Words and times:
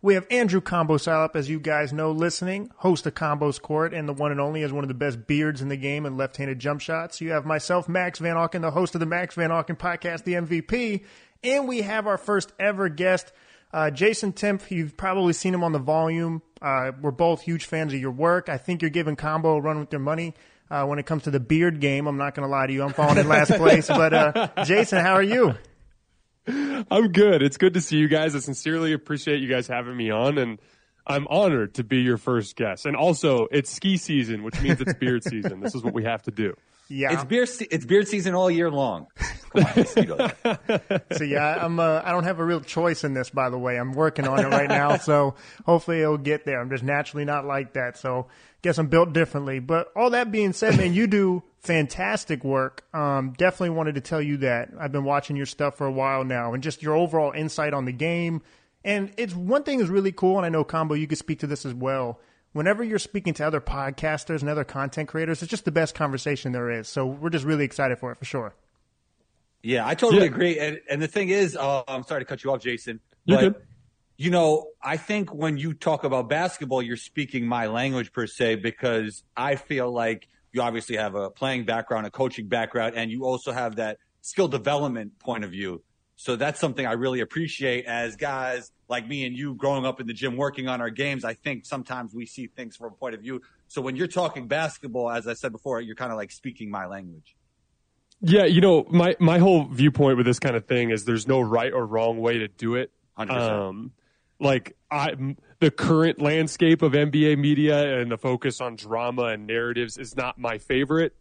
We 0.00 0.14
have 0.14 0.26
Andrew 0.30 0.60
Combo 0.60 0.96
Salop, 0.96 1.34
as 1.34 1.50
you 1.50 1.58
guys 1.58 1.92
know, 1.92 2.12
listening, 2.12 2.70
host 2.76 3.04
of 3.06 3.14
Combos 3.14 3.60
Court, 3.60 3.92
and 3.92 4.08
the 4.08 4.12
one 4.12 4.30
and 4.30 4.40
only 4.40 4.62
is 4.62 4.72
one 4.72 4.84
of 4.84 4.88
the 4.88 4.94
best 4.94 5.26
beards 5.26 5.60
in 5.60 5.68
the 5.68 5.76
game 5.76 6.06
and 6.06 6.16
left-handed 6.16 6.60
jump 6.60 6.80
shots. 6.80 7.20
You 7.20 7.32
have 7.32 7.44
myself, 7.44 7.88
Max 7.88 8.20
Van 8.20 8.36
Auken, 8.36 8.60
the 8.60 8.70
host 8.70 8.94
of 8.94 9.00
the 9.00 9.06
Max 9.06 9.34
Van 9.34 9.50
Auken 9.50 9.76
podcast, 9.76 10.22
the 10.22 10.34
MVP, 10.34 11.04
and 11.42 11.66
we 11.66 11.82
have 11.82 12.06
our 12.06 12.16
first 12.16 12.52
ever 12.60 12.88
guest, 12.88 13.32
uh, 13.72 13.90
Jason 13.90 14.32
Timpf. 14.32 14.70
You've 14.70 14.96
probably 14.96 15.32
seen 15.32 15.52
him 15.52 15.64
on 15.64 15.72
the 15.72 15.80
volume. 15.80 16.42
Uh, 16.62 16.92
we're 17.00 17.10
both 17.10 17.42
huge 17.42 17.64
fans 17.64 17.92
of 17.92 17.98
your 17.98 18.12
work. 18.12 18.48
I 18.48 18.56
think 18.56 18.82
you're 18.82 18.90
giving 18.92 19.16
Combo 19.16 19.56
a 19.56 19.60
run 19.60 19.80
with 19.80 19.90
their 19.90 19.98
money. 19.98 20.34
Uh, 20.70 20.84
when 20.84 21.00
it 21.00 21.06
comes 21.06 21.24
to 21.24 21.32
the 21.32 21.40
beard 21.40 21.80
game, 21.80 22.06
I'm 22.06 22.18
not 22.18 22.36
going 22.36 22.46
to 22.46 22.50
lie 22.50 22.68
to 22.68 22.72
you. 22.72 22.84
I'm 22.84 22.92
falling 22.92 23.18
in 23.18 23.26
last 23.26 23.50
place. 23.56 23.88
But 23.88 24.12
uh, 24.14 24.64
Jason, 24.64 24.98
how 24.98 25.14
are 25.14 25.22
you? 25.22 25.54
I'm 26.90 27.12
good. 27.12 27.42
It's 27.42 27.56
good 27.56 27.74
to 27.74 27.80
see 27.80 27.96
you 27.96 28.08
guys. 28.08 28.34
I 28.34 28.40
sincerely 28.40 28.92
appreciate 28.92 29.40
you 29.40 29.48
guys 29.48 29.66
having 29.66 29.96
me 29.96 30.10
on, 30.10 30.38
and 30.38 30.58
I'm 31.06 31.26
honored 31.28 31.74
to 31.74 31.84
be 31.84 31.98
your 31.98 32.18
first 32.18 32.56
guest. 32.56 32.86
And 32.86 32.96
also, 32.96 33.48
it's 33.50 33.70
ski 33.70 33.96
season, 33.96 34.42
which 34.42 34.60
means 34.60 34.80
it's 34.80 34.94
beard 34.94 35.24
season. 35.24 35.60
This 35.60 35.74
is 35.74 35.82
what 35.82 35.94
we 35.94 36.04
have 36.04 36.22
to 36.24 36.30
do. 36.30 36.54
Yeah, 36.88 37.12
it's 37.12 37.24
beard. 37.24 37.48
Se- 37.48 37.68
it's 37.70 37.84
beard 37.84 38.08
season 38.08 38.34
all 38.34 38.50
year 38.50 38.70
long. 38.70 39.08
Come 39.50 39.64
on, 39.64 39.86
so 41.12 41.24
yeah, 41.24 41.64
I'm. 41.64 41.78
Uh, 41.80 42.00
I 42.04 42.12
don't 42.12 42.24
have 42.24 42.38
a 42.38 42.44
real 42.44 42.60
choice 42.60 43.04
in 43.04 43.14
this. 43.14 43.30
By 43.30 43.50
the 43.50 43.58
way, 43.58 43.78
I'm 43.78 43.92
working 43.92 44.26
on 44.26 44.40
it 44.40 44.48
right 44.48 44.68
now. 44.68 44.96
so 44.96 45.34
hopefully 45.66 46.00
it'll 46.00 46.16
get 46.18 46.44
there. 46.44 46.60
I'm 46.60 46.70
just 46.70 46.82
naturally 46.82 47.24
not 47.24 47.44
like 47.44 47.74
that. 47.74 47.98
So 47.98 48.28
guess 48.62 48.78
I'm 48.78 48.88
built 48.88 49.12
differently. 49.12 49.58
But 49.58 49.92
all 49.94 50.10
that 50.10 50.32
being 50.32 50.52
said, 50.52 50.76
man, 50.76 50.94
you 50.94 51.06
do 51.06 51.42
fantastic 51.60 52.44
work. 52.44 52.84
Um, 52.94 53.34
definitely 53.36 53.70
wanted 53.70 53.94
to 53.96 54.00
tell 54.00 54.22
you 54.22 54.38
that 54.38 54.70
I've 54.78 54.92
been 54.92 55.04
watching 55.04 55.36
your 55.36 55.46
stuff 55.46 55.76
for 55.76 55.86
a 55.86 55.92
while 55.92 56.24
now, 56.24 56.54
and 56.54 56.62
just 56.62 56.82
your 56.82 56.94
overall 56.94 57.32
insight 57.32 57.74
on 57.74 57.84
the 57.84 57.92
game. 57.92 58.42
And 58.84 59.12
it's 59.16 59.34
one 59.34 59.64
thing 59.64 59.80
is 59.80 59.88
really 59.88 60.12
cool, 60.12 60.36
and 60.36 60.46
I 60.46 60.48
know 60.48 60.64
Combo, 60.64 60.94
you 60.94 61.06
could 61.06 61.18
speak 61.18 61.40
to 61.40 61.46
this 61.46 61.66
as 61.66 61.74
well. 61.74 62.20
Whenever 62.52 62.82
you're 62.82 62.98
speaking 62.98 63.34
to 63.34 63.46
other 63.46 63.60
podcasters 63.60 64.40
and 64.40 64.48
other 64.48 64.64
content 64.64 65.08
creators, 65.08 65.42
it's 65.42 65.50
just 65.50 65.64
the 65.64 65.72
best 65.72 65.94
conversation 65.94 66.52
there 66.52 66.70
is. 66.70 66.88
So 66.88 67.06
we're 67.06 67.30
just 67.30 67.44
really 67.44 67.64
excited 67.64 67.98
for 67.98 68.10
it 68.12 68.18
for 68.18 68.24
sure. 68.24 68.54
Yeah, 69.62 69.86
I 69.86 69.94
totally 69.94 70.22
yeah. 70.22 70.28
agree. 70.28 70.58
And, 70.58 70.80
and 70.88 71.02
the 71.02 71.08
thing 71.08 71.28
is, 71.28 71.56
uh, 71.56 71.82
I'm 71.86 72.04
sorry 72.04 72.22
to 72.22 72.24
cut 72.24 72.42
you 72.44 72.52
off, 72.52 72.62
Jason. 72.62 73.00
You're 73.24 73.38
but, 73.38 73.52
good. 73.52 73.62
You 74.20 74.30
know, 74.30 74.66
I 74.82 74.96
think 74.96 75.32
when 75.32 75.58
you 75.58 75.74
talk 75.74 76.02
about 76.02 76.28
basketball, 76.28 76.82
you're 76.82 76.96
speaking 76.96 77.46
my 77.46 77.68
language 77.68 78.12
per 78.12 78.26
se 78.26 78.56
because 78.56 79.22
I 79.36 79.54
feel 79.54 79.92
like 79.92 80.28
you 80.52 80.60
obviously 80.60 80.96
have 80.96 81.14
a 81.14 81.30
playing 81.30 81.66
background, 81.66 82.04
a 82.04 82.10
coaching 82.10 82.48
background, 82.48 82.96
and 82.96 83.12
you 83.12 83.24
also 83.24 83.52
have 83.52 83.76
that 83.76 83.98
skill 84.20 84.48
development 84.48 85.20
point 85.20 85.44
of 85.44 85.52
view. 85.52 85.84
So 86.16 86.34
that's 86.34 86.58
something 86.58 86.84
I 86.84 86.94
really 86.94 87.20
appreciate 87.20 87.84
as 87.84 88.16
guys 88.16 88.72
like 88.88 89.06
me 89.06 89.24
and 89.24 89.36
you 89.36 89.54
growing 89.54 89.86
up 89.86 90.00
in 90.00 90.08
the 90.08 90.12
gym 90.12 90.36
working 90.36 90.66
on 90.66 90.80
our 90.80 90.90
games. 90.90 91.24
I 91.24 91.34
think 91.34 91.64
sometimes 91.64 92.12
we 92.12 92.26
see 92.26 92.48
things 92.48 92.74
from 92.74 92.88
a 92.88 92.96
point 92.96 93.14
of 93.14 93.20
view. 93.20 93.40
So 93.68 93.80
when 93.80 93.94
you're 93.94 94.08
talking 94.08 94.48
basketball, 94.48 95.10
as 95.10 95.28
I 95.28 95.34
said 95.34 95.52
before, 95.52 95.80
you're 95.80 95.94
kind 95.94 96.10
of 96.10 96.18
like 96.18 96.32
speaking 96.32 96.72
my 96.72 96.86
language. 96.86 97.36
Yeah, 98.20 98.46
you 98.46 98.60
know, 98.60 98.84
my 98.90 99.14
my 99.20 99.38
whole 99.38 99.66
viewpoint 99.66 100.16
with 100.16 100.26
this 100.26 100.40
kind 100.40 100.56
of 100.56 100.66
thing 100.66 100.90
is 100.90 101.04
there's 101.04 101.28
no 101.28 101.40
right 101.40 101.72
or 101.72 101.86
wrong 101.86 102.18
way 102.18 102.38
to 102.38 102.48
do 102.48 102.74
it. 102.74 102.90
100%. 103.16 103.30
Um, 103.30 103.92
like 104.40 104.76
I 104.90 105.14
the 105.60 105.70
current 105.70 106.20
landscape 106.20 106.82
of 106.82 106.92
NBA 106.92 107.38
media 107.38 108.00
and 108.00 108.10
the 108.10 108.18
focus 108.18 108.60
on 108.60 108.76
drama 108.76 109.24
and 109.24 109.46
narratives 109.46 109.98
is 109.98 110.16
not 110.16 110.38
my 110.38 110.58
favorite. 110.58 111.14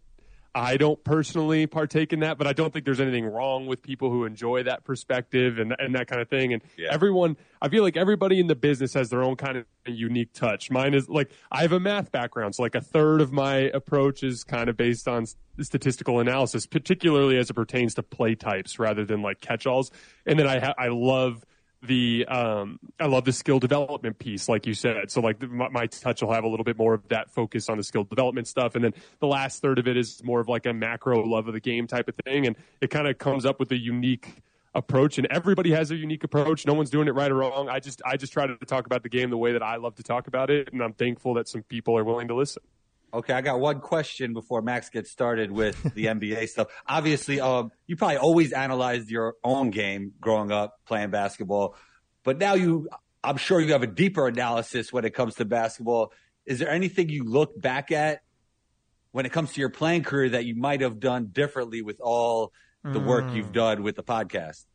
I 0.58 0.78
don't 0.78 1.04
personally 1.04 1.68
partake 1.68 2.14
in 2.14 2.22
that, 2.22 2.40
but 2.40 2.48
I 2.48 2.54
don't 2.54 2.74
think 2.74 2.84
there's 2.84 3.00
anything 3.00 3.26
wrong 3.26 3.68
with 3.68 3.84
people 3.84 4.10
who 4.10 4.26
enjoy 4.26 4.64
that 4.64 4.84
perspective 4.84 5.60
and, 5.60 5.76
and 5.78 5.94
that 5.94 6.08
kind 6.08 6.20
of 6.20 6.30
thing. 6.30 6.52
And 6.52 6.64
yeah. 6.76 6.88
everyone, 6.90 7.38
I 7.62 7.70
feel 7.70 7.84
like 7.84 7.96
everybody 7.96 8.40
in 8.40 8.48
the 8.48 8.56
business 8.56 8.96
has 8.96 9.12
their 9.12 9.22
own 9.22 9.36
kind 9.36 9.58
of 9.58 9.66
unique 9.86 10.34
touch. 10.34 10.72
Mine 10.72 10.96
is 10.96 11.08
like, 11.08 11.30
I 11.52 11.62
have 11.62 11.74
a 11.74 11.80
math 11.80 12.12
background. 12.12 12.56
So 12.56 12.64
like 12.64 12.74
a 12.74 12.82
third 12.82 13.22
of 13.22 13.32
my 13.32 13.56
approach 13.56 14.24
is 14.24 14.44
kind 14.44 14.68
of 14.68 14.76
based 14.78 15.08
on 15.08 15.28
statistical 15.62 16.20
analysis, 16.20 16.66
particularly 16.66 17.38
as 17.38 17.52
it 17.52 17.54
pertains 17.54 17.94
to 17.96 18.04
play 18.04 18.34
types 18.34 18.80
rather 18.80 19.06
than 19.06 19.22
like 19.22 19.42
catch 19.42 19.68
alls. 19.68 19.92
And 20.26 20.40
then 20.40 20.48
I, 20.48 20.60
ha- 20.60 20.76
I 20.76 20.88
love 20.88 21.46
the 21.82 22.26
um, 22.28 22.80
I 23.00 23.06
love 23.06 23.26
the 23.26 23.32
skill 23.32 23.60
development 23.60 24.18
piece, 24.20 24.50
like 24.50 24.66
you 24.66 24.74
said. 24.74 25.12
So 25.12 25.22
like 25.22 25.42
my, 25.42 25.70
my, 25.70 25.86
touch 25.88 26.22
will 26.22 26.34
have 26.34 26.44
a 26.44 26.48
little 26.48 26.64
bit 26.64 26.78
more 26.78 26.94
of 26.94 27.08
that 27.10 27.32
focus 27.32 27.70
on 27.70 27.78
the 27.78 27.84
skill 27.84 28.04
development 28.04 28.48
stuff, 28.48 28.76
and 28.76 28.84
then 28.84 28.94
the 29.20 29.28
last 29.28 29.62
third 29.62 29.80
of 29.80 29.88
it 29.88 29.98
is 29.98 30.24
more 30.24 30.40
of 30.40 30.48
like 30.48 30.66
a 30.66 30.74
macro 30.74 31.24
love 31.24 31.48
of 31.48 31.54
the 31.54 31.60
game 31.60 31.88
type 31.88 32.08
of 32.08 32.16
thing, 32.26 32.48
and 32.48 32.56
it 32.82 32.90
kind 32.90 33.08
of 33.08 33.18
comes 33.18 33.46
up 33.46 33.60
with 33.60 33.72
a 33.72 33.78
unique 33.78 34.42
approach. 34.74 35.18
And 35.18 35.28
everybody 35.28 35.72
has 35.72 35.92
a 35.92 35.96
unique 35.96 36.24
approach. 36.24 36.66
No 36.66 36.74
one's 36.74 36.90
doing 36.90 37.08
it 37.08 37.14
right 37.14 37.32
or 37.32 37.36
wrong. 37.36 37.70
I 37.70 37.80
just 37.80 38.02
I 38.06 38.18
just 38.18 38.34
try 38.34 38.48
to 38.48 38.58
talk 38.58 38.86
about 38.86 39.04
the 39.04 39.10
game 39.10 39.30
the 39.30 39.38
way 39.38 39.54
that 39.54 39.64
I 39.64 39.76
love 39.76 39.96
to 39.96 40.04
talk 40.04 40.28
about 40.28 40.50
it, 40.50 40.70
and 40.74 40.82
I'm 40.82 40.94
thankful 40.94 41.36
that 41.36 41.48
some 41.48 41.64
people 41.64 41.98
are 41.98 42.04
willing 42.04 42.28
to 42.30 42.36
listen. 42.36 42.64
Okay, 43.14 43.34
I 43.34 43.42
got 43.42 43.60
one 43.60 43.80
question 43.80 44.34
before 44.34 44.62
Max 44.62 44.90
gets 44.90 45.10
started 45.10 45.52
with 45.52 45.82
the 45.94 46.06
NBA 46.08 46.50
stuff. 46.50 46.68
Obviously, 46.86 47.40
um, 47.40 47.72
you 47.86 47.96
probably 47.96 48.18
always 48.18 48.52
analyzed 48.52 49.10
your 49.10 49.36
own 49.44 49.70
game 49.70 50.14
growing 50.20 50.52
up 50.52 50.80
playing 50.86 51.10
basketball, 51.10 51.76
but 52.24 52.38
now 52.38 52.56
you, 52.56 52.90
I'm 53.24 53.38
sure 53.38 53.62
you 53.62 53.72
have 53.72 53.84
a 53.84 53.88
deeper 53.88 54.28
analysis 54.28 54.92
when 54.92 55.06
it 55.06 55.14
comes 55.14 55.36
to 55.36 55.46
basketball. 55.46 56.12
Is 56.46 56.60
there 56.60 56.70
anything 56.70 57.10
you 57.10 57.24
look 57.24 57.60
back 57.60 57.92
at 57.92 58.22
when 59.12 59.26
it 59.26 59.32
comes 59.32 59.54
to 59.54 59.62
your 59.62 59.70
playing 59.70 60.04
career 60.04 60.30
that 60.30 60.46
you 60.46 60.56
might 60.56 60.82
have 60.82 61.00
done 61.00 61.28
differently 61.32 61.82
with 61.82 62.00
all 62.02 62.52
the 62.84 63.00
work 63.00 63.34
you've 63.34 63.48
mm. 63.48 63.54
done 63.54 63.84
with 63.84 63.96
the 63.96 64.04
podcast? 64.04 64.66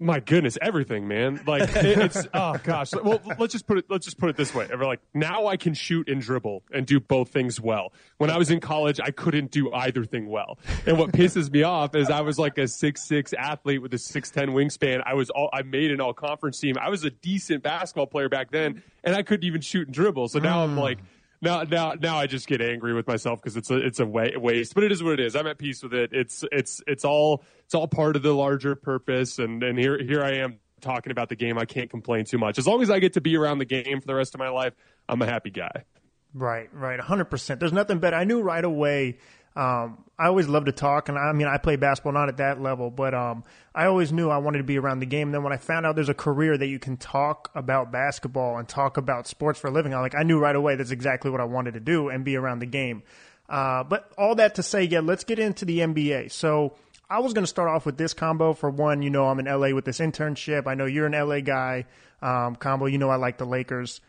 My 0.00 0.18
goodness, 0.18 0.56
everything, 0.60 1.06
man. 1.06 1.40
Like 1.46 1.68
it's 1.74 2.26
oh 2.34 2.56
gosh. 2.64 2.92
Well, 2.92 3.20
let's 3.38 3.52
just 3.52 3.66
put 3.66 3.78
it. 3.78 3.84
Let's 3.88 4.06
just 4.06 4.18
put 4.18 4.30
it 4.30 4.36
this 4.36 4.54
way. 4.54 4.66
Ever 4.72 4.86
like 4.86 5.00
now 5.12 5.46
I 5.46 5.56
can 5.56 5.74
shoot 5.74 6.08
and 6.08 6.20
dribble 6.22 6.62
and 6.72 6.86
do 6.86 6.98
both 6.98 7.28
things 7.28 7.60
well. 7.60 7.92
When 8.16 8.30
I 8.30 8.38
was 8.38 8.50
in 8.50 8.60
college, 8.60 8.98
I 8.98 9.10
couldn't 9.10 9.50
do 9.50 9.72
either 9.72 10.04
thing 10.04 10.28
well. 10.28 10.58
And 10.86 10.98
what 10.98 11.12
pisses 11.12 11.50
me 11.50 11.62
off 11.62 11.94
is 11.94 12.08
I 12.08 12.22
was 12.22 12.38
like 12.38 12.56
a 12.56 12.66
six 12.66 13.06
six 13.06 13.34
athlete 13.34 13.82
with 13.82 13.92
a 13.92 13.98
six 13.98 14.30
ten 14.30 14.50
wingspan. 14.50 15.02
I 15.04 15.14
was 15.14 15.28
all 15.30 15.50
I 15.52 15.62
made 15.62 15.90
an 15.90 16.00
all 16.00 16.14
conference 16.14 16.58
team. 16.58 16.76
I 16.80 16.88
was 16.88 17.04
a 17.04 17.10
decent 17.10 17.62
basketball 17.62 18.06
player 18.06 18.30
back 18.30 18.50
then, 18.50 18.82
and 19.04 19.14
I 19.14 19.22
couldn't 19.22 19.44
even 19.44 19.60
shoot 19.60 19.86
and 19.86 19.94
dribble. 19.94 20.28
So 20.28 20.38
now 20.38 20.64
I'm 20.64 20.76
mm. 20.76 20.80
like 20.80 20.98
now 21.40 21.62
now 21.62 21.94
now 22.00 22.18
I 22.18 22.26
just 22.26 22.46
get 22.46 22.60
angry 22.60 22.94
with 22.94 23.06
myself 23.06 23.40
because 23.40 23.56
it's 23.56 23.70
a 23.70 23.76
it's 23.76 24.00
a 24.00 24.06
waste. 24.06 24.74
But 24.74 24.84
it 24.84 24.92
is 24.92 25.02
what 25.02 25.14
it 25.14 25.20
is. 25.20 25.36
I'm 25.36 25.46
at 25.46 25.58
peace 25.58 25.82
with 25.82 25.94
it. 25.94 26.10
It's 26.12 26.44
it's 26.52 26.82
it's 26.86 27.04
all 27.04 27.44
it's 27.64 27.74
all 27.74 27.88
part 27.88 28.16
of 28.16 28.22
the 28.22 28.32
larger 28.32 28.74
purpose. 28.74 29.38
And 29.38 29.62
and 29.62 29.78
here 29.78 30.02
here 30.02 30.22
I 30.22 30.36
am 30.36 30.58
talking 30.80 31.12
about 31.12 31.28
the 31.28 31.36
game. 31.36 31.58
I 31.58 31.64
can't 31.64 31.90
complain 31.90 32.24
too 32.24 32.38
much 32.38 32.58
as 32.58 32.66
long 32.66 32.82
as 32.82 32.90
I 32.90 32.98
get 32.98 33.14
to 33.14 33.20
be 33.20 33.36
around 33.36 33.58
the 33.58 33.64
game 33.64 34.00
for 34.00 34.06
the 34.06 34.14
rest 34.14 34.34
of 34.34 34.38
my 34.38 34.48
life. 34.48 34.74
I'm 35.08 35.20
a 35.22 35.26
happy 35.26 35.50
guy. 35.50 35.84
Right, 36.32 36.68
right, 36.72 37.00
100%. 37.00 37.58
There's 37.58 37.72
nothing 37.72 37.98
better. 37.98 38.16
I 38.16 38.22
knew 38.22 38.40
right 38.40 38.64
away 38.64 39.18
um, 39.56 40.04
I 40.18 40.26
always 40.26 40.46
love 40.48 40.66
to 40.66 40.72
talk, 40.72 41.08
and 41.08 41.18
I 41.18 41.32
mean, 41.32 41.48
I 41.48 41.58
play 41.58 41.76
basketball 41.76 42.12
not 42.12 42.28
at 42.28 42.36
that 42.36 42.60
level, 42.60 42.90
but 42.90 43.14
um, 43.14 43.42
I 43.74 43.86
always 43.86 44.12
knew 44.12 44.30
I 44.30 44.38
wanted 44.38 44.58
to 44.58 44.64
be 44.64 44.78
around 44.78 45.00
the 45.00 45.06
game. 45.06 45.28
And 45.28 45.34
then 45.34 45.42
when 45.42 45.52
I 45.52 45.56
found 45.56 45.86
out 45.86 45.96
there's 45.96 46.08
a 46.08 46.14
career 46.14 46.56
that 46.56 46.66
you 46.66 46.78
can 46.78 46.96
talk 46.96 47.50
about 47.54 47.90
basketball 47.90 48.58
and 48.58 48.68
talk 48.68 48.96
about 48.96 49.26
sports 49.26 49.58
for 49.58 49.68
a 49.68 49.70
living, 49.70 49.92
I 49.92 50.00
like 50.00 50.14
I 50.14 50.22
knew 50.22 50.38
right 50.38 50.54
away 50.54 50.76
that's 50.76 50.92
exactly 50.92 51.30
what 51.30 51.40
I 51.40 51.44
wanted 51.44 51.74
to 51.74 51.80
do 51.80 52.08
and 52.08 52.24
be 52.24 52.36
around 52.36 52.60
the 52.60 52.66
game. 52.66 53.02
Uh, 53.48 53.82
but 53.82 54.12
all 54.16 54.36
that 54.36 54.54
to 54.54 54.62
say, 54.62 54.84
yeah, 54.84 55.00
let's 55.00 55.24
get 55.24 55.40
into 55.40 55.64
the 55.64 55.80
NBA. 55.80 56.30
So 56.30 56.76
I 57.08 57.18
was 57.18 57.32
going 57.32 57.42
to 57.42 57.48
start 57.48 57.68
off 57.68 57.84
with 57.84 57.98
this 57.98 58.14
combo. 58.14 58.52
For 58.52 58.70
one, 58.70 59.02
you 59.02 59.10
know, 59.10 59.26
I'm 59.26 59.40
in 59.40 59.46
LA 59.46 59.74
with 59.74 59.84
this 59.84 59.98
internship. 59.98 60.68
I 60.68 60.74
know 60.74 60.86
you're 60.86 61.06
an 61.06 61.12
LA 61.12 61.40
guy. 61.40 61.86
Um, 62.22 62.54
combo, 62.54 62.86
you 62.86 62.98
know, 62.98 63.10
I 63.10 63.16
like 63.16 63.38
the 63.38 63.46
Lakers. 63.46 64.00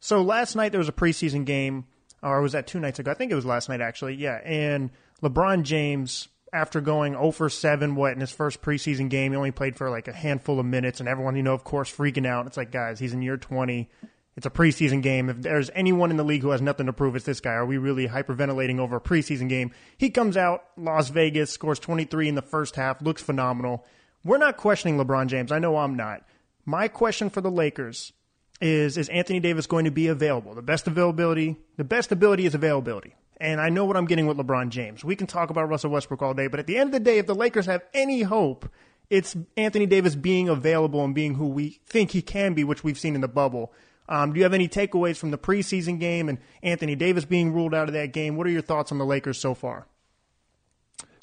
So 0.00 0.20
last 0.20 0.54
night 0.54 0.72
there 0.72 0.78
was 0.78 0.88
a 0.88 0.92
preseason 0.92 1.46
game 1.46 1.86
or 2.22 2.40
was 2.40 2.52
that 2.52 2.66
two 2.66 2.80
nights 2.80 2.98
ago? 2.98 3.10
I 3.10 3.14
think 3.14 3.32
it 3.32 3.36
was 3.36 3.46
last 3.46 3.68
night 3.68 3.80
actually. 3.80 4.14
Yeah, 4.14 4.40
and 4.44 4.90
LeBron 5.22 5.62
James, 5.62 6.28
after 6.52 6.80
going 6.80 7.12
0 7.12 7.30
for 7.30 7.48
7, 7.48 7.94
what 7.94 8.12
in 8.12 8.20
his 8.20 8.32
first 8.32 8.60
preseason 8.60 9.08
game, 9.08 9.32
he 9.32 9.36
only 9.36 9.50
played 9.50 9.76
for 9.76 9.90
like 9.90 10.08
a 10.08 10.12
handful 10.12 10.60
of 10.60 10.66
minutes, 10.66 11.00
and 11.00 11.08
everyone, 11.08 11.36
you 11.36 11.42
know, 11.42 11.54
of 11.54 11.64
course, 11.64 11.94
freaking 11.94 12.26
out. 12.26 12.46
It's 12.46 12.56
like, 12.56 12.70
guys, 12.70 12.98
he's 12.98 13.12
in 13.12 13.22
year 13.22 13.36
20. 13.36 13.88
It's 14.34 14.46
a 14.46 14.50
preseason 14.50 15.02
game. 15.02 15.28
If 15.28 15.42
there's 15.42 15.70
anyone 15.74 16.10
in 16.10 16.16
the 16.16 16.24
league 16.24 16.40
who 16.42 16.50
has 16.50 16.62
nothing 16.62 16.86
to 16.86 16.92
prove, 16.92 17.16
it's 17.16 17.26
this 17.26 17.40
guy. 17.40 17.52
Are 17.52 17.66
we 17.66 17.76
really 17.76 18.08
hyperventilating 18.08 18.78
over 18.78 18.96
a 18.96 19.00
preseason 19.00 19.48
game? 19.48 19.72
He 19.98 20.08
comes 20.08 20.36
out, 20.36 20.64
Las 20.76 21.10
Vegas, 21.10 21.50
scores 21.50 21.78
23 21.78 22.28
in 22.28 22.34
the 22.34 22.42
first 22.42 22.76
half, 22.76 23.02
looks 23.02 23.22
phenomenal. 23.22 23.84
We're 24.24 24.38
not 24.38 24.56
questioning 24.56 24.98
LeBron 24.98 25.26
James. 25.26 25.52
I 25.52 25.58
know 25.58 25.76
I'm 25.76 25.96
not. 25.96 26.24
My 26.64 26.88
question 26.88 27.28
for 27.28 27.40
the 27.40 27.50
Lakers 27.50 28.12
is 28.62 28.96
is 28.96 29.08
Anthony 29.08 29.40
Davis 29.40 29.66
going 29.66 29.84
to 29.84 29.90
be 29.90 30.06
available? 30.06 30.54
The 30.54 30.62
best 30.62 30.86
availability, 30.86 31.56
the 31.76 31.84
best 31.84 32.12
ability 32.12 32.46
is 32.46 32.54
availability. 32.54 33.14
And 33.38 33.60
I 33.60 33.70
know 33.70 33.84
what 33.84 33.96
I'm 33.96 34.06
getting 34.06 34.26
with 34.26 34.36
LeBron 34.36 34.68
James. 34.68 35.04
We 35.04 35.16
can 35.16 35.26
talk 35.26 35.50
about 35.50 35.68
Russell 35.68 35.90
Westbrook 35.90 36.22
all 36.22 36.32
day, 36.32 36.46
but 36.46 36.60
at 36.60 36.68
the 36.68 36.78
end 36.78 36.88
of 36.88 36.92
the 36.92 37.00
day, 37.00 37.18
if 37.18 37.26
the 37.26 37.34
Lakers 37.34 37.66
have 37.66 37.82
any 37.92 38.22
hope, 38.22 38.70
it's 39.10 39.36
Anthony 39.56 39.84
Davis 39.84 40.14
being 40.14 40.48
available 40.48 41.04
and 41.04 41.12
being 41.12 41.34
who 41.34 41.48
we 41.48 41.80
think 41.86 42.12
he 42.12 42.22
can 42.22 42.54
be, 42.54 42.62
which 42.62 42.84
we've 42.84 42.98
seen 42.98 43.16
in 43.16 43.20
the 43.20 43.28
bubble. 43.28 43.72
Um, 44.08 44.32
do 44.32 44.38
you 44.38 44.44
have 44.44 44.54
any 44.54 44.68
takeaways 44.68 45.16
from 45.16 45.32
the 45.32 45.38
preseason 45.38 45.98
game 45.98 46.28
and 46.28 46.38
Anthony 46.62 46.94
Davis 46.94 47.24
being 47.24 47.52
ruled 47.52 47.74
out 47.74 47.88
of 47.88 47.94
that 47.94 48.12
game? 48.12 48.36
What 48.36 48.46
are 48.46 48.50
your 48.50 48.62
thoughts 48.62 48.92
on 48.92 48.98
the 48.98 49.06
Lakers 49.06 49.38
so 49.38 49.54
far? 49.54 49.86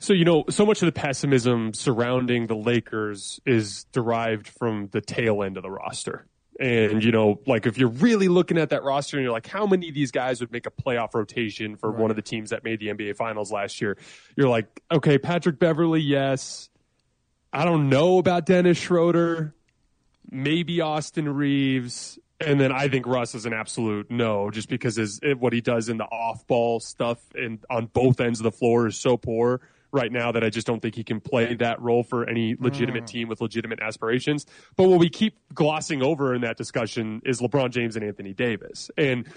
So, 0.01 0.13
you 0.13 0.25
know, 0.25 0.45
so 0.49 0.65
much 0.65 0.81
of 0.81 0.87
the 0.87 0.93
pessimism 0.93 1.73
surrounding 1.73 2.47
the 2.47 2.55
Lakers 2.55 3.39
is 3.45 3.85
derived 3.91 4.47
from 4.47 4.87
the 4.91 5.01
tail 5.01 5.43
end 5.43 5.57
of 5.57 5.63
the 5.63 5.71
roster. 5.71 6.25
And, 6.59 7.01
you 7.01 7.13
know, 7.13 7.39
like 7.47 7.65
if 7.65 7.77
you're 7.77 7.87
really 7.87 8.27
looking 8.27 8.57
at 8.57 8.69
that 8.71 8.83
roster 8.83 9.15
and 9.15 9.23
you're 9.23 9.31
like, 9.31 9.47
how 9.47 9.65
many 9.65 9.87
of 9.87 9.95
these 9.95 10.11
guys 10.11 10.41
would 10.41 10.51
make 10.51 10.65
a 10.65 10.71
playoff 10.71 11.13
rotation 11.13 11.77
for 11.77 11.89
right. 11.89 11.99
one 11.99 12.09
of 12.09 12.17
the 12.17 12.21
teams 12.21 12.49
that 12.49 12.65
made 12.65 12.81
the 12.81 12.87
NBA 12.87 13.15
finals 13.15 13.49
last 13.49 13.79
year? 13.79 13.97
You're 14.35 14.49
like, 14.49 14.81
okay, 14.91 15.17
Patrick 15.17 15.57
Beverley, 15.57 16.01
yes. 16.01 16.69
I 17.53 17.63
don't 17.63 17.89
know 17.89 18.17
about 18.17 18.45
Dennis 18.45 18.77
Schroeder, 18.77 19.55
maybe 20.29 20.81
Austin 20.81 21.33
Reaves. 21.33 22.19
And 22.41 22.59
then 22.59 22.73
I 22.73 22.89
think 22.89 23.07
Russ 23.07 23.35
is 23.35 23.45
an 23.45 23.53
absolute 23.53 24.11
no, 24.11 24.51
just 24.51 24.67
because 24.67 24.97
his, 24.97 25.21
what 25.39 25.53
he 25.53 25.61
does 25.61 25.87
in 25.87 25.97
the 25.97 26.05
off 26.05 26.45
ball 26.45 26.81
stuff 26.81 27.19
and 27.35 27.63
on 27.69 27.85
both 27.85 28.19
ends 28.19 28.41
of 28.41 28.43
the 28.43 28.51
floor 28.51 28.87
is 28.87 28.97
so 28.97 29.15
poor 29.15 29.61
right 29.91 30.11
now 30.11 30.31
that 30.31 30.43
I 30.43 30.49
just 30.49 30.67
don't 30.67 30.81
think 30.81 30.95
he 30.95 31.03
can 31.03 31.19
play 31.19 31.55
that 31.55 31.81
role 31.81 32.03
for 32.03 32.27
any 32.27 32.55
legitimate 32.59 33.03
mm. 33.03 33.07
team 33.07 33.27
with 33.27 33.41
legitimate 33.41 33.79
aspirations. 33.81 34.45
But 34.75 34.89
what 34.89 34.99
we 34.99 35.09
keep 35.09 35.37
glossing 35.53 36.01
over 36.01 36.33
in 36.35 36.41
that 36.41 36.57
discussion 36.57 37.21
is 37.25 37.41
LeBron 37.41 37.71
James 37.71 37.95
and 37.95 38.05
Anthony 38.05 38.33
Davis. 38.33 38.91
And 38.97 39.27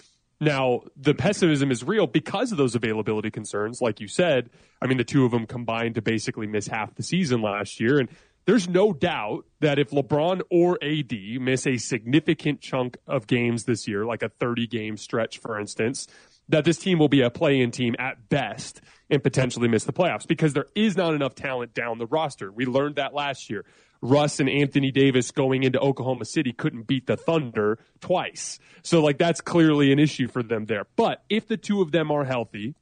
now 0.40 0.82
the 0.96 1.14
pessimism 1.14 1.70
is 1.70 1.84
real 1.84 2.06
because 2.06 2.52
of 2.52 2.58
those 2.58 2.75
availability 2.75 3.31
concerns. 3.31 3.81
Like 3.81 4.00
you 4.00 4.08
said, 4.08 4.50
I 4.81 4.87
mean, 4.87 4.99
the 4.99 5.04
two 5.04 5.25
of 5.25 5.31
them 5.31 5.46
combined 5.46 5.94
to 5.94 6.02
basically 6.02 6.46
miss 6.46 6.66
half 6.66 6.94
the 6.96 7.02
season 7.02 7.40
last 7.43 7.81
year. 7.81 7.99
And 7.99 8.08
there's 8.44 8.69
no 8.69 8.93
doubt 8.93 9.44
that 9.60 9.78
if 9.78 9.90
LeBron 9.90 10.43
or 10.50 10.78
AD 10.82 11.40
miss 11.40 11.66
a 11.66 11.76
significant 11.76 12.60
chunk 12.60 12.96
of 13.06 13.28
games 13.28 13.64
this 13.64 13.87
year, 13.87 14.04
like 14.04 14.22
a 14.22 14.28
30 14.28 14.66
game 14.66 14.96
stretch, 14.96 15.38
for 15.38 15.60
instance, 15.60 16.08
that 16.52 16.64
this 16.64 16.78
team 16.78 16.99
will 16.99 17.08
be 17.08 17.22
a 17.22 17.31
play-in 17.31 17.70
team 17.70 17.96
at 17.99 18.28
best 18.28 18.82
and 19.10 19.22
potentially 19.22 19.69
miss 19.69 19.84
the 19.84 19.93
playoffs 19.93 20.26
because 20.26 20.52
there 20.52 20.66
is 20.75 20.96
not 20.96 21.14
enough 21.14 21.34
talent 21.34 21.75
down 21.75 21.99
the 21.99 22.06
roster. 22.06 22.52
We 22.52 22.66
learned 22.66 22.96
that 22.96 23.14
last 23.14 23.50
year. 23.50 23.64
Russ 24.02 24.38
and 24.38 24.50
Anthony 24.50 24.90
Davis 24.90 25.31
going 25.31 25.62
into 25.62 25.81
Oklahoma 25.81 26.25
City 26.25 26.52
couldn't 26.52 26.87
beat 26.87 27.06
the 27.06 27.16
Thunder 27.16 27.78
twice. 28.00 28.58
So 28.82 29.02
like 29.02 29.16
that's 29.16 29.40
clearly 29.40 29.93
an 29.93 29.99
issue 29.99 30.28
for 30.28 30.43
them 30.43 30.66
there. 30.66 30.87
But 30.94 31.22
if 31.31 31.49
the 31.49 31.56
two 31.56 31.81
of 31.81 31.90
them 31.90 32.10
are 32.10 32.25
healthy, 32.25 32.75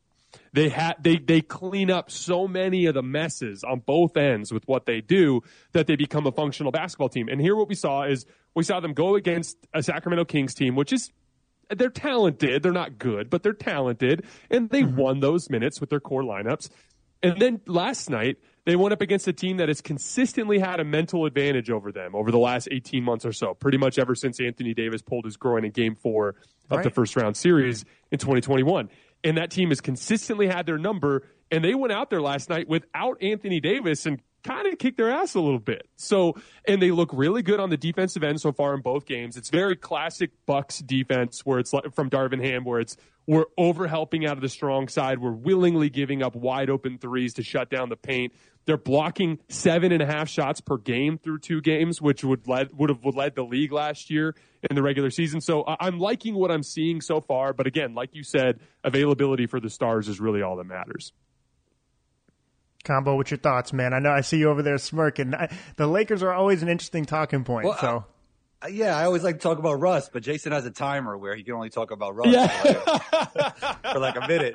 they 0.52 0.68
ha- 0.68 0.94
they 1.00 1.18
they 1.18 1.40
clean 1.40 1.90
up 1.90 2.10
so 2.10 2.48
many 2.48 2.86
of 2.86 2.94
the 2.94 3.02
messes 3.02 3.62
on 3.62 3.80
both 3.80 4.16
ends 4.16 4.52
with 4.52 4.66
what 4.66 4.86
they 4.86 5.00
do 5.00 5.42
that 5.72 5.86
they 5.86 5.96
become 5.96 6.26
a 6.26 6.32
functional 6.32 6.72
basketball 6.72 7.08
team. 7.08 7.28
And 7.28 7.40
here 7.40 7.54
what 7.54 7.68
we 7.68 7.74
saw 7.74 8.04
is 8.04 8.26
we 8.54 8.64
saw 8.64 8.80
them 8.80 8.94
go 8.94 9.14
against 9.14 9.56
a 9.74 9.82
Sacramento 9.82 10.24
Kings 10.24 10.54
team 10.54 10.74
which 10.74 10.92
is 10.92 11.10
they're 11.70 11.90
talented. 11.90 12.62
They're 12.62 12.72
not 12.72 12.98
good, 12.98 13.30
but 13.30 13.42
they're 13.42 13.52
talented, 13.52 14.26
and 14.50 14.68
they 14.70 14.82
mm-hmm. 14.82 14.96
won 14.96 15.20
those 15.20 15.50
minutes 15.50 15.80
with 15.80 15.90
their 15.90 16.00
core 16.00 16.22
lineups. 16.22 16.70
And 17.22 17.40
then 17.40 17.60
last 17.66 18.10
night, 18.10 18.38
they 18.64 18.76
went 18.76 18.92
up 18.92 19.00
against 19.00 19.26
a 19.28 19.32
team 19.32 19.58
that 19.58 19.68
has 19.68 19.80
consistently 19.80 20.58
had 20.58 20.80
a 20.80 20.84
mental 20.84 21.26
advantage 21.26 21.70
over 21.70 21.92
them 21.92 22.14
over 22.14 22.30
the 22.30 22.38
last 22.38 22.68
18 22.70 23.02
months 23.02 23.24
or 23.24 23.32
so, 23.32 23.54
pretty 23.54 23.78
much 23.78 23.98
ever 23.98 24.14
since 24.14 24.40
Anthony 24.40 24.74
Davis 24.74 25.02
pulled 25.02 25.24
his 25.24 25.36
groin 25.36 25.64
in 25.64 25.70
game 25.70 25.94
four 25.94 26.30
of 26.70 26.78
right. 26.78 26.84
the 26.84 26.90
first 26.90 27.16
round 27.16 27.36
series 27.36 27.84
in 28.10 28.18
2021. 28.18 28.88
And 29.22 29.36
that 29.36 29.50
team 29.50 29.68
has 29.68 29.80
consistently 29.80 30.46
had 30.46 30.66
their 30.66 30.78
number, 30.78 31.24
and 31.50 31.64
they 31.64 31.74
went 31.74 31.92
out 31.92 32.10
there 32.10 32.22
last 32.22 32.48
night 32.48 32.68
without 32.68 33.22
Anthony 33.22 33.60
Davis 33.60 34.06
and 34.06 34.20
kind 34.42 34.66
of 34.66 34.78
kicked 34.78 34.96
their 34.96 35.10
ass 35.10 35.34
a 35.34 35.40
little 35.40 35.58
bit. 35.58 35.88
So, 35.96 36.34
and 36.66 36.80
they 36.80 36.90
look 36.90 37.10
really 37.12 37.42
good 37.42 37.60
on 37.60 37.70
the 37.70 37.76
defensive 37.76 38.22
end 38.22 38.40
so 38.40 38.52
far 38.52 38.74
in 38.74 38.80
both 38.80 39.06
games. 39.06 39.36
It's 39.36 39.50
very 39.50 39.76
classic 39.76 40.30
Bucks 40.46 40.78
defense 40.78 41.40
where 41.44 41.58
it's 41.58 41.72
like 41.72 41.94
from 41.94 42.10
Darvin 42.10 42.42
Ham, 42.44 42.64
where 42.64 42.80
it's 42.80 42.96
we're 43.26 43.44
over 43.56 43.86
helping 43.86 44.26
out 44.26 44.36
of 44.36 44.40
the 44.42 44.48
strong 44.48 44.88
side. 44.88 45.20
We're 45.20 45.30
willingly 45.30 45.88
giving 45.88 46.22
up 46.22 46.34
wide 46.34 46.68
open 46.68 46.98
threes 46.98 47.34
to 47.34 47.42
shut 47.42 47.70
down 47.70 47.88
the 47.88 47.96
paint. 47.96 48.32
They're 48.64 48.76
blocking 48.76 49.38
seven 49.48 49.92
and 49.92 50.02
a 50.02 50.06
half 50.06 50.28
shots 50.28 50.60
per 50.60 50.76
game 50.76 51.18
through 51.18 51.38
two 51.38 51.60
games, 51.60 52.02
which 52.02 52.24
would 52.24 52.48
led 52.48 52.76
would 52.76 52.90
have 52.90 53.04
led 53.04 53.34
the 53.34 53.44
league 53.44 53.72
last 53.72 54.10
year 54.10 54.34
in 54.68 54.74
the 54.74 54.82
regular 54.82 55.10
season. 55.10 55.40
So 55.40 55.64
I'm 55.66 55.98
liking 55.98 56.34
what 56.34 56.50
I'm 56.50 56.62
seeing 56.62 57.00
so 57.00 57.20
far. 57.20 57.52
But 57.52 57.66
again, 57.66 57.94
like 57.94 58.14
you 58.14 58.22
said, 58.22 58.60
availability 58.84 59.46
for 59.46 59.60
the 59.60 59.70
stars 59.70 60.08
is 60.08 60.20
really 60.20 60.42
all 60.42 60.56
that 60.56 60.64
matters. 60.64 61.12
Combo, 62.84 63.16
what's 63.16 63.30
your 63.30 63.38
thoughts, 63.38 63.72
man? 63.72 63.92
I 63.92 63.98
know 63.98 64.10
I 64.10 64.22
see 64.22 64.38
you 64.38 64.50
over 64.50 64.62
there 64.62 64.78
smirking. 64.78 65.34
I, 65.34 65.54
the 65.76 65.86
Lakers 65.86 66.22
are 66.22 66.32
always 66.32 66.62
an 66.62 66.68
interesting 66.68 67.04
talking 67.04 67.44
point. 67.44 67.66
Well, 67.66 67.78
so. 67.78 68.04
Uh, 68.62 68.68
yeah, 68.68 68.96
I 68.96 69.04
always 69.04 69.22
like 69.22 69.36
to 69.36 69.40
talk 69.40 69.58
about 69.58 69.80
Russ, 69.80 70.10
but 70.12 70.22
Jason 70.22 70.52
has 70.52 70.66
a 70.66 70.70
timer 70.70 71.16
where 71.16 71.34
he 71.34 71.42
can 71.42 71.54
only 71.54 71.70
talk 71.70 71.90
about 71.90 72.14
Russ 72.14 72.28
yeah. 72.28 72.48
for, 72.48 72.68
like 72.68 73.36
a, 73.62 73.78
for 73.92 73.98
like 73.98 74.16
a 74.16 74.28
minute. 74.28 74.54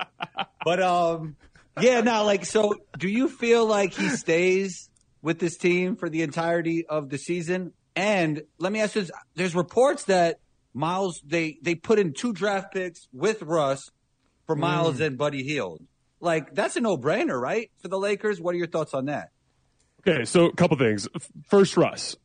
But 0.63 0.81
um, 0.81 1.36
yeah, 1.80 2.01
now 2.01 2.24
like, 2.24 2.45
so 2.45 2.75
do 2.98 3.07
you 3.07 3.30
feel 3.30 3.66
like 3.66 3.94
he 3.94 4.10
stays 4.10 4.89
with 5.22 5.39
this 5.39 5.57
team 5.57 5.95
for 5.95 6.10
the 6.10 6.22
entirety 6.22 6.86
of 6.86 7.10
the 7.10 7.18
season? 7.18 7.74
And 7.95 8.44
let 8.60 8.72
me 8.72 8.81
ask 8.81 8.95
you: 8.95 9.01
this, 9.01 9.12
There's 9.36 9.56
reports 9.56 10.06
that 10.06 10.39
Miles 10.74 11.22
they 11.25 11.57
they 11.62 11.75
put 11.75 11.98
in 11.98 12.13
two 12.13 12.33
draft 12.33 12.74
picks 12.74 13.07
with 13.12 13.42
Russ 13.42 13.89
for 14.45 14.56
Miles 14.56 15.00
mm. 15.00 15.07
and 15.07 15.18
Buddy 15.18 15.44
Hield. 15.44 15.81
Like 16.25 16.56
that's 16.56 16.75
a 16.75 16.81
no-brainer, 16.81 17.39
right? 17.39 17.69
For 17.77 17.88
the 17.88 18.00
Lakers. 18.00 18.42
What 18.42 18.56
are 18.56 18.57
your 18.57 18.68
thoughts 18.68 18.94
on 18.94 19.06
that? 19.06 19.30
Okay, 20.07 20.25
so 20.25 20.45
a 20.45 20.54
couple 20.54 20.77
things. 20.77 21.07
First, 21.48 21.77
Russ. 21.77 22.16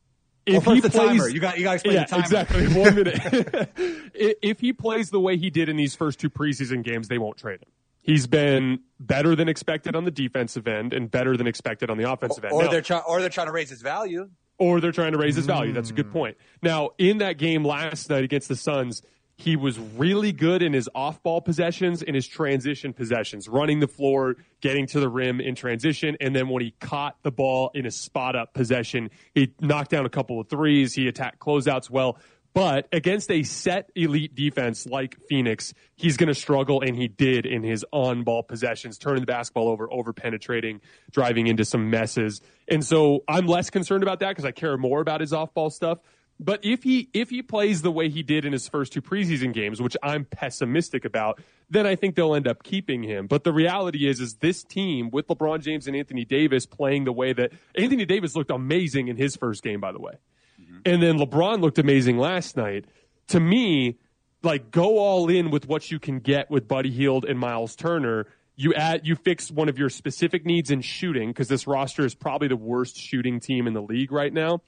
If 0.45 0.65
well, 0.65 0.75
he 0.75 0.81
plays, 0.81 0.93
timer. 0.93 1.29
You 1.29 1.39
got 1.39 1.57
you 1.59 1.63
got 1.63 1.69
to 1.69 1.75
explain 1.75 1.95
yeah, 1.95 2.03
the 2.05 2.09
timer. 2.09 2.23
Exactly. 2.23 2.67
One 2.81 2.95
minute. 2.95 3.71
if 4.13 4.59
he 4.59 4.73
plays 4.73 5.11
the 5.11 5.19
way 5.19 5.37
he 5.37 5.51
did 5.51 5.69
in 5.69 5.77
these 5.77 5.95
first 5.95 6.19
two 6.19 6.31
preseason 6.31 6.83
games, 6.83 7.07
they 7.07 7.19
won't 7.19 7.37
trade 7.37 7.61
him. 7.61 7.69
He's 8.01 8.25
been 8.25 8.79
better 8.99 9.35
than 9.35 9.47
expected 9.47 9.95
on 9.95 10.05
the 10.05 10.11
defensive 10.11 10.67
end 10.67 10.93
and 10.93 11.09
better 11.09 11.37
than 11.37 11.45
expected 11.45 11.91
on 11.91 11.97
the 11.97 12.11
offensive 12.11 12.43
end. 12.43 12.53
Or 12.53 12.63
now, 12.63 12.71
they're 12.71 12.81
trying, 12.81 13.03
or 13.07 13.19
they're 13.19 13.29
trying 13.29 13.47
to 13.47 13.53
raise 13.53 13.69
his 13.69 13.83
value. 13.83 14.29
Or 14.57 14.81
they're 14.81 14.91
trying 14.91 15.11
to 15.11 15.19
raise 15.19 15.35
his 15.35 15.45
value. 15.45 15.73
That's 15.73 15.91
a 15.91 15.93
good 15.93 16.09
mm. 16.09 16.13
point. 16.13 16.37
Now, 16.63 16.91
in 16.97 17.19
that 17.19 17.37
game 17.37 17.63
last 17.63 18.09
night 18.09 18.23
against 18.23 18.47
the 18.47 18.55
Suns, 18.55 19.03
he 19.41 19.55
was 19.55 19.79
really 19.79 20.31
good 20.31 20.61
in 20.61 20.71
his 20.71 20.87
off 20.93 21.23
ball 21.23 21.41
possessions, 21.41 22.03
in 22.03 22.13
his 22.13 22.27
transition 22.27 22.93
possessions, 22.93 23.49
running 23.49 23.79
the 23.79 23.87
floor, 23.87 24.35
getting 24.61 24.85
to 24.87 24.99
the 24.99 25.09
rim 25.09 25.41
in 25.41 25.55
transition. 25.55 26.15
And 26.21 26.35
then 26.35 26.47
when 26.47 26.61
he 26.61 26.75
caught 26.79 27.17
the 27.23 27.31
ball 27.31 27.71
in 27.73 27.87
a 27.87 27.91
spot 27.91 28.35
up 28.35 28.53
possession, 28.53 29.09
he 29.33 29.53
knocked 29.59 29.89
down 29.89 30.05
a 30.05 30.09
couple 30.09 30.39
of 30.39 30.47
threes. 30.47 30.93
He 30.93 31.07
attacked 31.07 31.39
closeouts 31.39 31.89
well. 31.89 32.19
But 32.53 32.87
against 32.91 33.31
a 33.31 33.41
set 33.41 33.89
elite 33.95 34.35
defense 34.35 34.85
like 34.85 35.17
Phoenix, 35.27 35.73
he's 35.95 36.17
going 36.17 36.27
to 36.27 36.35
struggle, 36.35 36.81
and 36.81 36.95
he 36.95 37.07
did 37.07 37.45
in 37.45 37.63
his 37.63 37.83
on 37.91 38.23
ball 38.23 38.43
possessions, 38.43 38.97
turning 38.97 39.21
the 39.21 39.25
basketball 39.25 39.69
over, 39.69 39.91
over 39.91 40.13
penetrating, 40.13 40.81
driving 41.11 41.47
into 41.47 41.65
some 41.65 41.89
messes. 41.89 42.41
And 42.67 42.85
so 42.85 43.23
I'm 43.27 43.47
less 43.47 43.69
concerned 43.69 44.03
about 44.03 44.19
that 44.19 44.29
because 44.29 44.45
I 44.45 44.51
care 44.51 44.77
more 44.77 45.01
about 45.01 45.21
his 45.21 45.33
off 45.33 45.53
ball 45.53 45.69
stuff. 45.69 45.99
But 46.43 46.65
if 46.65 46.81
he 46.81 47.07
if 47.13 47.29
he 47.29 47.43
plays 47.43 47.83
the 47.83 47.91
way 47.91 48.09
he 48.09 48.23
did 48.23 48.45
in 48.45 48.51
his 48.51 48.67
first 48.67 48.91
two 48.91 49.01
preseason 49.01 49.53
games, 49.53 49.79
which 49.79 49.95
I'm 50.01 50.25
pessimistic 50.25 51.05
about, 51.05 51.39
then 51.69 51.85
I 51.85 51.95
think 51.95 52.15
they'll 52.15 52.33
end 52.33 52.47
up 52.47 52.63
keeping 52.63 53.03
him. 53.03 53.27
But 53.27 53.43
the 53.43 53.53
reality 53.53 54.07
is, 54.07 54.19
is 54.19 54.33
this 54.35 54.63
team 54.63 55.11
with 55.11 55.27
LeBron 55.27 55.61
James 55.61 55.85
and 55.85 55.95
Anthony 55.95 56.25
Davis 56.25 56.65
playing 56.65 57.03
the 57.03 57.13
way 57.13 57.31
that 57.31 57.51
Anthony 57.75 58.05
Davis 58.05 58.35
looked 58.35 58.49
amazing 58.49 59.07
in 59.07 59.17
his 59.17 59.35
first 59.35 59.61
game, 59.61 59.79
by 59.79 59.91
the 59.91 59.99
way, 59.99 60.13
mm-hmm. 60.59 60.79
and 60.83 61.03
then 61.03 61.19
LeBron 61.19 61.61
looked 61.61 61.77
amazing 61.77 62.17
last 62.17 62.57
night. 62.57 62.85
To 63.27 63.39
me, 63.39 63.99
like 64.41 64.71
go 64.71 64.97
all 64.97 65.29
in 65.29 65.51
with 65.51 65.67
what 65.67 65.91
you 65.91 65.99
can 65.99 66.19
get 66.19 66.49
with 66.49 66.67
Buddy 66.67 66.89
Hield 66.89 67.23
and 67.23 67.37
Miles 67.37 67.75
Turner 67.75 68.25
you 68.61 68.75
add 68.75 69.07
you 69.07 69.15
fix 69.15 69.49
one 69.49 69.69
of 69.69 69.79
your 69.79 69.89
specific 69.89 70.45
needs 70.45 70.69
in 70.69 70.81
shooting 70.81 71.29
because 71.29 71.47
this 71.47 71.65
roster 71.65 72.05
is 72.05 72.13
probably 72.13 72.47
the 72.47 72.55
worst 72.55 72.95
shooting 72.95 73.39
team 73.39 73.65
in 73.65 73.73
the 73.73 73.81
league 73.81 74.11
right 74.11 74.31
now. 74.31 74.61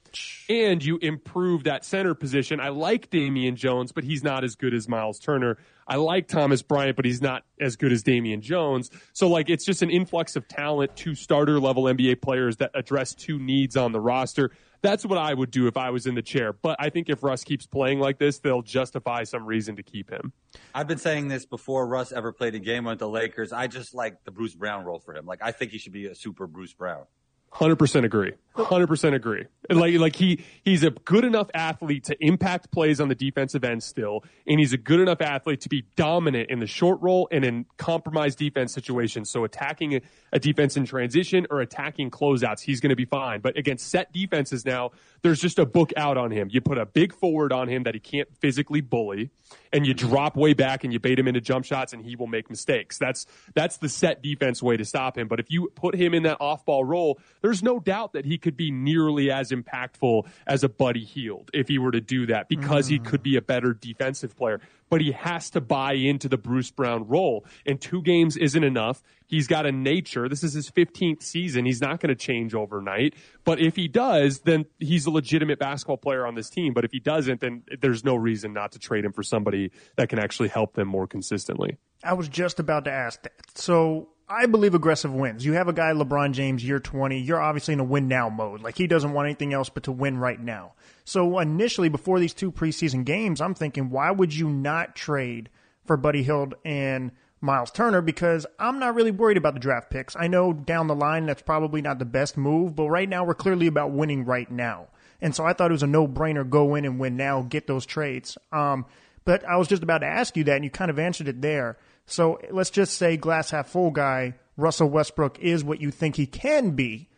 And 0.48 0.84
you 0.84 0.98
improve 0.98 1.64
that 1.64 1.84
center 1.84 2.14
position. 2.14 2.58
I 2.58 2.70
like 2.70 3.10
damian 3.10 3.54
jones 3.54 3.92
but 3.92 4.02
he's 4.02 4.24
not 4.24 4.42
as 4.42 4.56
good 4.56 4.74
as 4.74 4.88
miles 4.88 5.20
turner 5.20 5.58
i 5.86 5.96
like 5.96 6.28
thomas 6.28 6.62
bryant 6.62 6.96
but 6.96 7.04
he's 7.04 7.22
not 7.22 7.44
as 7.60 7.76
good 7.76 7.92
as 7.92 8.02
damian 8.02 8.40
jones 8.40 8.90
so 9.12 9.28
like 9.28 9.48
it's 9.48 9.64
just 9.64 9.82
an 9.82 9.90
influx 9.90 10.36
of 10.36 10.46
talent 10.48 10.94
two 10.96 11.14
starter 11.14 11.58
level 11.58 11.84
nba 11.84 12.20
players 12.20 12.56
that 12.56 12.70
address 12.74 13.14
two 13.14 13.38
needs 13.38 13.76
on 13.76 13.92
the 13.92 14.00
roster 14.00 14.50
that's 14.84 15.06
what 15.06 15.16
I 15.16 15.32
would 15.32 15.50
do 15.50 15.66
if 15.66 15.78
I 15.78 15.88
was 15.88 16.06
in 16.06 16.14
the 16.14 16.22
chair. 16.22 16.52
But 16.52 16.76
I 16.78 16.90
think 16.90 17.08
if 17.08 17.22
Russ 17.22 17.42
keeps 17.42 17.66
playing 17.66 18.00
like 18.00 18.18
this, 18.18 18.38
they'll 18.38 18.60
justify 18.60 19.24
some 19.24 19.46
reason 19.46 19.76
to 19.76 19.82
keep 19.82 20.10
him. 20.10 20.30
I've 20.74 20.86
been 20.86 20.98
saying 20.98 21.28
this 21.28 21.46
before 21.46 21.86
Russ 21.86 22.12
ever 22.12 22.32
played 22.32 22.54
a 22.54 22.58
game 22.58 22.84
with 22.84 22.98
the 22.98 23.08
Lakers. 23.08 23.50
I 23.50 23.66
just 23.66 23.94
like 23.94 24.22
the 24.24 24.30
Bruce 24.30 24.54
Brown 24.54 24.84
role 24.84 24.98
for 24.98 25.16
him. 25.16 25.24
Like 25.24 25.40
I 25.42 25.52
think 25.52 25.72
he 25.72 25.78
should 25.78 25.94
be 25.94 26.06
a 26.06 26.14
super 26.14 26.46
Bruce 26.46 26.74
Brown. 26.74 27.04
Hundred 27.54 27.76
percent 27.76 28.04
agree. 28.04 28.32
Hundred 28.56 28.88
percent 28.88 29.14
agree. 29.14 29.44
Like 29.70 29.94
like 29.94 30.16
he 30.16 30.44
he's 30.64 30.82
a 30.82 30.90
good 30.90 31.24
enough 31.24 31.48
athlete 31.54 32.02
to 32.04 32.16
impact 32.18 32.72
plays 32.72 33.00
on 33.00 33.06
the 33.06 33.14
defensive 33.14 33.62
end 33.62 33.80
still, 33.84 34.24
and 34.44 34.58
he's 34.58 34.72
a 34.72 34.76
good 34.76 34.98
enough 34.98 35.20
athlete 35.20 35.60
to 35.60 35.68
be 35.68 35.84
dominant 35.94 36.50
in 36.50 36.58
the 36.58 36.66
short 36.66 37.00
roll 37.00 37.28
and 37.30 37.44
in 37.44 37.64
compromised 37.76 38.38
defense 38.38 38.72
situations. 38.72 39.30
So 39.30 39.44
attacking 39.44 39.94
a, 39.94 40.00
a 40.32 40.40
defense 40.40 40.76
in 40.76 40.84
transition 40.84 41.46
or 41.48 41.60
attacking 41.60 42.10
closeouts, 42.10 42.60
he's 42.60 42.80
going 42.80 42.90
to 42.90 42.96
be 42.96 43.04
fine. 43.04 43.40
But 43.40 43.56
against 43.56 43.88
set 43.88 44.12
defenses 44.12 44.64
now, 44.64 44.90
there's 45.22 45.38
just 45.40 45.60
a 45.60 45.64
book 45.64 45.92
out 45.96 46.16
on 46.16 46.32
him. 46.32 46.48
You 46.50 46.60
put 46.60 46.76
a 46.76 46.86
big 46.86 47.14
forward 47.14 47.52
on 47.52 47.68
him 47.68 47.84
that 47.84 47.94
he 47.94 48.00
can't 48.00 48.28
physically 48.40 48.80
bully, 48.80 49.30
and 49.74 49.86
you 49.86 49.92
drop 49.92 50.36
way 50.36 50.54
back 50.54 50.84
and 50.84 50.92
you 50.92 50.98
bait 50.98 51.18
him 51.18 51.28
into 51.28 51.42
jump 51.42 51.66
shots, 51.66 51.92
and 51.92 52.02
he 52.02 52.16
will 52.16 52.26
make 52.26 52.48
mistakes. 52.48 52.96
That's 52.96 53.26
that's 53.54 53.76
the 53.76 53.90
set 53.90 54.22
defense 54.22 54.62
way 54.62 54.78
to 54.78 54.84
stop 54.86 55.18
him. 55.18 55.28
But 55.28 55.40
if 55.40 55.50
you 55.50 55.70
put 55.74 55.94
him 55.94 56.14
in 56.14 56.22
that 56.22 56.38
off 56.40 56.64
ball 56.64 56.84
role 56.84 57.18
there's 57.42 57.62
no 57.62 57.78
doubt 57.78 58.12
that 58.14 58.24
he 58.24 58.38
could 58.38 58.56
be 58.56 58.70
nearly 58.70 59.30
as 59.30 59.50
impactful 59.50 60.26
as 60.46 60.64
a 60.64 60.68
Buddy 60.68 61.04
Hield 61.04 61.50
if 61.52 61.68
he 61.68 61.78
were 61.78 61.90
to 61.90 62.00
do 62.00 62.26
that 62.26 62.48
because 62.48 62.86
mm. 62.86 62.92
he 62.92 62.98
could 62.98 63.22
be 63.22 63.36
a 63.36 63.42
better 63.42 63.74
defensive 63.74 64.36
player. 64.36 64.60
But 64.90 65.00
he 65.00 65.12
has 65.12 65.50
to 65.50 65.60
buy 65.60 65.94
into 65.94 66.28
the 66.28 66.36
Bruce 66.36 66.70
Brown 66.70 67.08
role. 67.08 67.44
And 67.66 67.80
two 67.80 68.02
games 68.02 68.36
isn't 68.36 68.62
enough. 68.62 69.02
He's 69.26 69.46
got 69.46 69.66
a 69.66 69.72
nature. 69.72 70.28
This 70.28 70.44
is 70.44 70.52
his 70.52 70.70
15th 70.70 71.22
season. 71.22 71.64
He's 71.64 71.80
not 71.80 72.00
going 72.00 72.10
to 72.10 72.14
change 72.14 72.54
overnight. 72.54 73.14
But 73.44 73.60
if 73.60 73.76
he 73.76 73.88
does, 73.88 74.40
then 74.40 74.66
he's 74.78 75.06
a 75.06 75.10
legitimate 75.10 75.58
basketball 75.58 75.96
player 75.96 76.26
on 76.26 76.34
this 76.34 76.50
team. 76.50 76.74
But 76.74 76.84
if 76.84 76.92
he 76.92 77.00
doesn't, 77.00 77.40
then 77.40 77.62
there's 77.80 78.04
no 78.04 78.14
reason 78.14 78.52
not 78.52 78.72
to 78.72 78.78
trade 78.78 79.04
him 79.04 79.12
for 79.12 79.22
somebody 79.22 79.72
that 79.96 80.08
can 80.08 80.18
actually 80.18 80.48
help 80.48 80.74
them 80.74 80.88
more 80.88 81.06
consistently. 81.06 81.78
I 82.04 82.12
was 82.12 82.28
just 82.28 82.60
about 82.60 82.84
to 82.84 82.92
ask 82.92 83.22
that. 83.22 83.32
So 83.54 84.08
I 84.28 84.46
believe 84.46 84.74
aggressive 84.74 85.12
wins. 85.12 85.44
You 85.44 85.52
have 85.52 85.68
a 85.68 85.72
guy, 85.72 85.92
LeBron 85.92 86.32
James, 86.32 86.64
year 86.64 86.80
20. 86.80 87.20
You're 87.20 87.40
obviously 87.40 87.74
in 87.74 87.80
a 87.80 87.84
win 87.84 88.08
now 88.08 88.30
mode. 88.30 88.62
Like, 88.62 88.78
he 88.78 88.86
doesn't 88.86 89.12
want 89.12 89.26
anything 89.26 89.52
else 89.52 89.68
but 89.68 89.82
to 89.82 89.92
win 89.92 90.16
right 90.16 90.40
now. 90.40 90.72
So, 91.04 91.38
initially, 91.38 91.90
before 91.90 92.18
these 92.18 92.32
two 92.32 92.50
preseason 92.50 93.04
games, 93.04 93.40
I'm 93.42 93.54
thinking, 93.54 93.90
why 93.90 94.10
would 94.10 94.34
you 94.34 94.48
not 94.48 94.96
trade 94.96 95.50
for 95.84 95.98
Buddy 95.98 96.22
Hield 96.22 96.54
and 96.64 97.12
Miles 97.42 97.70
Turner? 97.70 98.00
Because 98.00 98.46
I'm 98.58 98.78
not 98.78 98.94
really 98.94 99.10
worried 99.10 99.36
about 99.36 99.54
the 99.54 99.60
draft 99.60 99.90
picks. 99.90 100.16
I 100.16 100.26
know 100.26 100.54
down 100.54 100.86
the 100.86 100.94
line 100.94 101.26
that's 101.26 101.42
probably 101.42 101.82
not 101.82 101.98
the 101.98 102.06
best 102.06 102.38
move, 102.38 102.74
but 102.74 102.88
right 102.88 103.08
now 103.08 103.24
we're 103.24 103.34
clearly 103.34 103.66
about 103.66 103.92
winning 103.92 104.24
right 104.24 104.50
now. 104.50 104.88
And 105.20 105.34
so 105.34 105.44
I 105.44 105.52
thought 105.52 105.70
it 105.70 105.72
was 105.72 105.82
a 105.82 105.86
no 105.86 106.08
brainer 106.08 106.48
go 106.48 106.74
in 106.74 106.86
and 106.86 106.98
win 106.98 107.16
now, 107.16 107.42
get 107.42 107.66
those 107.66 107.84
trades. 107.84 108.38
Um, 108.52 108.86
but 109.24 109.44
I 109.44 109.56
was 109.56 109.68
just 109.68 109.82
about 109.82 109.98
to 109.98 110.06
ask 110.06 110.36
you 110.36 110.44
that, 110.44 110.56
and 110.56 110.64
you 110.64 110.70
kind 110.70 110.90
of 110.90 110.98
answered 110.98 111.28
it 111.28 111.40
there. 111.40 111.78
So 112.06 112.38
let's 112.50 112.70
just 112.70 112.96
say 112.96 113.16
glass 113.16 113.50
half 113.50 113.68
full 113.68 113.90
guy, 113.90 114.34
Russell 114.56 114.88
Westbrook 114.88 115.38
is 115.38 115.64
what 115.64 115.80
you 115.80 115.90
think 115.90 116.16
he 116.16 116.26
can 116.26 116.72
be. 116.72 117.08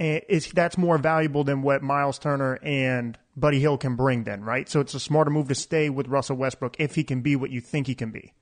And 0.00 0.22
is 0.28 0.50
that's 0.50 0.76
more 0.76 0.98
valuable 0.98 1.44
than 1.44 1.62
what 1.62 1.82
Miles 1.82 2.18
Turner 2.18 2.58
and 2.62 3.16
Buddy 3.36 3.60
Hield 3.60 3.80
can 3.80 3.94
bring 3.94 4.24
then, 4.24 4.42
right? 4.42 4.68
So 4.68 4.80
it's 4.80 4.94
a 4.94 5.00
smarter 5.00 5.30
move 5.30 5.48
to 5.48 5.54
stay 5.54 5.88
with 5.88 6.08
Russell 6.08 6.36
Westbrook 6.36 6.76
if 6.78 6.94
he 6.94 7.04
can 7.04 7.20
be 7.20 7.36
what 7.36 7.50
you 7.50 7.60
think 7.60 7.86
he 7.86 7.94
can 7.94 8.10
be. 8.10 8.32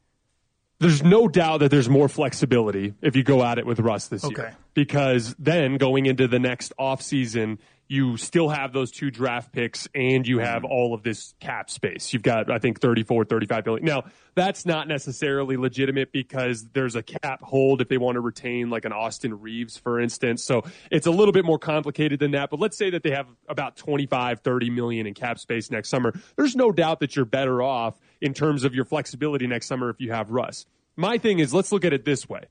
There's 0.78 1.02
no 1.02 1.28
doubt 1.28 1.59
that 1.59 1.71
there's 1.71 1.88
more 1.88 2.09
flexibility 2.09 2.94
if 3.02 3.14
you 3.14 3.23
go 3.23 3.44
at 3.44 3.59
it 3.59 3.66
with 3.66 3.78
Russ 3.78 4.09
this 4.09 4.25
okay. 4.25 4.42
year. 4.42 4.56
Because 4.75 5.35
then 5.38 5.76
going 5.76 6.06
into 6.06 6.26
the 6.26 6.40
next 6.40 6.73
offseason, 6.78 7.59
you 7.93 8.17
still 8.17 8.49
have 8.49 8.73
those 8.73 8.91
two 8.91 9.11
draft 9.11 9.53
picks 9.53 9.87
and 9.95 10.27
you 10.27 10.39
have 10.39 10.65
all 10.65 10.95
of 10.95 11.03
this 11.03 11.35
cap 11.41 11.69
space. 11.69 12.15
You've 12.15 12.23
got, 12.23 12.51
I 12.51 12.59
think, 12.59 12.81
34, 12.81 13.27
35 13.27 13.65
billion. 13.65 13.85
Now, 13.85 14.05
that's 14.35 14.65
not 14.65 14.89
necessarily 14.89 15.59
legitimate 15.59 16.11
because 16.11 16.67
there's 16.73 16.97
a 16.97 17.03
cap 17.03 17.43
hold 17.43 17.83
if 17.83 17.89
they 17.89 17.99
want 17.99 18.15
to 18.15 18.23
retain 18.23 18.71
like 18.71 18.87
an 18.87 18.93
Austin 18.93 19.39
Reaves, 19.39 19.77
for 19.77 20.01
instance. 20.01 20.43
So 20.43 20.63
it's 20.91 21.07
a 21.07 21.11
little 21.11 21.33
bit 21.33 21.45
more 21.45 21.59
complicated 21.59 22.19
than 22.19 22.31
that. 22.31 22.49
But 22.49 22.61
let's 22.61 22.79
say 22.79 22.89
that 22.89 23.03
they 23.03 23.11
have 23.11 23.27
about 23.47 23.77
25, 23.77 24.41
30 24.41 24.71
million 24.71 25.07
in 25.07 25.13
cap 25.13 25.39
space 25.39 25.71
next 25.71 25.91
summer. 25.91 26.15
There's 26.37 26.57
no 26.57 26.73
doubt 26.73 27.01
that 27.01 27.15
you're 27.15 27.27
better 27.27 27.61
off 27.61 28.01
in 28.23 28.33
terms 28.33 28.65
of 28.65 28.75
your 28.75 28.87
flexibility 28.87 29.47
next 29.47 29.67
summer 29.67 29.91
if 29.91 30.01
you 30.01 30.13
have 30.13 30.31
Russ. 30.31 30.65
My 30.97 31.19
thing 31.19 31.41
is, 31.41 31.53
let's 31.53 31.71
look 31.71 31.85
at 31.85 31.93
it 31.93 32.07
this 32.07 32.27
way. 32.27 32.45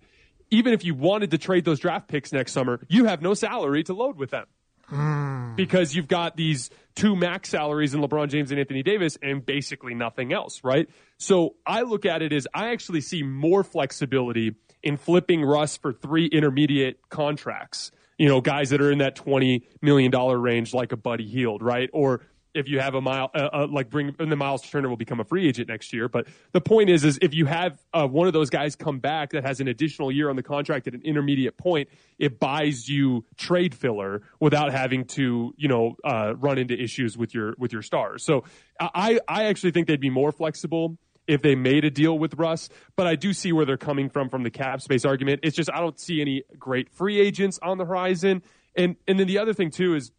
Even 0.52 0.72
if 0.72 0.86
you 0.86 0.94
wanted 0.94 1.32
to 1.32 1.40
trade 1.40 1.66
those 1.66 1.80
draft 1.80 2.08
picks 2.08 2.32
next 2.32 2.52
summer, 2.52 2.80
you 2.90 3.06
have 3.06 3.24
no 3.24 3.34
salary 3.34 3.84
to 3.86 3.96
load 3.96 4.18
with 4.18 4.30
them. 4.30 4.46
Mm. 4.92 5.56
Because 5.56 5.96
you've 5.96 6.08
got 6.08 6.36
these 6.36 6.70
two 6.96 7.16
max 7.16 7.50
salaries 7.50 7.94
in 7.94 8.02
LeBron 8.02 8.30
James 8.30 8.52
and 8.52 8.60
Anthony 8.60 8.84
Davis 8.84 9.18
and 9.22 9.46
basically 9.46 9.94
nothing 9.94 10.34
else, 10.34 10.64
right? 10.64 10.90
So 11.18 11.56
I 11.66 11.82
look 11.82 12.06
at 12.06 12.22
it 12.22 12.34
as 12.34 12.48
I 12.54 12.72
actually 12.72 13.02
see 13.02 13.24
more 13.24 13.64
flexibility 13.64 14.56
in 14.84 14.98
flipping 14.98 15.44
Russ 15.44 15.78
for 15.78 15.94
three 15.94 16.26
intermediate 16.26 17.00
contracts. 17.10 17.92
You 18.18 18.28
know, 18.28 18.42
guys 18.42 18.70
that 18.70 18.82
are 18.82 18.92
in 18.92 19.00
that 19.00 19.16
$20 19.16 19.64
million 19.82 20.12
range, 20.12 20.74
like 20.74 20.92
a 20.92 20.98
Buddy 20.98 21.28
Hield, 21.28 21.64
right? 21.64 21.90
Or 21.92 22.22
if 22.54 22.68
you 22.68 22.80
have 22.80 22.96
a 22.96 23.02
mile 23.02 23.32
uh, 23.34 23.50
uh, 23.54 23.68
like 23.70 23.90
bring 23.90 24.16
and 24.20 24.32
the 24.32 24.36
Miles 24.36 24.62
Turner 24.62 24.90
will 24.90 24.98
become 24.98 25.20
a 25.20 25.24
free 25.24 25.48
agent 25.48 25.70
next 25.70 25.94
year. 25.94 26.08
But 26.08 26.28
the 26.52 26.62
point 26.62 26.90
is, 26.90 27.04
is 27.04 27.20
if 27.22 27.34
you 27.34 27.46
have 27.46 27.80
uh, 27.94 28.08
one 28.08 28.28
of 28.28 28.34
those 28.34 28.50
guys 28.50 28.76
come 28.76 29.00
back 29.00 29.32
that 29.32 29.46
has 29.46 29.60
an 29.60 29.68
additional 29.68 30.12
year 30.12 30.30
on 30.30 30.36
the 30.36 30.44
contract 30.44 30.88
at 30.88 30.94
an 30.94 31.02
intermediate 31.04 31.58
point, 31.58 31.90
it 32.20 32.40
buys 32.40 32.88
you 32.88 33.26
trade 33.38 33.74
filler 33.76 34.22
without 34.40 34.72
having 34.72 35.06
to 35.06 35.54
you 35.58 35.68
know 35.68 35.96
uh, 36.04 36.34
run 36.38 36.58
into 36.58 36.80
issues 36.80 37.18
with 37.18 37.34
your 37.34 37.56
with 37.58 37.72
your 37.72 37.82
stars. 37.82 38.24
So 38.24 38.44
I 38.80 39.20
I 39.28 39.46
actually 39.46 39.72
think 39.72 39.88
they'd 39.88 40.00
be 40.00 40.10
more 40.10 40.32
flexible 40.32 40.98
if 41.28 41.42
they 41.42 41.56
made 41.56 41.86
a 41.86 41.90
deal 41.90 42.18
with 42.18 42.34
Russ. 42.36 42.70
But 42.96 43.08
I 43.08 43.16
do 43.16 43.34
see 43.34 43.52
where 43.52 43.66
they're 43.66 43.78
coming 43.78 44.10
from 44.10 44.30
from 44.30 44.44
the 44.44 44.52
cap 44.52 44.82
space 44.82 45.06
argument. 45.06 45.42
It's 45.44 45.56
just 45.56 45.70
I 45.72 45.80
don't 45.80 46.00
see 46.00 46.22
any 46.22 46.44
great 46.58 46.90
free 46.90 47.20
agents 47.20 47.60
on 47.62 47.78
the 47.78 47.86
horizon. 47.86 48.44
And 48.76 48.96
and 49.08 49.20
then 49.20 49.28
the 49.28 49.38
other 49.38 49.54
thing 49.54 49.72
too 49.72 49.96
is 49.96 50.12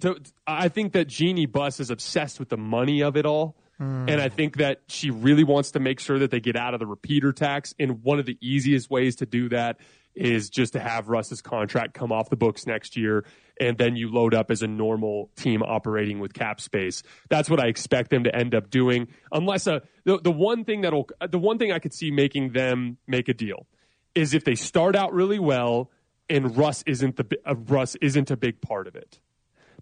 to, 0.00 0.20
I 0.46 0.68
think 0.68 0.92
that 0.92 1.06
Jeanie 1.06 1.46
Buss 1.46 1.80
is 1.80 1.90
obsessed 1.90 2.38
with 2.38 2.48
the 2.48 2.56
money 2.56 3.02
of 3.02 3.16
it 3.16 3.26
all. 3.26 3.56
Mm. 3.80 4.10
And 4.10 4.20
I 4.20 4.28
think 4.28 4.58
that 4.58 4.82
she 4.88 5.10
really 5.10 5.44
wants 5.44 5.72
to 5.72 5.80
make 5.80 5.98
sure 5.98 6.18
that 6.20 6.30
they 6.30 6.40
get 6.40 6.56
out 6.56 6.74
of 6.74 6.80
the 6.80 6.86
repeater 6.86 7.32
tax. 7.32 7.74
And 7.78 8.02
one 8.02 8.18
of 8.18 8.26
the 8.26 8.38
easiest 8.40 8.90
ways 8.90 9.16
to 9.16 9.26
do 9.26 9.48
that 9.48 9.78
is 10.14 10.48
just 10.48 10.74
to 10.74 10.80
have 10.80 11.08
Russ's 11.08 11.42
contract 11.42 11.92
come 11.92 12.12
off 12.12 12.30
the 12.30 12.36
books 12.36 12.66
next 12.66 12.96
year. 12.96 13.24
And 13.60 13.76
then 13.76 13.96
you 13.96 14.12
load 14.12 14.34
up 14.34 14.50
as 14.50 14.62
a 14.62 14.68
normal 14.68 15.30
team 15.36 15.62
operating 15.62 16.20
with 16.20 16.34
cap 16.34 16.60
space. 16.60 17.02
That's 17.28 17.50
what 17.50 17.60
I 17.60 17.66
expect 17.66 18.10
them 18.10 18.24
to 18.24 18.34
end 18.34 18.54
up 18.54 18.70
doing. 18.70 19.08
Unless 19.32 19.66
a, 19.66 19.74
uh, 19.74 19.80
the, 20.04 20.20
the 20.20 20.30
one 20.30 20.64
thing 20.64 20.82
that'll, 20.82 21.08
the 21.28 21.38
one 21.38 21.58
thing 21.58 21.72
I 21.72 21.78
could 21.78 21.94
see 21.94 22.10
making 22.10 22.52
them 22.52 22.98
make 23.06 23.28
a 23.28 23.34
deal 23.34 23.66
is 24.14 24.34
if 24.34 24.44
they 24.44 24.54
start 24.54 24.94
out 24.94 25.12
really 25.12 25.40
well 25.40 25.90
and 26.28 26.56
Russ 26.56 26.84
isn't 26.86 27.16
the, 27.16 27.38
uh, 27.44 27.56
Russ 27.56 27.96
isn't 27.96 28.30
a 28.30 28.36
big 28.36 28.60
part 28.60 28.86
of 28.86 28.94
it 28.94 29.20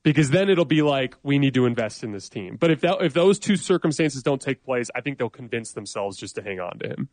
because 0.03 0.31
then 0.31 0.49
it'll 0.49 0.65
be 0.65 0.83
like 0.83 1.17
we 1.23 1.39
need 1.39 1.55
to 1.55 1.67
invest 1.67 2.03
in 2.03 2.13
this 2.13 2.29
team. 2.29 2.57
But 2.59 2.71
if 2.71 2.81
that, 2.81 3.03
if 3.03 3.13
those 3.13 3.39
two 3.39 3.57
circumstances 3.57 4.23
don't 4.23 4.41
take 4.41 4.65
place, 4.65 4.91
I 4.95 5.01
think 5.01 5.19
they'll 5.19 5.31
convince 5.31 5.73
themselves 5.73 6.17
just 6.17 6.35
to 6.37 6.43
hang 6.43 6.61
on 6.61 6.79
to 6.81 6.89
him. 6.89 7.09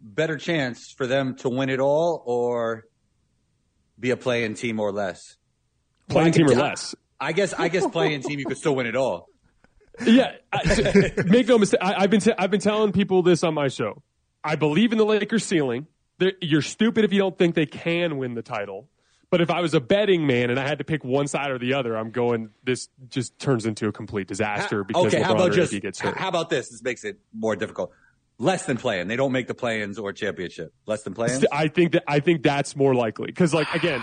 Better 0.00 0.36
chance 0.36 0.92
for 0.96 1.06
them 1.06 1.36
to 1.36 1.48
win 1.48 1.68
it 1.68 1.80
all 1.80 2.22
or 2.24 2.86
be 3.98 4.10
a 4.10 4.16
play-in 4.16 4.54
team 4.54 4.80
or 4.80 4.92
less. 4.92 5.36
Playing 6.08 6.32
team 6.32 6.46
or 6.46 6.54
less. 6.54 6.94
I 7.20 7.32
guess 7.32 7.52
I 7.52 7.68
guess 7.68 7.86
playing 7.86 8.22
team 8.22 8.38
you 8.38 8.46
could 8.46 8.56
still 8.56 8.74
win 8.74 8.86
it 8.86 8.96
all. 8.96 9.28
Yeah, 10.04 10.32
I, 10.50 11.12
make 11.26 11.46
no 11.48 11.58
mistake. 11.58 11.80
I, 11.82 12.00
have 12.00 12.10
been 12.10 12.20
t- 12.20 12.32
I've 12.38 12.50
been 12.50 12.60
telling 12.60 12.92
people 12.92 13.22
this 13.22 13.44
on 13.44 13.52
my 13.52 13.68
show. 13.68 14.02
I 14.42 14.56
believe 14.56 14.92
in 14.92 14.98
the 14.98 15.04
Lakers 15.04 15.44
ceiling. 15.44 15.86
They're, 16.16 16.32
you're 16.40 16.62
stupid 16.62 17.04
if 17.04 17.12
you 17.12 17.18
don't 17.18 17.36
think 17.36 17.54
they 17.54 17.66
can 17.66 18.16
win 18.16 18.34
the 18.34 18.42
title. 18.42 18.88
But 19.30 19.40
if 19.40 19.50
I 19.50 19.60
was 19.60 19.74
a 19.74 19.80
betting 19.80 20.26
man 20.26 20.50
and 20.50 20.58
I 20.58 20.66
had 20.66 20.78
to 20.78 20.84
pick 20.84 21.04
one 21.04 21.28
side 21.28 21.52
or 21.52 21.58
the 21.58 21.74
other, 21.74 21.96
I'm 21.96 22.10
going. 22.10 22.50
This 22.64 22.88
just 23.08 23.38
turns 23.38 23.64
into 23.64 23.86
a 23.86 23.92
complete 23.92 24.26
disaster 24.26 24.82
because 24.82 25.06
okay, 25.06 25.20
LeBron 25.20 25.22
how 25.22 25.34
about 25.34 25.52
just, 25.52 25.80
gets 25.80 26.00
hurt. 26.00 26.16
How 26.16 26.28
about 26.28 26.50
this? 26.50 26.68
This 26.68 26.82
makes 26.82 27.04
it 27.04 27.20
more 27.32 27.54
difficult. 27.54 27.92
Less 28.38 28.66
than 28.66 28.76
playing. 28.76 29.06
They 29.06 29.16
don't 29.16 29.32
make 29.32 29.46
the 29.46 29.54
play-ins 29.54 29.98
or 29.98 30.12
championship. 30.12 30.72
Less 30.86 31.02
than 31.02 31.14
playing. 31.14 31.44
I 31.52 31.68
think 31.68 31.92
that 31.92 32.02
I 32.08 32.18
think 32.18 32.42
that's 32.42 32.74
more 32.74 32.94
likely 32.94 33.26
because, 33.26 33.54
like, 33.54 33.72
again, 33.72 34.02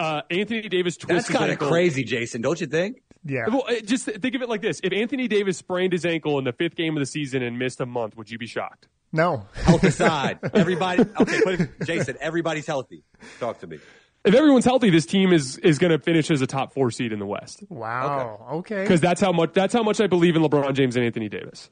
uh, 0.00 0.22
Anthony 0.30 0.68
Davis 0.68 0.96
twisted. 0.96 1.16
That's 1.16 1.28
kind 1.28 1.52
of 1.52 1.58
crazy, 1.58 2.04
Jason. 2.04 2.40
Don't 2.40 2.60
you 2.60 2.66
think? 2.66 3.02
Yeah. 3.24 3.48
Well, 3.48 3.64
uh, 3.68 3.80
just 3.84 4.06
think 4.06 4.34
of 4.34 4.40
it 4.40 4.48
like 4.48 4.62
this: 4.62 4.80
If 4.82 4.94
Anthony 4.94 5.28
Davis 5.28 5.58
sprained 5.58 5.92
his 5.92 6.06
ankle 6.06 6.38
in 6.38 6.44
the 6.44 6.52
fifth 6.52 6.76
game 6.76 6.96
of 6.96 7.00
the 7.00 7.06
season 7.06 7.42
and 7.42 7.58
missed 7.58 7.80
a 7.82 7.86
month, 7.86 8.16
would 8.16 8.30
you 8.30 8.38
be 8.38 8.46
shocked? 8.46 8.88
No. 9.12 9.46
Health 9.52 9.84
aside, 9.84 10.38
everybody. 10.54 11.02
Okay, 11.02 11.40
put 11.42 11.60
it, 11.60 11.70
Jason. 11.84 12.16
Everybody's 12.20 12.66
healthy. 12.66 13.04
Talk 13.38 13.58
to 13.60 13.66
me 13.66 13.78
if 14.24 14.34
everyone's 14.34 14.64
healthy, 14.64 14.90
this 14.90 15.06
team 15.06 15.32
is 15.32 15.58
is 15.58 15.78
going 15.78 15.90
to 15.90 15.98
finish 15.98 16.30
as 16.30 16.40
a 16.40 16.46
top 16.46 16.72
four 16.72 16.90
seed 16.90 17.12
in 17.12 17.18
the 17.18 17.26
West. 17.26 17.62
Wow. 17.68 18.46
Okay. 18.52 18.82
Because 18.82 19.00
that's 19.00 19.20
how 19.20 19.32
much 19.32 19.52
that's 19.52 19.74
how 19.74 19.82
much 19.82 20.00
I 20.00 20.06
believe 20.06 20.36
in 20.36 20.42
LeBron 20.42 20.74
James 20.74 20.96
and 20.96 21.04
Anthony 21.04 21.28
Davis. 21.28 21.70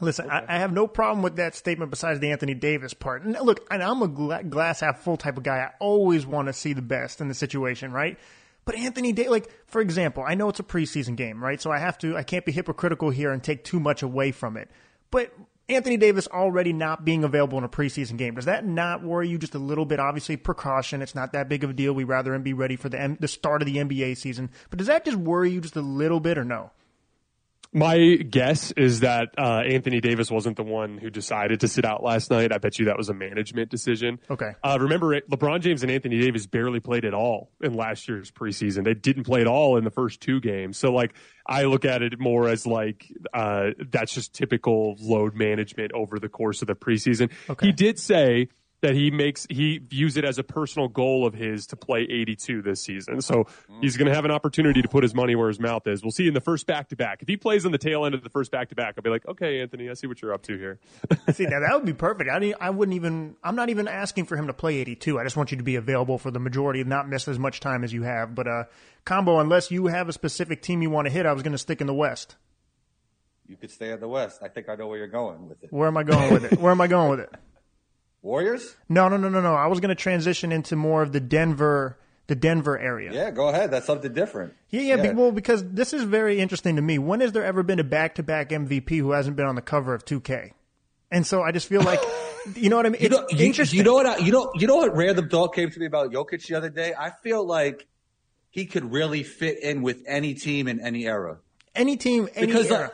Listen, 0.00 0.26
okay. 0.26 0.34
I, 0.34 0.56
I, 0.56 0.58
have 0.58 0.72
no 0.72 0.86
problem 0.86 1.22
with 1.22 1.36
that 1.36 1.54
statement 1.54 1.90
besides 1.90 2.18
the 2.18 2.30
Anthony 2.30 2.54
Davis 2.54 2.94
part. 2.94 3.24
And 3.24 3.38
look, 3.42 3.66
and 3.70 3.82
I'm 3.82 4.00
a 4.00 4.08
gla- 4.08 4.42
glass 4.42 4.80
half 4.80 5.00
full 5.00 5.18
type 5.18 5.36
of 5.36 5.42
guy. 5.42 5.58
I 5.58 5.70
always 5.80 6.26
want 6.26 6.48
to 6.48 6.52
see 6.54 6.72
the 6.72 6.82
best 6.82 7.20
in 7.20 7.28
the 7.28 7.34
situation, 7.34 7.92
right? 7.92 8.18
But 8.64 8.76
Anthony 8.76 9.12
Davis, 9.12 9.30
like 9.30 9.50
for 9.66 9.80
example, 9.80 10.24
I 10.26 10.34
know 10.34 10.48
it's 10.48 10.60
a 10.60 10.64
preseason 10.64 11.14
game, 11.16 11.42
right? 11.42 11.60
So 11.60 11.70
I 11.70 11.78
have 11.78 11.98
to, 11.98 12.16
I 12.16 12.22
can't 12.22 12.44
be 12.44 12.52
hypocritical 12.52 13.10
here 13.10 13.32
and 13.32 13.42
take 13.42 13.64
too 13.64 13.80
much 13.80 14.02
away 14.02 14.32
from 14.32 14.56
it. 14.56 14.70
But 15.10 15.32
Anthony 15.68 15.96
Davis 15.96 16.26
already 16.28 16.72
not 16.72 17.04
being 17.04 17.24
available 17.24 17.56
in 17.58 17.64
a 17.64 17.68
preseason 17.68 18.16
game, 18.16 18.34
does 18.34 18.46
that 18.46 18.66
not 18.66 19.02
worry 19.02 19.28
you 19.28 19.38
just 19.38 19.54
a 19.54 19.58
little 19.58 19.84
bit? 19.84 20.00
Obviously, 20.00 20.36
precaution. 20.36 21.02
It's 21.02 21.14
not 21.14 21.32
that 21.32 21.48
big 21.48 21.64
of 21.64 21.70
a 21.70 21.72
deal. 21.72 21.92
We 21.92 22.04
rather 22.04 22.34
him 22.34 22.42
be 22.42 22.52
ready 22.52 22.76
for 22.76 22.88
the 22.88 23.16
the 23.18 23.28
start 23.28 23.62
of 23.62 23.66
the 23.66 23.76
NBA 23.76 24.16
season. 24.16 24.50
But 24.70 24.78
does 24.78 24.88
that 24.88 25.04
just 25.04 25.16
worry 25.16 25.50
you 25.50 25.60
just 25.60 25.76
a 25.76 25.80
little 25.80 26.20
bit, 26.20 26.36
or 26.36 26.44
no? 26.44 26.70
My 27.74 28.16
guess 28.16 28.70
is 28.72 29.00
that 29.00 29.30
uh, 29.38 29.62
Anthony 29.66 30.00
Davis 30.00 30.30
wasn't 30.30 30.58
the 30.58 30.62
one 30.62 30.98
who 30.98 31.08
decided 31.08 31.60
to 31.60 31.68
sit 31.68 31.86
out 31.86 32.02
last 32.02 32.30
night. 32.30 32.52
I 32.52 32.58
bet 32.58 32.78
you 32.78 32.84
that 32.86 32.98
was 32.98 33.08
a 33.08 33.14
management 33.14 33.70
decision. 33.70 34.18
Okay. 34.30 34.52
Uh, 34.62 34.76
remember, 34.78 35.18
LeBron 35.22 35.60
James 35.60 35.82
and 35.82 35.90
Anthony 35.90 36.20
Davis 36.20 36.46
barely 36.46 36.80
played 36.80 37.06
at 37.06 37.14
all 37.14 37.50
in 37.62 37.72
last 37.72 38.08
year's 38.08 38.30
preseason. 38.30 38.84
They 38.84 38.92
didn't 38.92 39.24
play 39.24 39.40
at 39.40 39.46
all 39.46 39.78
in 39.78 39.84
the 39.84 39.90
first 39.90 40.20
two 40.20 40.38
games. 40.38 40.76
So, 40.76 40.92
like, 40.92 41.14
I 41.46 41.64
look 41.64 41.86
at 41.86 42.02
it 42.02 42.20
more 42.20 42.48
as 42.48 42.66
like 42.66 43.10
uh, 43.32 43.70
that's 43.90 44.12
just 44.12 44.34
typical 44.34 44.96
load 45.00 45.34
management 45.34 45.92
over 45.92 46.18
the 46.18 46.28
course 46.28 46.60
of 46.60 46.68
the 46.68 46.74
preseason. 46.74 47.30
Okay. 47.48 47.66
He 47.66 47.72
did 47.72 47.98
say 47.98 48.48
that 48.82 48.94
he 48.94 49.10
makes 49.10 49.46
he 49.48 49.78
views 49.78 50.16
it 50.16 50.24
as 50.24 50.38
a 50.38 50.42
personal 50.44 50.88
goal 50.88 51.24
of 51.26 51.34
his 51.34 51.66
to 51.68 51.76
play 51.76 52.02
82 52.02 52.62
this 52.62 52.82
season. 52.82 53.22
So 53.22 53.46
he's 53.80 53.96
going 53.96 54.08
to 54.08 54.14
have 54.14 54.24
an 54.24 54.30
opportunity 54.30 54.82
to 54.82 54.88
put 54.88 55.02
his 55.02 55.14
money 55.14 55.34
where 55.34 55.48
his 55.48 55.58
mouth 55.58 55.86
is. 55.86 56.02
We'll 56.02 56.10
see 56.10 56.28
in 56.28 56.34
the 56.34 56.40
first 56.40 56.66
back 56.66 56.88
to 56.90 56.96
back. 56.96 57.22
If 57.22 57.28
he 57.28 57.36
plays 57.36 57.64
on 57.64 57.72
the 57.72 57.78
tail 57.78 58.04
end 58.04 58.14
of 58.14 58.22
the 58.22 58.28
first 58.28 58.50
back 58.50 58.68
to 58.68 58.74
back, 58.74 58.94
I'll 58.98 59.02
be 59.02 59.08
like, 59.10 59.26
okay, 59.26 59.60
Anthony, 59.62 59.88
I 59.88 59.94
see 59.94 60.06
what 60.06 60.20
you're 60.20 60.34
up 60.34 60.42
to 60.42 60.58
here. 60.58 60.78
See, 61.32 61.46
now 61.46 61.60
that 61.60 61.72
would 61.74 61.86
be 61.86 61.94
perfect. 61.94 62.28
I, 62.28 62.38
didn't- 62.38 62.60
I 62.60 62.70
wouldn't 62.70 62.94
even. 62.96 63.36
I'm 63.42 63.56
not 63.56 63.70
even 63.70 63.88
asking 63.88 64.26
for 64.26 64.36
him 64.36 64.48
to 64.48 64.52
play 64.52 64.76
82. 64.76 65.18
I 65.18 65.24
just 65.24 65.36
want 65.36 65.50
you 65.52 65.56
to 65.56 65.64
be 65.64 65.76
available 65.76 66.18
for 66.18 66.30
the 66.30 66.40
majority 66.40 66.80
and 66.80 66.90
not 66.90 67.08
miss 67.08 67.28
as 67.28 67.38
much 67.38 67.60
time 67.60 67.84
as 67.84 67.92
you 67.92 68.02
have. 68.02 68.34
But 68.34 68.46
uh, 68.48 68.64
combo, 69.04 69.38
unless 69.38 69.70
you 69.70 69.86
have 69.86 70.08
a 70.08 70.12
specific 70.12 70.60
team 70.60 70.82
you 70.82 70.90
want 70.90 71.06
to 71.06 71.12
hit, 71.12 71.24
I 71.24 71.32
was 71.32 71.42
going 71.42 71.52
to 71.52 71.58
stick 71.58 71.80
in 71.80 71.86
the 71.86 71.94
West. 71.94 72.36
You 73.46 73.56
could 73.56 73.70
stay 73.70 73.92
at 73.92 74.00
the 74.00 74.08
West. 74.08 74.40
I 74.42 74.48
think 74.48 74.68
I 74.68 74.74
know 74.76 74.86
where 74.88 74.98
you're 74.98 75.06
going 75.08 75.48
with 75.48 75.62
it. 75.62 75.72
Where 75.72 75.86
am 75.88 75.96
I 75.96 76.02
going 76.04 76.32
with 76.32 76.44
it? 76.52 76.58
Where 76.58 76.72
am 76.72 76.80
I 76.80 76.86
going 76.88 77.10
with 77.10 77.20
it? 77.20 77.30
Warriors? 78.22 78.76
No, 78.88 79.08
no, 79.08 79.16
no, 79.16 79.28
no, 79.28 79.40
no. 79.40 79.54
I 79.54 79.66
was 79.66 79.80
going 79.80 79.88
to 79.90 79.94
transition 79.94 80.52
into 80.52 80.76
more 80.76 81.02
of 81.02 81.12
the 81.12 81.20
Denver, 81.20 81.98
the 82.28 82.34
Denver 82.36 82.78
area. 82.78 83.12
Yeah, 83.12 83.30
go 83.30 83.48
ahead. 83.48 83.70
That's 83.70 83.86
something 83.86 84.12
different. 84.12 84.54
Yeah, 84.70 84.82
yeah, 84.82 84.96
be- 84.96 85.10
well, 85.10 85.32
because 85.32 85.64
this 85.68 85.92
is 85.92 86.04
very 86.04 86.38
interesting 86.40 86.76
to 86.76 86.82
me. 86.82 86.98
When 86.98 87.20
has 87.20 87.32
there 87.32 87.44
ever 87.44 87.62
been 87.62 87.80
a 87.80 87.84
back-to-back 87.84 88.50
MVP 88.50 88.98
who 88.98 89.10
hasn't 89.10 89.36
been 89.36 89.46
on 89.46 89.56
the 89.56 89.62
cover 89.62 89.92
of 89.94 90.04
2K? 90.04 90.52
And 91.10 91.26
so 91.26 91.42
I 91.42 91.50
just 91.52 91.66
feel 91.66 91.82
like, 91.82 92.00
you 92.56 92.70
know 92.70 92.76
what 92.76 92.86
I 92.86 92.90
mean? 92.90 93.00
You 93.02 93.06
It's 93.08 93.16
know, 93.16 93.26
you, 93.30 93.46
interesting. 93.46 93.76
you 93.78 93.84
know 93.84 93.94
what? 93.94 94.06
I, 94.06 94.16
you 94.18 94.32
know, 94.32 94.50
you 94.54 94.66
know 94.66 94.76
what? 94.76 94.96
Random 94.96 95.28
thought 95.28 95.54
came 95.54 95.70
to 95.70 95.78
me 95.80 95.86
about 95.86 96.12
Jokic 96.12 96.46
the 96.46 96.54
other 96.54 96.70
day. 96.70 96.94
I 96.98 97.10
feel 97.22 97.44
like 97.46 97.86
he 98.50 98.66
could 98.66 98.90
really 98.92 99.22
fit 99.24 99.62
in 99.62 99.82
with 99.82 100.02
any 100.06 100.34
team 100.34 100.68
in 100.68 100.80
any 100.80 101.06
era. 101.06 101.38
any 101.74 101.96
team, 101.96 102.28
any 102.34 102.46
because 102.46 102.70
uh, 102.70 102.74
era. 102.76 102.92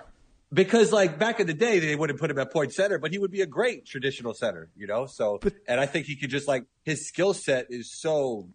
Because 0.53 0.93
like 0.93 1.19
back 1.19 1.41
in 1.41 1.47
the 1.47 1.55
day 1.55 1.79
they 1.79 1.97
wouldn't 1.97 2.19
put 2.19 2.31
him 2.31 2.39
at 2.39 2.53
point 2.53 2.73
center, 2.73 2.99
but 2.99 3.11
he 3.11 3.19
would 3.19 3.31
be 3.31 3.43
a 3.43 3.47
great 3.47 3.87
traditional 3.87 4.35
center, 4.35 4.71
you 4.77 4.87
know. 4.87 5.07
So 5.07 5.41
and 5.67 5.81
I 5.81 5.87
think 5.87 6.07
he 6.07 6.17
could 6.17 6.31
just 6.31 6.49
like 6.49 6.65
his 6.85 7.07
skill 7.07 7.35
set 7.35 7.67
is 7.71 7.93
so 7.93 8.49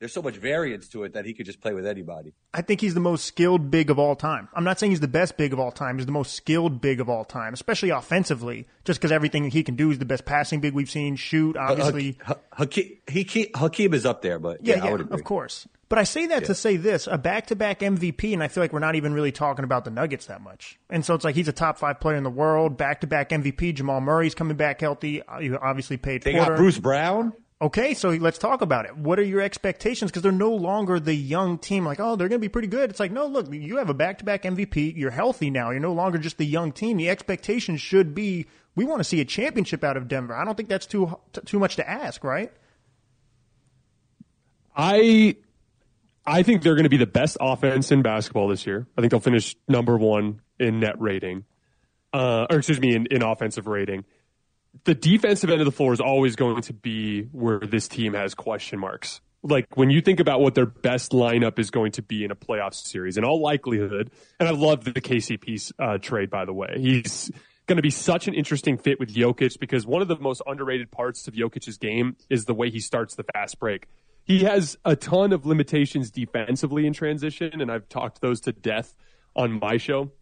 there's 0.00 0.12
so 0.12 0.22
much 0.22 0.36
variance 0.38 0.88
to 0.88 1.04
it 1.04 1.12
that 1.12 1.24
he 1.26 1.34
could 1.34 1.46
just 1.46 1.60
play 1.60 1.72
with 1.74 1.86
anybody. 1.86 2.32
I 2.52 2.62
think 2.62 2.80
he's 2.80 2.94
the 2.94 3.00
most 3.00 3.24
skilled 3.26 3.70
big 3.70 3.90
of 3.90 3.98
all 3.98 4.16
time. 4.16 4.48
I'm 4.54 4.64
not 4.64 4.80
saying 4.80 4.90
he's 4.92 5.00
the 5.00 5.06
best 5.08 5.36
big 5.36 5.52
of 5.52 5.60
all 5.60 5.70
time. 5.70 5.98
He's 5.98 6.06
the 6.06 6.12
most 6.12 6.34
skilled 6.34 6.80
big 6.80 7.00
of 7.00 7.08
all 7.08 7.24
time, 7.24 7.52
especially 7.54 7.90
offensively, 7.90 8.66
just 8.84 8.98
because 8.98 9.12
everything 9.12 9.48
he 9.50 9.62
can 9.62 9.76
do 9.76 9.90
is 9.90 9.98
the 9.98 10.04
best 10.06 10.24
passing 10.24 10.60
big 10.60 10.74
we've 10.74 10.90
seen. 10.90 11.16
Shoot, 11.16 11.56
obviously. 11.56 12.18
Ha- 12.24 12.36
Hakeem, 12.52 12.96
he, 13.08 13.50
Hakeem 13.54 13.94
is 13.94 14.04
up 14.06 14.22
there, 14.22 14.38
but 14.38 14.64
yeah, 14.64 14.76
Yeah, 14.76 14.96
yeah, 14.96 15.04
of 15.10 15.22
course. 15.22 15.68
But 15.90 15.98
I 15.98 16.04
say 16.04 16.26
that 16.28 16.44
to 16.44 16.54
say 16.54 16.76
this: 16.76 17.08
a 17.08 17.18
back-to-back 17.18 17.80
MVP, 17.80 18.32
and 18.32 18.42
I 18.44 18.48
feel 18.48 18.62
like 18.62 18.72
we're 18.72 18.78
not 18.78 18.94
even 18.94 19.12
really 19.12 19.32
talking 19.32 19.64
about 19.64 19.84
the 19.84 19.90
Nuggets 19.90 20.26
that 20.26 20.40
much. 20.40 20.78
And 20.88 21.04
so 21.04 21.14
it's 21.14 21.24
like 21.24 21.34
he's 21.34 21.48
a 21.48 21.52
top 21.52 21.78
five 21.78 21.98
player 21.98 22.14
in 22.16 22.22
the 22.22 22.30
world, 22.30 22.76
back-to-back 22.76 23.30
MVP. 23.30 23.74
Jamal 23.74 24.00
Murray's 24.00 24.36
coming 24.36 24.56
back 24.56 24.80
healthy. 24.80 25.20
Uh, 25.22 25.40
You 25.40 25.58
obviously 25.60 25.96
paid 25.96 26.22
They 26.22 26.32
Porter. 26.34 26.50
got 26.52 26.56
Bruce 26.56 26.78
Brown. 26.78 27.32
Okay, 27.62 27.92
so 27.92 28.08
let's 28.08 28.38
talk 28.38 28.62
about 28.62 28.86
it. 28.86 28.96
What 28.96 29.18
are 29.18 29.22
your 29.22 29.42
expectations? 29.42 30.10
Because 30.10 30.22
they're 30.22 30.32
no 30.32 30.54
longer 30.54 30.98
the 30.98 31.14
young 31.14 31.58
team. 31.58 31.84
Like, 31.84 32.00
oh, 32.00 32.16
they're 32.16 32.28
going 32.28 32.40
to 32.40 32.44
be 32.44 32.48
pretty 32.48 32.68
good. 32.68 32.88
It's 32.88 33.00
like, 33.00 33.12
no, 33.12 33.26
look, 33.26 33.52
you 33.52 33.76
have 33.76 33.90
a 33.90 33.94
back-to-back 33.94 34.44
MVP. 34.44 34.96
You're 34.96 35.10
healthy 35.10 35.50
now. 35.50 35.70
You're 35.70 35.80
no 35.80 35.92
longer 35.92 36.16
just 36.16 36.38
the 36.38 36.46
young 36.46 36.72
team. 36.72 36.96
The 36.96 37.10
expectations 37.10 37.82
should 37.82 38.14
be 38.14 38.46
we 38.76 38.84
want 38.84 39.00
to 39.00 39.04
see 39.04 39.20
a 39.20 39.24
championship 39.24 39.84
out 39.84 39.96
of 39.96 40.08
Denver. 40.08 40.34
I 40.34 40.44
don't 40.44 40.56
think 40.56 40.68
that's 40.68 40.86
too 40.86 41.18
too 41.44 41.58
much 41.58 41.76
to 41.76 41.88
ask, 41.88 42.24
right? 42.24 42.52
I 44.74 45.36
I 46.24 46.42
think 46.42 46.62
they're 46.62 46.76
going 46.76 46.84
to 46.84 46.90
be 46.90 46.96
the 46.96 47.06
best 47.06 47.36
offense 47.40 47.90
in 47.90 48.02
basketball 48.02 48.48
this 48.48 48.66
year. 48.66 48.86
I 48.96 49.00
think 49.00 49.10
they'll 49.10 49.20
finish 49.20 49.56
number 49.68 49.98
one 49.98 50.40
in 50.58 50.80
net 50.80 51.00
rating, 51.00 51.44
uh, 52.12 52.46
or 52.48 52.58
excuse 52.58 52.80
me, 52.80 52.94
in, 52.94 53.06
in 53.10 53.22
offensive 53.22 53.66
rating. 53.66 54.04
The 54.84 54.94
defensive 54.94 55.50
end 55.50 55.60
of 55.60 55.64
the 55.64 55.72
floor 55.72 55.92
is 55.92 56.00
always 56.00 56.36
going 56.36 56.62
to 56.62 56.72
be 56.72 57.22
where 57.32 57.60
this 57.60 57.88
team 57.88 58.14
has 58.14 58.34
question 58.34 58.78
marks. 58.78 59.20
Like 59.42 59.76
when 59.76 59.90
you 59.90 60.00
think 60.00 60.20
about 60.20 60.40
what 60.40 60.54
their 60.54 60.66
best 60.66 61.12
lineup 61.12 61.58
is 61.58 61.70
going 61.70 61.92
to 61.92 62.02
be 62.02 62.24
in 62.24 62.30
a 62.30 62.36
playoff 62.36 62.74
series, 62.74 63.16
in 63.16 63.24
all 63.24 63.40
likelihood, 63.40 64.10
and 64.38 64.48
I 64.48 64.52
love 64.52 64.84
the 64.84 64.92
KCP 64.92 65.72
uh, 65.78 65.98
trade, 65.98 66.30
by 66.30 66.44
the 66.44 66.52
way. 66.52 66.74
He's 66.76 67.30
going 67.66 67.76
to 67.76 67.82
be 67.82 67.90
such 67.90 68.28
an 68.28 68.34
interesting 68.34 68.76
fit 68.76 69.00
with 69.00 69.14
Jokic 69.14 69.58
because 69.58 69.86
one 69.86 70.02
of 70.02 70.08
the 70.08 70.18
most 70.18 70.42
underrated 70.46 70.90
parts 70.90 71.26
of 71.26 71.34
Jokic's 71.34 71.78
game 71.78 72.16
is 72.28 72.44
the 72.44 72.54
way 72.54 72.70
he 72.70 72.80
starts 72.80 73.14
the 73.14 73.24
fast 73.24 73.58
break 73.58 73.86
he 74.30 74.44
has 74.44 74.78
a 74.84 74.94
ton 74.94 75.32
of 75.32 75.44
limitations 75.44 76.10
defensively 76.10 76.86
in 76.86 76.92
transition, 76.92 77.60
and 77.60 77.70
I've 77.70 77.88
talked 77.88 78.20
those 78.20 78.40
to 78.42 78.52
death 78.52 78.94
on 79.34 79.58
my 79.58 79.76
show. 79.76 80.12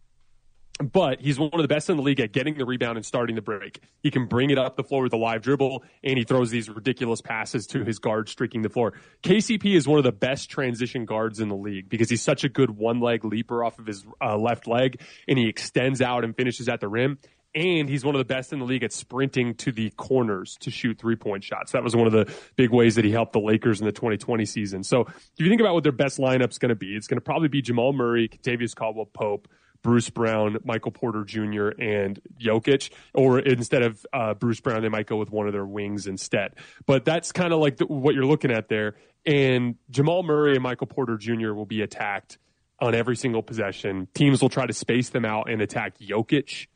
But 0.81 1.19
he's 1.19 1.37
one 1.37 1.49
of 1.53 1.61
the 1.61 1.67
best 1.67 1.89
in 1.89 1.97
the 1.97 2.03
league 2.03 2.21
at 2.21 2.31
getting 2.31 2.57
the 2.57 2.65
rebound 2.65 2.97
and 2.97 3.05
starting 3.05 3.35
the 3.35 3.41
break. 3.41 3.81
He 4.01 4.11
can 4.11 4.27
bring 4.27 4.49
it 4.49 4.57
up 4.57 4.77
the 4.77 4.83
floor 4.83 5.03
with 5.03 5.11
a 5.11 5.17
live 5.17 5.41
dribble, 5.41 5.83
and 6.03 6.17
he 6.17 6.23
throws 6.23 6.51
these 6.51 6.69
ridiculous 6.69 7.19
passes 7.19 7.67
to 7.67 7.83
his 7.83 7.99
guard 7.99 8.29
streaking 8.29 8.61
the 8.61 8.69
floor. 8.69 8.93
KCP 9.23 9.75
is 9.75 9.89
one 9.89 9.97
of 9.97 10.05
the 10.05 10.13
best 10.13 10.49
transition 10.49 11.03
guards 11.03 11.41
in 11.41 11.49
the 11.49 11.55
league 11.55 11.89
because 11.89 12.09
he's 12.09 12.21
such 12.21 12.45
a 12.45 12.49
good 12.49 12.69
one 12.69 13.01
leg 13.01 13.25
leaper 13.25 13.61
off 13.61 13.77
of 13.77 13.87
his 13.87 14.05
uh, 14.21 14.37
left 14.37 14.67
leg, 14.67 15.01
and 15.27 15.37
he 15.37 15.49
extends 15.49 16.01
out 16.01 16.23
and 16.23 16.35
finishes 16.35 16.69
at 16.69 16.79
the 16.79 16.87
rim 16.87 17.19
and 17.55 17.89
he's 17.89 18.05
one 18.05 18.13
of 18.13 18.19
the 18.19 18.25
best 18.25 18.53
in 18.53 18.59
the 18.59 18.65
league 18.65 18.83
at 18.83 18.93
sprinting 18.93 19.55
to 19.55 19.71
the 19.71 19.89
corners 19.91 20.55
to 20.61 20.71
shoot 20.71 20.99
three 20.99 21.15
point 21.15 21.43
shots. 21.43 21.71
That 21.71 21.83
was 21.83 21.95
one 21.95 22.05
of 22.05 22.13
the 22.13 22.31
big 22.55 22.69
ways 22.69 22.95
that 22.95 23.05
he 23.05 23.11
helped 23.11 23.33
the 23.33 23.39
Lakers 23.39 23.79
in 23.79 23.85
the 23.85 23.91
2020 23.91 24.45
season. 24.45 24.83
So 24.83 25.01
if 25.01 25.31
you 25.37 25.49
think 25.49 25.61
about 25.61 25.73
what 25.73 25.83
their 25.83 25.91
best 25.91 26.19
lineup's 26.19 26.59
going 26.59 26.69
to 26.69 26.75
be, 26.75 26.95
it's 26.95 27.07
going 27.07 27.17
to 27.17 27.21
probably 27.21 27.47
be 27.47 27.61
Jamal 27.61 27.91
Murray, 27.91 28.29
Kentavious 28.29 28.75
Caldwell 28.75 29.07
Pope, 29.07 29.47
Bruce 29.81 30.09
Brown, 30.09 30.57
Michael 30.63 30.91
Porter 30.91 31.23
Jr., 31.23 31.69
and 31.79 32.19
Jokic. 32.39 32.89
Or 33.13 33.39
instead 33.39 33.81
of 33.81 34.05
uh, 34.11 34.33
Bruce 34.33 34.59
Brown, 34.59 34.81
they 34.81 34.89
might 34.89 35.07
go 35.07 35.17
with 35.17 35.31
one 35.31 35.47
of 35.47 35.53
their 35.53 35.65
wings 35.65 36.07
instead. 36.07 36.55
But 36.85 37.05
that's 37.05 37.31
kind 37.31 37.53
of 37.53 37.59
like 37.59 37.77
the, 37.77 37.85
what 37.85 38.15
you're 38.15 38.25
looking 38.25 38.51
at 38.51 38.69
there. 38.69 38.95
And 39.25 39.75
Jamal 39.89 40.23
Murray 40.23 40.53
and 40.53 40.63
Michael 40.63 40.87
Porter 40.87 41.17
Jr. 41.17 41.53
will 41.53 41.65
be 41.65 41.81
attacked 41.81 42.37
on 42.79 42.95
every 42.95 43.15
single 43.15 43.43
possession. 43.43 44.07
Teams 44.13 44.41
will 44.41 44.49
try 44.49 44.65
to 44.65 44.73
space 44.73 45.09
them 45.09 45.25
out 45.25 45.49
and 45.49 45.61
attack 45.61 45.99
Jokic 45.99 46.67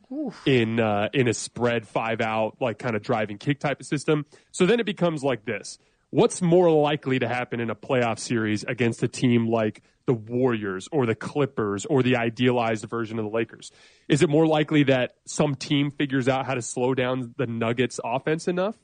in 0.46 0.80
uh, 0.80 1.10
in 1.14 1.28
a 1.28 1.34
spread 1.34 1.88
five 1.88 2.22
out, 2.22 2.58
like 2.60 2.78
kind 2.78 2.96
of 2.96 3.02
driving 3.02 3.38
kick 3.38 3.60
type 3.60 3.80
of 3.80 3.86
system. 3.86 4.26
So 4.52 4.66
then 4.66 4.80
it 4.80 4.86
becomes 4.86 5.24
like 5.24 5.46
this. 5.46 5.80
What's 6.14 6.44
more 6.44 6.70
likely 6.70 7.18
to 7.18 7.28
happen 7.28 7.60
in 7.60 7.72
a 7.72 7.76
playoff 7.76 8.20
series 8.20 8.64
against 8.64 9.02
a 9.02 9.08
team 9.08 9.48
like 9.48 9.82
the 10.06 10.14
Warriors 10.14 10.88
or 10.92 11.08
the 11.08 11.16
Clippers 11.16 11.88
or 11.88 12.04
the 12.04 12.18
idealized 12.18 12.86
version 12.86 13.18
of 13.18 13.26
the 13.26 13.32
Lakers? 13.32 13.72
Is 14.08 14.22
it 14.22 14.30
more 14.30 14.46
likely 14.46 14.84
that 14.84 15.16
some 15.26 15.56
team 15.56 15.90
figures 15.90 16.28
out 16.30 16.46
how 16.46 16.54
to 16.54 16.62
slow 16.62 16.94
down 16.94 17.34
the 17.36 17.48
Nuggets 17.48 18.00
offense 18.04 18.48
enough? 18.48 18.76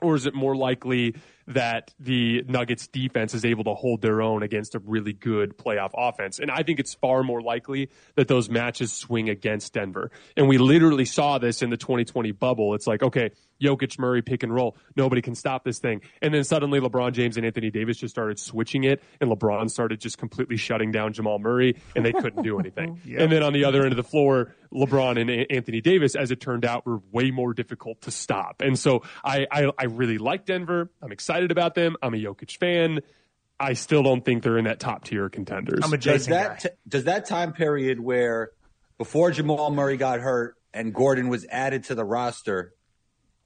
Or 0.00 0.14
is 0.14 0.26
it 0.26 0.34
more 0.34 0.54
likely 0.54 1.16
that 1.48 1.92
the 1.98 2.44
Nuggets 2.46 2.86
defense 2.86 3.34
is 3.34 3.44
able 3.44 3.64
to 3.64 3.74
hold 3.74 4.00
their 4.00 4.22
own 4.22 4.44
against 4.44 4.76
a 4.76 4.78
really 4.78 5.14
good 5.14 5.58
playoff 5.58 5.90
offense? 5.92 6.38
And 6.38 6.52
I 6.52 6.62
think 6.62 6.78
it's 6.78 6.94
far 6.94 7.24
more 7.24 7.42
likely 7.42 7.90
that 8.14 8.28
those 8.28 8.48
matches 8.48 8.92
swing 8.92 9.28
against 9.28 9.72
Denver. 9.72 10.12
And 10.36 10.46
we 10.46 10.58
literally 10.58 11.04
saw 11.04 11.38
this 11.38 11.62
in 11.62 11.70
the 11.70 11.76
2020 11.76 12.30
bubble. 12.30 12.76
It's 12.76 12.86
like, 12.86 13.02
okay, 13.02 13.32
Jokic, 13.62 13.98
Murray, 13.98 14.22
pick 14.22 14.42
and 14.42 14.54
roll. 14.54 14.76
Nobody 14.96 15.20
can 15.22 15.34
stop 15.34 15.64
this 15.64 15.78
thing. 15.78 16.00
And 16.22 16.32
then 16.32 16.44
suddenly 16.44 16.80
LeBron 16.80 17.12
James 17.12 17.36
and 17.36 17.44
Anthony 17.46 17.70
Davis 17.70 17.96
just 17.98 18.14
started 18.14 18.38
switching 18.38 18.84
it, 18.84 19.02
and 19.20 19.30
LeBron 19.30 19.70
started 19.70 20.00
just 20.00 20.18
completely 20.18 20.56
shutting 20.56 20.92
down 20.92 21.12
Jamal 21.12 21.38
Murray, 21.38 21.76
and 21.96 22.04
they 22.04 22.12
couldn't 22.12 22.42
do 22.42 22.58
anything. 22.58 23.00
And 23.18 23.32
then 23.32 23.42
on 23.42 23.52
the 23.52 23.64
other 23.64 23.82
end 23.82 23.92
of 23.92 23.96
the 23.96 24.02
floor, 24.08 24.54
LeBron 24.72 25.20
and 25.20 25.28
A- 25.30 25.52
Anthony 25.52 25.80
Davis, 25.80 26.14
as 26.14 26.30
it 26.30 26.40
turned 26.40 26.64
out, 26.64 26.86
were 26.86 26.98
way 27.10 27.30
more 27.30 27.52
difficult 27.52 28.00
to 28.02 28.10
stop. 28.10 28.62
And 28.62 28.78
so 28.78 29.02
I, 29.24 29.46
I, 29.50 29.70
I 29.78 29.84
really 29.86 30.18
like 30.18 30.44
Denver. 30.44 30.90
I'm 31.02 31.10
excited 31.10 31.50
about 31.50 31.74
them. 31.74 31.96
I'm 32.02 32.14
a 32.14 32.16
Jokic 32.16 32.56
fan. 32.58 33.00
I 33.58 33.72
still 33.72 34.02
don't 34.04 34.24
think 34.24 34.42
they're 34.44 34.58
in 34.58 34.66
that 34.66 34.78
top 34.78 35.04
tier 35.04 35.28
contenders. 35.28 35.80
I'm 35.82 35.92
a 35.92 35.96
Does 35.98 36.26
that 36.26 36.48
guy. 36.48 36.56
t- 36.68 36.74
does 36.86 37.04
that 37.04 37.26
time 37.26 37.52
period 37.52 37.98
where 37.98 38.50
before 38.98 39.30
Jamal 39.32 39.70
Murray 39.72 39.96
got 39.96 40.20
hurt 40.20 40.54
and 40.72 40.94
Gordon 40.94 41.28
was 41.28 41.44
added 41.50 41.84
to 41.84 41.94
the 41.96 42.04
roster, 42.04 42.74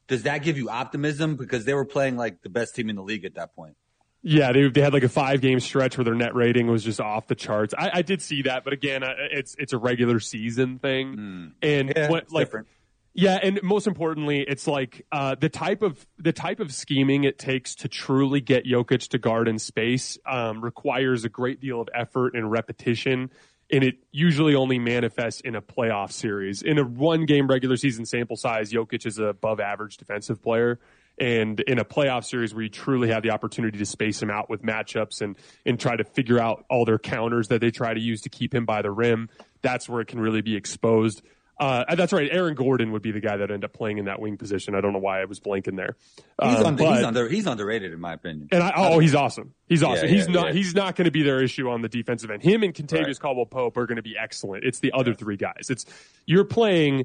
does 0.08 0.24
that 0.24 0.38
give 0.42 0.56
you 0.58 0.68
optimism 0.68 1.36
because 1.36 1.64
they 1.64 1.74
were 1.74 1.84
playing 1.84 2.16
like 2.16 2.42
the 2.42 2.48
best 2.48 2.74
team 2.74 2.90
in 2.90 2.96
the 2.96 3.02
league 3.02 3.24
at 3.24 3.34
that 3.34 3.54
point? 3.54 3.76
Yeah, 4.24 4.52
they, 4.52 4.68
they 4.68 4.80
had 4.80 4.92
like 4.92 5.02
a 5.02 5.08
five 5.08 5.40
game 5.40 5.58
stretch 5.58 5.98
where 5.98 6.04
their 6.04 6.14
net 6.14 6.34
rating 6.34 6.68
was 6.68 6.84
just 6.84 7.00
off 7.00 7.26
the 7.26 7.34
charts. 7.34 7.74
I, 7.76 7.90
I 7.94 8.02
did 8.02 8.22
see 8.22 8.42
that, 8.42 8.62
but 8.62 8.72
again, 8.72 9.02
uh, 9.02 9.14
it's 9.30 9.56
it's 9.58 9.72
a 9.72 9.78
regular 9.78 10.20
season 10.20 10.78
thing, 10.78 11.52
and 11.60 11.90
Hmm. 11.90 11.96
Yeah, 11.96 12.08
what, 12.08 12.30
like 12.32 12.46
different. 12.46 12.68
Yeah, 13.14 13.38
and 13.42 13.60
most 13.62 13.86
importantly, 13.86 14.40
it's 14.40 14.66
like 14.66 15.04
uh, 15.12 15.34
the 15.34 15.50
type 15.50 15.82
of 15.82 16.06
the 16.18 16.32
type 16.32 16.60
of 16.60 16.72
scheming 16.72 17.24
it 17.24 17.38
takes 17.38 17.74
to 17.76 17.88
truly 17.88 18.40
get 18.40 18.64
Jokic 18.64 19.08
to 19.08 19.18
guard 19.18 19.48
in 19.48 19.58
space 19.58 20.18
um, 20.24 20.62
requires 20.62 21.24
a 21.24 21.28
great 21.28 21.60
deal 21.60 21.80
of 21.80 21.88
effort 21.94 22.34
and 22.34 22.50
repetition, 22.50 23.30
and 23.72 23.82
it 23.82 23.96
usually 24.12 24.54
only 24.54 24.78
manifests 24.78 25.40
in 25.40 25.56
a 25.56 25.62
playoff 25.62 26.12
series. 26.12 26.60
In 26.60 26.78
a 26.78 26.84
one 26.84 27.24
game 27.24 27.46
regular 27.48 27.78
season 27.78 28.04
sample 28.04 28.36
size, 28.36 28.70
Jokic 28.70 29.06
is 29.06 29.18
a 29.18 29.24
above 29.24 29.60
average 29.60 29.96
defensive 29.96 30.42
player. 30.42 30.78
And 31.18 31.60
in 31.60 31.78
a 31.78 31.84
playoff 31.84 32.24
series 32.24 32.54
where 32.54 32.64
you 32.64 32.68
truly 32.68 33.08
have 33.08 33.22
the 33.22 33.30
opportunity 33.30 33.78
to 33.78 33.86
space 33.86 34.20
him 34.22 34.30
out 34.30 34.50
with 34.50 34.62
matchups 34.62 35.20
and, 35.20 35.36
and 35.64 35.78
try 35.78 35.96
to 35.96 36.04
figure 36.04 36.38
out 36.38 36.64
all 36.68 36.84
their 36.84 36.98
counters 36.98 37.48
that 37.48 37.60
they 37.60 37.70
try 37.70 37.94
to 37.94 38.00
use 38.00 38.22
to 38.22 38.28
keep 38.28 38.54
him 38.54 38.64
by 38.64 38.82
the 38.82 38.90
rim, 38.90 39.28
that's 39.62 39.88
where 39.88 40.00
it 40.00 40.08
can 40.08 40.20
really 40.20 40.40
be 40.42 40.56
exposed. 40.56 41.22
Uh, 41.60 41.94
that's 41.94 42.12
right. 42.12 42.28
Aaron 42.32 42.54
Gordon 42.54 42.90
would 42.92 43.02
be 43.02 43.12
the 43.12 43.20
guy 43.20 43.36
that 43.36 43.50
ended 43.50 43.64
up 43.64 43.72
playing 43.72 43.98
in 43.98 44.06
that 44.06 44.20
wing 44.20 44.36
position. 44.36 44.74
I 44.74 44.80
don't 44.80 44.92
know 44.92 44.98
why 44.98 45.20
I 45.20 45.26
was 45.26 45.38
blanking 45.38 45.76
there. 45.76 45.96
He's, 46.42 46.56
Um, 46.58 46.66
under, 46.66 46.82
but- 46.84 46.94
he's, 46.96 47.04
under, 47.04 47.28
he's 47.28 47.46
underrated 47.46 47.92
in 47.92 48.00
my 48.00 48.14
opinion. 48.14 48.48
and 48.50 48.62
I, 48.62 48.72
oh, 48.74 48.98
he's 48.98 49.14
awesome. 49.14 49.54
He's 49.68 49.82
awesome. 49.82 50.08
Yeah, 50.08 50.14
he's 50.14 50.26
yeah, 50.26 50.32
not. 50.34 50.46
yeah. 50.48 50.52
He's 50.54 50.74
not 50.74 50.96
going 50.96 51.04
to 51.04 51.10
be 51.12 51.22
their 51.22 51.42
issue 51.42 51.68
on 51.70 51.82
the 51.82 51.88
defensive 51.88 52.30
end. 52.30 52.42
Him 52.42 52.62
and 52.62 52.74
Kentavious 52.74 53.06
Right. 53.06 53.20
Caldwell 53.20 53.46
Pope 53.46 53.76
are 53.76 53.86
going 53.86 53.96
to 53.96 54.02
be 54.02 54.16
excellent. 54.20 54.64
It's 54.64 54.80
the 54.80 54.92
other 54.92 55.14
three 55.14 55.36
guys. 55.36 55.68
It's 55.70 55.84
you're 56.26 56.44
playing. 56.44 57.04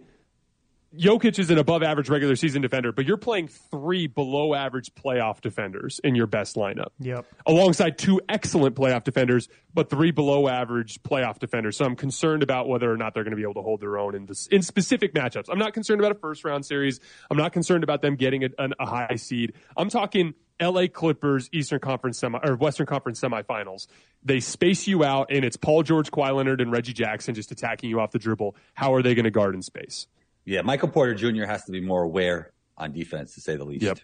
Jokic 0.98 1.38
is 1.40 1.50
an 1.50 1.58
above 1.58 1.84
average 1.84 2.10
regular 2.10 2.36
season 2.36 2.62
defender, 2.62 2.92
but 2.92 3.06
you're 3.06 3.18
playing 3.18 3.48
three 3.48 4.08
below 4.08 4.54
average 4.54 4.94
playoff 4.96 5.42
defenders 5.42 6.00
in 6.04 6.16
your 6.16 6.28
best 6.28 6.56
lineup. 6.56 6.90
Yep. 7.00 7.26
Alongside 7.46 7.98
two 7.98 8.20
excellent 8.28 8.76
playoff 8.76 9.04
defenders, 9.04 9.48
but 9.74 9.90
three 9.90 10.12
below 10.12 10.48
average 10.48 11.02
playoff 11.04 11.40
defenders. 11.40 11.78
So 11.78 11.86
I'm 11.86 11.96
concerned 11.96 12.44
about 12.44 12.68
whether 12.68 12.92
or 12.92 12.98
not 12.98 13.14
they're 13.14 13.24
going 13.24 13.32
to 13.32 13.38
be 13.38 13.44
able 13.44 13.56
to 13.56 13.62
hold 13.62 13.82
their 13.82 13.98
own 13.98 14.16
in 14.16 14.26
this, 14.26 14.48
in 14.48 14.62
specific 14.62 15.14
matchups. 15.14 15.46
I'm 15.50 15.60
not 15.60 15.74
concerned 15.74 16.02
about 16.02 16.12
a 16.12 16.20
first 16.20 16.44
round 16.44 16.66
series. 16.66 17.00
I'm 17.30 17.38
not 17.38 17.54
concerned 17.54 17.84
about 17.84 18.02
them 18.02 18.16
getting 18.16 18.44
a, 18.44 18.50
an- 18.58 18.74
a 18.80 18.86
high 18.86 19.16
seed. 19.16 19.54
I'm 19.76 19.90
talking 19.90 20.34
LA 20.60 20.88
Clippers 20.88 21.50
Eastern 21.52 21.80
Conference 21.80 22.18
semi 22.18 22.40
or 22.44 22.56
Western 22.56 22.88
Conference 22.88 23.22
semifinals. 23.22 23.88
They 24.24 24.40
space 24.40 24.88
you 24.88 25.04
out, 25.04 25.28
and 25.32 25.46
it's 25.46 25.56
Paul 25.58 25.84
George, 25.84 26.10
Kawhi 26.12 26.36
Leonard, 26.36 26.62
and 26.62 26.72
Reggie 26.72 26.94
Jackson 26.94 27.36
just 27.36 27.52
attacking 27.52 27.90
you 27.90 28.00
off 28.00 28.12
the 28.12 28.20
dribble. 28.20 28.56
How 28.74 28.94
are 28.96 29.04
they 29.04 29.14
going 29.14 29.26
to 29.26 29.32
guard 29.32 29.54
in 29.54 29.62
space? 29.62 30.08
Yeah, 30.48 30.62
Michael 30.62 30.88
Porter 30.88 31.14
Jr. 31.14 31.44
has 31.44 31.66
to 31.66 31.74
be 31.74 31.82
more 31.82 32.04
aware 32.04 32.54
on 32.78 32.94
defense, 32.94 33.36
to 33.36 33.42
say 33.42 33.58
the 33.58 33.66
least. 33.66 33.84
Yep. 33.84 34.00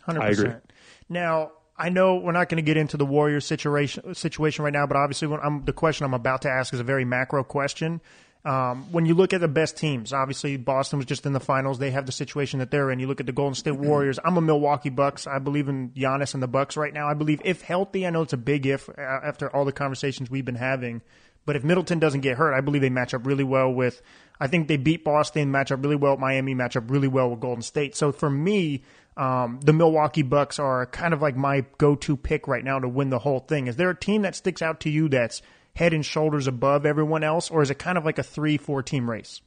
Hundred 0.00 0.22
I 0.22 0.28
agree. 0.30 0.44
percent. 0.46 0.72
Now, 1.10 1.52
I 1.76 1.90
know 1.90 2.16
we're 2.16 2.32
not 2.32 2.48
going 2.48 2.56
to 2.56 2.66
get 2.66 2.78
into 2.78 2.96
the 2.96 3.04
Warriors 3.04 3.44
situation 3.44 4.14
situation 4.14 4.64
right 4.64 4.72
now, 4.72 4.86
but 4.86 4.96
obviously, 4.96 5.28
when 5.28 5.40
I'm, 5.40 5.66
the 5.66 5.74
question 5.74 6.06
I'm 6.06 6.14
about 6.14 6.42
to 6.42 6.50
ask 6.50 6.72
is 6.72 6.80
a 6.80 6.84
very 6.84 7.04
macro 7.04 7.44
question. 7.44 8.00
Um, 8.44 8.90
when 8.90 9.04
you 9.04 9.14
look 9.14 9.34
at 9.34 9.40
the 9.40 9.48
best 9.48 9.76
teams, 9.76 10.12
obviously 10.12 10.56
Boston 10.56 10.98
was 10.98 11.06
just 11.06 11.26
in 11.26 11.32
the 11.32 11.40
finals. 11.40 11.78
They 11.78 11.92
have 11.92 12.06
the 12.06 12.12
situation 12.12 12.58
that 12.58 12.72
they're 12.72 12.90
in. 12.90 12.98
You 12.98 13.06
look 13.06 13.20
at 13.20 13.26
the 13.26 13.32
Golden 13.32 13.54
State 13.54 13.76
Warriors. 13.76 14.18
I'm 14.24 14.36
a 14.36 14.40
Milwaukee 14.40 14.88
Bucks. 14.88 15.28
I 15.28 15.38
believe 15.38 15.68
in 15.68 15.90
Giannis 15.90 16.34
and 16.34 16.42
the 16.42 16.48
Bucks 16.48 16.76
right 16.76 16.92
now. 16.92 17.06
I 17.06 17.14
believe 17.14 17.40
if 17.44 17.62
healthy, 17.62 18.04
I 18.04 18.10
know 18.10 18.22
it's 18.22 18.32
a 18.32 18.38
big 18.38 18.66
if 18.66 18.88
uh, 18.88 18.94
after 19.00 19.54
all 19.54 19.64
the 19.64 19.72
conversations 19.72 20.30
we've 20.30 20.44
been 20.44 20.56
having. 20.56 21.02
But 21.44 21.56
if 21.56 21.64
Middleton 21.64 21.98
doesn't 21.98 22.20
get 22.20 22.36
hurt, 22.36 22.54
I 22.54 22.60
believe 22.60 22.82
they 22.82 22.90
match 22.90 23.14
up 23.14 23.26
really 23.26 23.44
well 23.44 23.72
with. 23.72 24.02
I 24.40 24.48
think 24.48 24.68
they 24.68 24.76
beat 24.76 25.04
Boston, 25.04 25.50
match 25.50 25.70
up 25.70 25.82
really 25.82 25.96
well 25.96 26.16
Miami, 26.16 26.54
match 26.54 26.76
up 26.76 26.90
really 26.90 27.08
well 27.08 27.30
with 27.30 27.40
Golden 27.40 27.62
State. 27.62 27.94
So 27.94 28.12
for 28.12 28.28
me, 28.28 28.82
um, 29.16 29.60
the 29.62 29.72
Milwaukee 29.72 30.22
Bucks 30.22 30.58
are 30.58 30.86
kind 30.86 31.14
of 31.14 31.22
like 31.22 31.36
my 31.36 31.64
go-to 31.78 32.16
pick 32.16 32.48
right 32.48 32.64
now 32.64 32.78
to 32.78 32.88
win 32.88 33.10
the 33.10 33.18
whole 33.18 33.40
thing. 33.40 33.66
Is 33.66 33.76
there 33.76 33.90
a 33.90 33.98
team 33.98 34.22
that 34.22 34.34
sticks 34.34 34.62
out 34.62 34.80
to 34.80 34.90
you 34.90 35.08
that's 35.08 35.42
head 35.74 35.92
and 35.92 36.04
shoulders 36.04 36.46
above 36.46 36.84
everyone 36.84 37.22
else, 37.22 37.50
or 37.50 37.62
is 37.62 37.70
it 37.70 37.78
kind 37.78 37.96
of 37.96 38.04
like 38.04 38.18
a 38.18 38.22
three-four 38.22 38.82
team 38.82 39.08
race? 39.08 39.40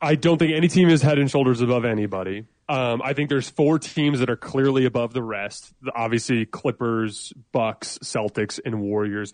I 0.00 0.16
don't 0.16 0.38
think 0.38 0.52
any 0.52 0.68
team 0.68 0.88
is 0.88 1.02
head 1.02 1.18
and 1.18 1.30
shoulders 1.30 1.60
above 1.60 1.84
anybody. 1.84 2.44
Um, 2.68 3.02
I 3.02 3.12
think 3.12 3.28
there's 3.28 3.48
four 3.48 3.78
teams 3.78 4.20
that 4.20 4.30
are 4.30 4.36
clearly 4.36 4.86
above 4.86 5.12
the 5.12 5.22
rest. 5.22 5.72
Obviously, 5.94 6.46
Clippers, 6.46 7.32
Bucks, 7.52 7.98
Celtics, 8.02 8.58
and 8.64 8.80
Warriors. 8.80 9.32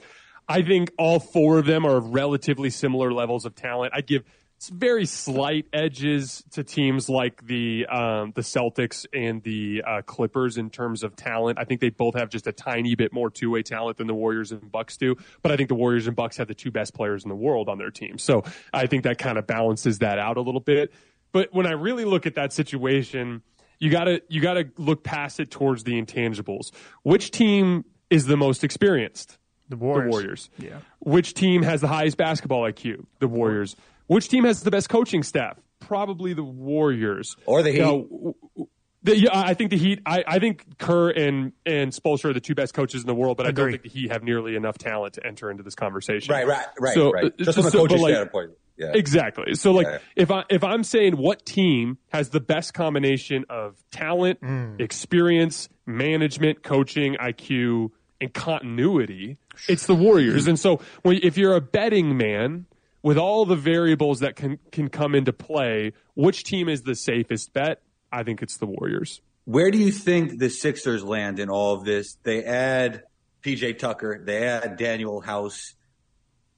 I 0.51 0.63
think 0.63 0.91
all 0.99 1.21
four 1.21 1.59
of 1.59 1.67
them 1.67 1.87
are 1.87 2.01
relatively 2.01 2.71
similar 2.71 3.13
levels 3.13 3.45
of 3.47 3.55
talent. 3.55 3.93
I'd 3.95 4.09
give 4.09 4.25
very 4.69 5.07
slight 5.07 5.67
edges 5.73 6.43
to 6.51 6.65
teams 6.65 7.09
like 7.09 7.47
the 7.47 7.87
um, 7.87 8.33
the 8.35 8.41
Celtics 8.43 9.07
and 9.15 9.41
the 9.45 9.85
uh, 9.87 10.03
Clippers 10.03 10.59
in 10.59 10.69
terms 10.69 11.05
of 11.05 11.15
talent. 11.15 11.61
I 11.61 11.65
think 11.65 11.81
they 11.81 11.91
both 11.91 12.17
have 12.17 12.31
just 12.31 12.49
a 12.49 12.53
tiny 12.53 12.97
bit 12.97 13.13
more 13.13 13.31
two 13.31 13.53
way 13.53 13.63
talent 13.63 13.99
than 13.99 14.09
the 14.09 14.15
Warriors 14.15 14.51
and 14.51 14.73
Bucks 14.73 14.97
do. 14.97 15.15
But 15.41 15.53
I 15.53 15.57
think 15.57 15.69
the 15.69 15.77
Warriors 15.77 16.09
and 16.09 16.17
Bucks 16.17 16.37
have 16.39 16.49
the 16.49 16.55
two 16.55 16.73
best 16.73 16.95
players 16.95 17.23
in 17.23 17.29
the 17.29 17.37
world 17.37 17.69
on 17.69 17.79
their 17.79 17.93
team. 17.93 18.19
So 18.19 18.43
I 18.75 18.89
think 18.89 19.05
that 19.05 19.19
kind 19.19 19.39
of 19.39 19.47
balances 19.47 20.01
that 20.01 20.19
out 20.19 20.37
a 20.37 20.43
little 20.43 20.61
bit. 20.61 20.93
But 21.31 21.55
when 21.55 21.67
I 21.67 21.73
really 21.73 22.05
look 22.05 22.27
at 22.27 22.35
that 22.35 22.53
situation, 22.53 23.43
you 23.79 23.89
gotta 23.89 24.21
you 24.29 24.41
gotta 24.41 24.69
look 24.79 25.05
past 25.05 25.39
it 25.39 25.53
towards 25.53 25.85
the 25.85 25.93
intangibles. 25.93 26.73
Which 27.05 27.31
team 27.31 27.85
is 28.11 28.27
the 28.27 28.37
most 28.37 28.65
experienced? 28.65 29.39
The 29.70 29.76
Warriors. 29.76 30.04
The 30.06 30.11
Warriors. 30.11 30.50
Yeah. 30.59 30.78
Which 30.98 31.33
team 31.35 31.62
has 31.62 31.80
the 31.80 31.88
highest 31.88 32.16
basketball 32.18 32.62
IQ? 32.62 33.06
The 33.20 33.28
Warriors. 33.28 33.74
Which 34.09 34.28
team 34.28 34.44
has 34.44 34.62
the 34.62 34.70
best 34.70 34.88
coaching 34.90 35.22
staff? 35.22 35.59
Probably 35.78 36.35
the 36.35 36.42
Warriors. 36.44 37.37
Or 37.46 37.62
the 37.62 37.70
Heat. 37.72 37.78
Now, 37.78 37.98
w- 38.02 38.35
w- 38.56 38.68
the, 39.02 39.16
yeah, 39.18 39.30
I 39.33 39.54
think 39.54 39.70
the 39.70 39.78
Heat. 39.78 40.00
I, 40.04 40.22
I 40.26 40.38
think 40.40 40.76
Kerr 40.78 41.09
and 41.11 41.52
and 41.64 41.90
Spoelstra 41.90 42.26
are 42.26 42.33
the 42.35 42.40
two 42.40 42.54
best 42.54 42.74
coaches 42.74 43.00
in 43.00 43.06
the 43.06 43.14
world, 43.14 43.38
but 43.38 43.46
I 43.46 43.50
don't 43.50 43.70
think 43.70 43.83
the 43.85 43.88
Heat 43.88 44.11
have 44.12 44.22
nearly 44.22 44.56
enough 44.56 44.76
talent 44.76 45.14
to 45.14 45.26
enter 45.26 45.50
into 45.50 45.62
this 45.62 45.74
conversation. 45.74 46.30
Right, 46.35 46.46
right, 46.46 46.66
right, 46.78 46.94
So, 46.94 47.11
right. 47.11 47.24
uh, 47.26 47.30
Just 47.44 47.56
from 47.56 47.66
a 47.66 47.70
coaching 47.70 47.96
but, 47.96 48.02
like, 48.02 48.14
standpoint. 48.14 48.50
Yeah. 48.76 48.92
Exactly. 48.94 49.54
So 49.56 49.72
like 49.72 49.87
Yeah. 49.87 49.98
if 50.16 50.30
I 50.30 50.44
if 50.50 50.64
I'm 50.64 50.85
saying 50.85 51.16
what 51.18 51.44
team 51.46 51.98
has 52.12 52.30
the 52.30 52.40
best 52.40 52.72
combination 52.74 53.44
of 53.50 53.76
talent, 53.90 54.38
experience, 54.80 55.68
management, 55.87 56.62
coaching, 56.62 57.14
IQ, 57.20 57.90
and 58.20 58.33
continuity, 58.33 59.38
it's 59.68 59.87
the 59.87 59.94
Warriors. 59.94 60.46
And 60.46 60.59
so 60.59 60.80
when 61.02 61.20
if 61.22 61.37
you're 61.37 61.54
a 61.54 61.61
betting 61.61 62.16
man 62.16 62.66
with 63.02 63.16
all 63.16 63.46
the 63.46 63.56
variables 63.56 64.20
that 64.20 64.37
can 64.37 64.59
can 64.72 64.88
come 64.88 65.14
into 65.14 65.33
play, 65.33 65.92
which 66.14 66.44
team 66.44 66.68
is 66.68 66.83
the 66.83 66.94
safest 66.94 67.52
bet? 67.52 67.83
I 68.12 68.22
think 68.22 68.42
it's 68.42 68.56
the 68.56 68.66
Warriors. 68.66 69.20
Where 69.44 69.70
do 69.70 69.78
you 69.78 69.90
think 69.90 70.38
the 70.38 70.50
Sixers 70.50 71.02
land 71.02 71.38
in 71.38 71.48
all 71.48 71.74
of 71.74 71.85
this? 71.85 72.16
They 72.22 72.44
add 72.44 73.04
PJ 73.42 73.78
Tucker, 73.78 74.22
they 74.24 74.46
add 74.46 74.78
Danuel 74.78 75.24
House. 75.24 75.74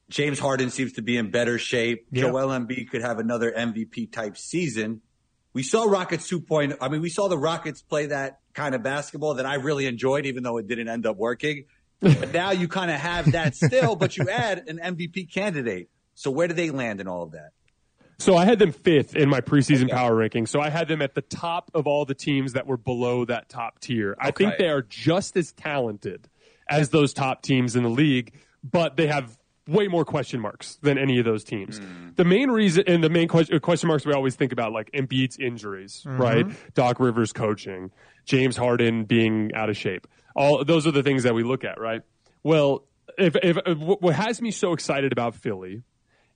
James 0.08 0.38
Harden 0.38 0.68
seems 0.68 0.92
to 0.94 1.02
be 1.02 1.16
in 1.16 1.30
better 1.30 1.58
shape. 1.58 2.06
Yeah. 2.10 2.24
Joel 2.24 2.48
Embiid 2.48 2.90
could 2.90 3.00
have 3.00 3.18
another 3.18 3.50
MVP 3.50 4.12
type 4.12 4.36
season. 4.36 5.00
We 5.54 5.62
saw 5.62 5.84
Rockets 5.84 6.30
2.0. 6.30 6.76
I 6.82 6.88
mean, 6.90 7.00
we 7.00 7.08
saw 7.08 7.28
the 7.28 7.38
Rockets 7.38 7.80
play 7.80 8.06
that 8.06 8.40
kind 8.54 8.74
of 8.74 8.82
basketball 8.82 9.34
that 9.34 9.46
I 9.46 9.54
really 9.54 9.86
enjoyed, 9.86 10.26
even 10.26 10.42
though 10.42 10.58
it 10.58 10.68
didn't 10.68 10.88
end 10.88 11.06
up 11.06 11.16
working. 11.16 11.64
but 12.00 12.32
now 12.32 12.50
you 12.50 12.66
kind 12.66 12.90
of 12.90 12.98
have 12.98 13.32
that 13.32 13.54
still, 13.54 13.94
but 13.94 14.16
you 14.16 14.28
add 14.28 14.64
an 14.68 14.78
MVP 14.78 15.32
candidate. 15.32 15.88
So 16.14 16.30
where 16.30 16.48
do 16.48 16.54
they 16.54 16.70
land 16.70 17.00
in 17.00 17.06
all 17.06 17.22
of 17.22 17.32
that? 17.32 17.50
So 18.18 18.36
I 18.36 18.44
had 18.44 18.58
them 18.58 18.72
fifth 18.72 19.16
in 19.16 19.28
my 19.28 19.40
preseason 19.40 19.90
power 19.90 20.14
ranking. 20.14 20.46
So 20.46 20.60
I 20.60 20.70
had 20.70 20.86
them 20.86 21.02
at 21.02 21.14
the 21.14 21.22
top 21.22 21.70
of 21.74 21.86
all 21.86 22.04
the 22.04 22.14
teams 22.14 22.52
that 22.52 22.66
were 22.66 22.76
below 22.76 23.24
that 23.24 23.48
top 23.48 23.80
tier. 23.80 24.16
I 24.18 24.30
think 24.30 24.58
they 24.58 24.68
are 24.68 24.82
just 24.82 25.36
as 25.36 25.52
talented 25.52 26.28
as 26.68 26.90
those 26.90 27.12
top 27.12 27.42
teams 27.42 27.74
in 27.74 27.82
the 27.82 27.90
league, 27.90 28.32
but 28.62 28.96
they 28.96 29.08
have 29.08 29.36
way 29.72 29.88
more 29.88 30.04
question 30.04 30.40
marks 30.40 30.76
than 30.82 30.98
any 30.98 31.18
of 31.18 31.24
those 31.24 31.44
teams. 31.44 31.78
Hmm. 31.78 32.10
The 32.16 32.24
main 32.24 32.50
reason 32.50 32.84
and 32.86 33.02
the 33.02 33.10
main 33.10 33.28
question, 33.28 33.56
uh, 33.56 33.58
question 33.58 33.88
marks 33.88 34.06
we 34.06 34.12
always 34.12 34.36
think 34.36 34.52
about 34.52 34.72
like 34.72 34.90
Embiid's 34.92 35.38
injuries, 35.38 36.04
mm-hmm. 36.06 36.20
right? 36.20 36.74
Doc 36.74 37.00
Rivers 37.00 37.32
coaching, 37.32 37.90
James 38.24 38.56
Harden 38.56 39.04
being 39.04 39.52
out 39.54 39.70
of 39.70 39.76
shape. 39.76 40.06
All 40.36 40.64
those 40.64 40.86
are 40.86 40.92
the 40.92 41.02
things 41.02 41.24
that 41.24 41.34
we 41.34 41.42
look 41.42 41.64
at, 41.64 41.80
right? 41.80 42.02
Well, 42.42 42.84
if, 43.18 43.36
if, 43.36 43.56
uh, 43.56 43.62
if 43.66 43.78
what 43.78 44.14
has 44.14 44.40
me 44.40 44.50
so 44.50 44.72
excited 44.72 45.12
about 45.12 45.34
Philly 45.34 45.82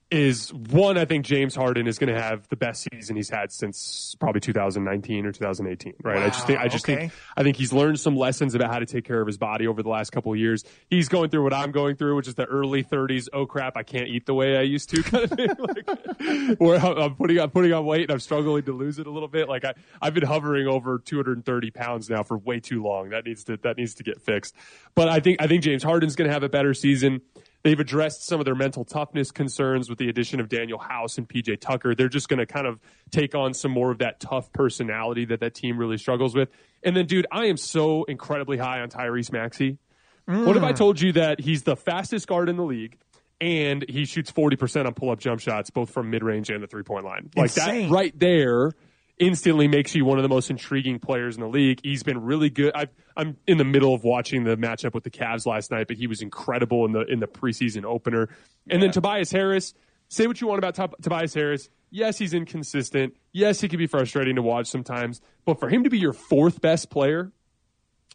is 0.09 0.53
one, 0.53 0.97
I 0.97 1.05
think 1.05 1.25
James 1.25 1.53
Harden 1.53 1.85
is 1.85 1.99
going 1.99 2.13
to 2.13 2.21
have 2.21 2.47
the 2.47 2.55
best 2.55 2.87
season 2.91 3.17
he's 3.17 3.29
had 3.29 3.51
since 3.51 4.15
probably 4.19 4.39
2019 4.39 5.25
or 5.25 5.31
2018. 5.31 5.93
Right? 6.01 6.23
I 6.23 6.27
just 6.27 6.47
think 6.47 6.59
I 6.59 6.67
just 6.67 6.85
okay. 6.85 6.95
think 6.95 7.13
I 7.35 7.43
think 7.43 7.57
he's 7.57 7.73
learned 7.73 7.99
some 7.99 8.15
lessons 8.15 8.55
about 8.55 8.71
how 8.71 8.79
to 8.79 8.85
take 8.85 9.05
care 9.05 9.19
of 9.19 9.27
his 9.27 9.37
body 9.37 9.67
over 9.67 9.83
the 9.83 9.89
last 9.89 10.11
couple 10.11 10.31
of 10.31 10.39
years. 10.39 10.63
He's 10.89 11.09
going 11.09 11.29
through 11.29 11.43
what 11.43 11.53
I'm 11.53 11.71
going 11.71 11.97
through, 11.97 12.15
which 12.15 12.27
is 12.27 12.35
the 12.35 12.45
early 12.45 12.83
30s. 12.83 13.27
Oh 13.33 13.45
crap, 13.45 13.75
I 13.75 13.83
can't 13.83 14.07
eat 14.07 14.25
the 14.25 14.33
way 14.33 14.57
I 14.57 14.61
used 14.61 14.89
to, 14.91 15.03
kind 15.03 15.23
of 15.25 15.29
thing. 15.31 15.49
like, 15.59 16.57
where 16.59 16.79
I'm 16.79 16.97
I'm 16.97 17.15
putting 17.15 17.39
I'm 17.39 17.49
putting 17.49 17.73
on 17.73 17.85
weight 17.85 18.03
and 18.03 18.11
I'm 18.11 18.19
struggling 18.19 18.63
to 18.63 18.73
lose 18.73 18.99
it 18.99 19.07
a 19.07 19.11
little 19.11 19.27
bit. 19.29 19.49
Like 19.49 19.65
I 19.65 19.73
I've 20.01 20.13
been 20.13 20.25
hovering 20.25 20.67
over 20.67 20.99
230 20.99 21.71
pounds 21.71 22.09
now 22.09 22.23
for 22.23 22.37
way 22.37 22.59
too 22.61 22.81
long. 22.81 23.09
That 23.09 23.25
needs 23.25 23.43
to 23.45 23.57
that 23.57 23.77
needs 23.77 23.95
to 23.95 24.03
get 24.03 24.21
fixed. 24.21 24.55
But 24.95 25.09
I 25.09 25.19
think 25.19 25.41
I 25.41 25.47
think 25.47 25.63
James 25.63 25.83
Harden's 25.83 26.15
going 26.15 26.27
to 26.27 26.33
have 26.33 26.43
a 26.43 26.49
better 26.49 26.73
season. 26.73 27.21
They've 27.63 27.79
addressed 27.79 28.25
some 28.25 28.39
of 28.39 28.45
their 28.45 28.55
mental 28.55 28.85
toughness 28.85 29.31
concerns 29.31 29.89
with 29.89 29.97
the 29.97 30.09
addition 30.09 30.39
of 30.39 30.47
Danuel 30.47 30.81
House 30.81 31.17
and 31.17 31.27
PJ 31.27 31.59
Tucker. 31.59 31.95
They're 31.95 32.07
just 32.07 32.29
going 32.29 32.39
to 32.39 32.45
kind 32.45 32.67
of 32.67 32.79
take 33.11 33.35
on 33.35 33.53
some 33.53 33.71
more 33.71 33.91
of 33.91 33.97
that 33.97 34.19
tough 34.19 34.53
personality 34.53 35.25
that 35.25 35.39
that 35.39 35.53
team 35.53 35.77
really 35.77 35.97
struggles 35.97 36.35
with. 36.35 36.49
And 36.83 36.95
then, 36.95 37.07
dude, 37.07 37.27
I 37.31 37.45
am 37.45 37.57
so 37.57 38.03
incredibly 38.03 38.57
high 38.57 38.81
on 38.81 38.89
Tyrese 38.89 39.31
Maxey. 39.31 39.77
What 40.25 40.57
if 40.57 40.63
I 40.63 40.73
mm. 40.73 40.75
told 40.75 40.99
you 40.99 41.13
that 41.13 41.39
he's 41.39 41.63
the 41.63 41.77
fastest 41.77 42.27
guard 42.27 42.49
in 42.49 42.57
the 42.57 42.63
league 42.63 42.97
and 43.39 43.85
he 43.87 44.05
shoots 44.05 44.31
40% 44.31 44.85
on 44.85 44.93
pull 44.93 45.09
up 45.09 45.19
jump 45.19 45.39
shots, 45.39 45.69
both 45.69 45.89
from 45.89 46.09
mid 46.09 46.23
range 46.23 46.49
and 46.49 46.61
the 46.61 46.67
three 46.67 46.83
point 46.83 47.05
line. 47.05 47.29
Like 47.35 47.45
Insane. 47.45 47.89
that 47.89 47.93
right 47.93 48.19
there 48.19 48.73
instantly 49.19 49.67
makes 49.67 49.95
you 49.95 50.05
one 50.05 50.17
of 50.17 50.23
the 50.23 50.29
most 50.29 50.49
intriguing 50.49 50.99
players 50.99 51.35
in 51.35 51.41
the 51.41 51.47
league. 51.47 51.79
He's 51.83 52.03
been 52.03 52.21
really 52.21 52.49
good. 52.49 52.71
i 52.75 52.87
am 53.15 53.37
in 53.47 53.57
the 53.57 53.63
middle 53.63 53.93
of 53.93 54.03
watching 54.03 54.43
the 54.43 54.55
matchup 54.55 54.93
with 54.93 55.03
the 55.03 55.09
Cavs 55.09 55.45
last 55.45 55.71
night, 55.71 55.87
but 55.87 55.97
he 55.97 56.07
was 56.07 56.21
incredible 56.21 56.85
in 56.85 56.91
the 56.91 57.01
in 57.01 57.19
the 57.19 57.27
preseason 57.27 57.83
opener. 57.83 58.29
And 58.69 58.81
then 58.81 58.91
Tobias 58.91 59.31
Harris, 59.31 59.73
say 60.09 60.27
what 60.27 60.39
you 60.41 60.47
want 60.47 60.59
about 60.59 60.75
Tob- 60.75 61.01
Tobias 61.01 61.33
Harris. 61.33 61.69
Yes, 61.89 62.17
he's 62.17 62.33
inconsistent. 62.33 63.15
Yes, 63.31 63.61
he 63.61 63.69
can 63.69 63.79
be 63.79 63.87
frustrating 63.87 64.35
to 64.35 64.41
watch 64.41 64.67
sometimes. 64.67 65.21
But 65.45 65.59
for 65.59 65.69
him 65.69 65.83
to 65.85 65.89
be 65.89 65.97
your 65.97 66.13
fourth 66.13 66.59
best 66.59 66.89
player 66.89 67.31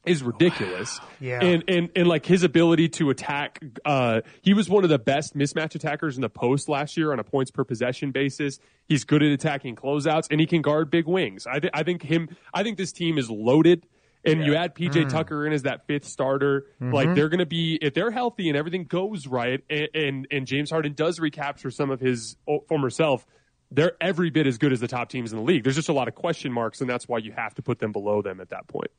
is 0.04 0.22
ridiculous. 0.22 0.98
Wow. 1.00 1.06
Yeah. 1.20 1.40
And 1.40 1.64
and 1.68 1.90
and 1.94 2.08
like 2.08 2.26
his 2.26 2.42
ability 2.42 2.88
to 2.90 3.10
attack 3.10 3.62
uh 3.84 4.22
he 4.42 4.54
was 4.54 4.68
one 4.68 4.82
of 4.82 4.90
the 4.90 4.98
best 4.98 5.36
mismatch 5.36 5.76
attackers 5.76 6.16
in 6.16 6.22
the 6.22 6.28
post 6.28 6.68
last 6.68 6.96
year 6.96 7.12
on 7.12 7.20
a 7.20 7.24
points 7.24 7.52
per 7.52 7.62
possession 7.62 8.10
basis. 8.10 8.58
He's 8.88 9.04
good 9.04 9.22
at 9.22 9.30
attacking 9.30 9.76
closeouts 9.76 10.26
and 10.30 10.40
he 10.40 10.46
can 10.46 10.62
guard 10.62 10.90
big 10.90 11.06
wings. 11.06 11.46
I 11.46 11.60
th- 11.60 11.70
I 11.74 11.84
think 11.84 12.02
him 12.02 12.28
I 12.52 12.64
think 12.64 12.76
this 12.76 12.90
team 12.90 13.18
is 13.18 13.30
loaded. 13.30 13.86
And 14.24 14.44
you 14.44 14.54
add 14.54 14.76
PJ 14.76 15.08
Tucker 15.08 15.46
in 15.46 15.52
as 15.52 15.62
that 15.62 15.86
fifth 15.88 16.04
starter, 16.04 16.66
like 16.80 17.14
they're 17.16 17.28
going 17.28 17.40
to 17.40 17.46
be 17.46 17.76
if 17.82 17.92
they're 17.92 18.12
healthy 18.12 18.48
and 18.48 18.56
everything 18.56 18.84
goes 18.84 19.26
right, 19.26 19.64
and, 19.68 19.88
and 19.94 20.26
and 20.30 20.46
James 20.46 20.70
Harden 20.70 20.92
does 20.92 21.18
recapture 21.18 21.72
some 21.72 21.90
of 21.90 21.98
his 21.98 22.36
former 22.68 22.88
self, 22.88 23.26
they're 23.72 23.94
every 24.00 24.30
bit 24.30 24.46
as 24.46 24.58
good 24.58 24.72
as 24.72 24.78
the 24.78 24.86
top 24.86 25.08
teams 25.08 25.32
in 25.32 25.38
the 25.38 25.44
league. 25.44 25.64
There's 25.64 25.74
just 25.74 25.88
a 25.88 25.92
lot 25.92 26.06
of 26.06 26.14
question 26.14 26.52
marks, 26.52 26.80
and 26.80 26.88
that's 26.88 27.08
why 27.08 27.18
you 27.18 27.32
have 27.32 27.54
to 27.56 27.62
put 27.62 27.80
them 27.80 27.90
below 27.90 28.22
them 28.22 28.40
at 28.40 28.50
that 28.50 28.68
point. 28.68 28.92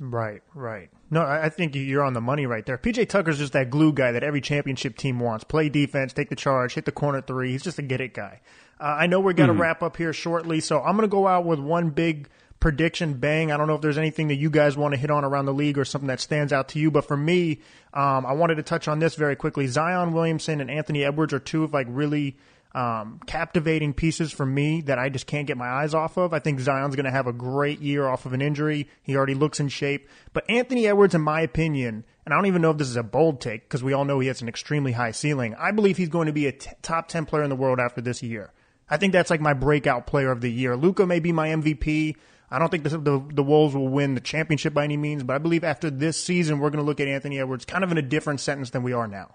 Right, 0.00 0.42
right. 0.54 0.90
No, 1.10 1.22
I 1.22 1.48
think 1.48 1.74
you're 1.74 2.04
on 2.04 2.12
the 2.12 2.20
money 2.20 2.46
right 2.46 2.64
there. 2.64 2.78
PJ 2.78 3.08
Tucker's 3.08 3.38
just 3.38 3.52
that 3.54 3.70
glue 3.70 3.92
guy 3.92 4.12
that 4.12 4.22
every 4.22 4.40
championship 4.40 4.96
team 4.96 5.18
wants. 5.18 5.42
Play 5.42 5.68
defense, 5.68 6.12
take 6.12 6.28
the 6.28 6.36
charge, 6.36 6.74
hit 6.74 6.84
the 6.84 6.92
corner 6.92 7.20
three. 7.20 7.52
He's 7.52 7.62
just 7.62 7.78
a 7.78 7.82
get 7.82 8.00
it 8.00 8.14
guy. 8.14 8.40
Uh, 8.80 8.84
I 8.84 9.06
know 9.08 9.18
we're 9.18 9.32
going 9.32 9.48
to 9.48 9.54
wrap 9.54 9.82
up 9.82 9.96
here 9.96 10.12
shortly, 10.12 10.60
so 10.60 10.80
I'm 10.80 10.96
going 10.96 11.08
to 11.08 11.12
go 11.12 11.26
out 11.26 11.44
with 11.44 11.58
one 11.58 11.90
big 11.90 12.28
prediction 12.60 13.14
bang. 13.14 13.50
I 13.50 13.56
don't 13.56 13.66
know 13.66 13.74
if 13.74 13.80
there's 13.80 13.98
anything 13.98 14.28
that 14.28 14.36
you 14.36 14.50
guys 14.50 14.76
want 14.76 14.92
to 14.94 14.98
hit 14.98 15.10
on 15.10 15.24
around 15.24 15.46
the 15.46 15.54
league 15.54 15.78
or 15.78 15.84
something 15.84 16.08
that 16.08 16.20
stands 16.20 16.52
out 16.52 16.68
to 16.70 16.78
you, 16.78 16.90
but 16.90 17.04
for 17.04 17.16
me, 17.16 17.60
um, 17.94 18.26
I 18.26 18.32
wanted 18.32 18.56
to 18.56 18.62
touch 18.62 18.86
on 18.86 18.98
this 18.98 19.14
very 19.14 19.36
quickly. 19.36 19.66
Zion 19.66 20.12
Williamson 20.12 20.60
and 20.60 20.70
Anthony 20.70 21.04
Edwards 21.04 21.32
are 21.32 21.38
two 21.38 21.64
of 21.64 21.72
like 21.72 21.86
really 21.90 22.36
um, 22.74 23.20
captivating 23.26 23.94
pieces 23.94 24.30
for 24.30 24.44
me 24.44 24.82
that 24.82 24.98
I 24.98 25.08
just 25.08 25.26
can't 25.26 25.46
get 25.46 25.56
my 25.56 25.68
eyes 25.68 25.94
off 25.94 26.16
of. 26.16 26.34
I 26.34 26.38
think 26.38 26.60
Zion's 26.60 26.96
going 26.96 27.06
to 27.06 27.10
have 27.10 27.26
a 27.26 27.32
great 27.32 27.80
year 27.80 28.06
off 28.06 28.26
of 28.26 28.32
an 28.32 28.42
injury. 28.42 28.88
He 29.02 29.16
already 29.16 29.34
looks 29.34 29.58
in 29.58 29.68
shape. 29.68 30.08
But 30.32 30.48
Anthony 30.50 30.86
Edwards, 30.86 31.14
in 31.14 31.22
my 31.22 31.40
opinion, 31.40 32.04
and 32.24 32.34
I 32.34 32.36
don't 32.36 32.46
even 32.46 32.62
know 32.62 32.70
if 32.70 32.78
this 32.78 32.88
is 32.88 32.96
a 32.96 33.02
bold 33.02 33.40
take 33.40 33.62
because 33.62 33.82
we 33.82 33.94
all 33.94 34.04
know 34.04 34.20
he 34.20 34.28
has 34.28 34.42
an 34.42 34.48
extremely 34.48 34.92
high 34.92 35.12
ceiling. 35.12 35.54
I 35.58 35.70
believe 35.70 35.96
he's 35.96 36.10
going 36.10 36.26
to 36.26 36.32
be 36.32 36.46
a 36.46 36.52
t- 36.52 36.70
top 36.82 37.08
10 37.08 37.24
player 37.24 37.42
in 37.42 37.50
the 37.50 37.56
world 37.56 37.80
after 37.80 38.00
this 38.00 38.22
year. 38.22 38.52
I 38.90 38.96
think 38.96 39.12
that's 39.12 39.30
like 39.30 39.40
my 39.40 39.54
breakout 39.54 40.06
player 40.06 40.30
of 40.30 40.40
the 40.40 40.50
year. 40.50 40.76
Luka 40.76 41.06
may 41.06 41.20
be 41.20 41.32
my 41.32 41.48
MVP. 41.48 42.16
I 42.50 42.58
don't 42.58 42.70
think 42.70 42.84
the, 42.84 42.90
the, 42.98 43.24
the 43.34 43.42
Wolves 43.42 43.74
will 43.74 43.88
win 43.88 44.14
the 44.14 44.20
championship 44.20 44.72
by 44.72 44.84
any 44.84 44.96
means, 44.96 45.22
but 45.22 45.34
I 45.34 45.38
believe 45.38 45.64
after 45.64 45.90
this 45.90 46.22
season, 46.22 46.58
we're 46.58 46.70
going 46.70 46.82
to 46.82 46.86
look 46.86 47.00
at 47.00 47.08
Anthony 47.08 47.38
Edwards 47.38 47.64
kind 47.64 47.84
of 47.84 47.92
in 47.92 47.98
a 47.98 48.02
different 48.02 48.40
sentence 48.40 48.70
than 48.70 48.82
we 48.82 48.92
are 48.92 49.06
now. 49.06 49.34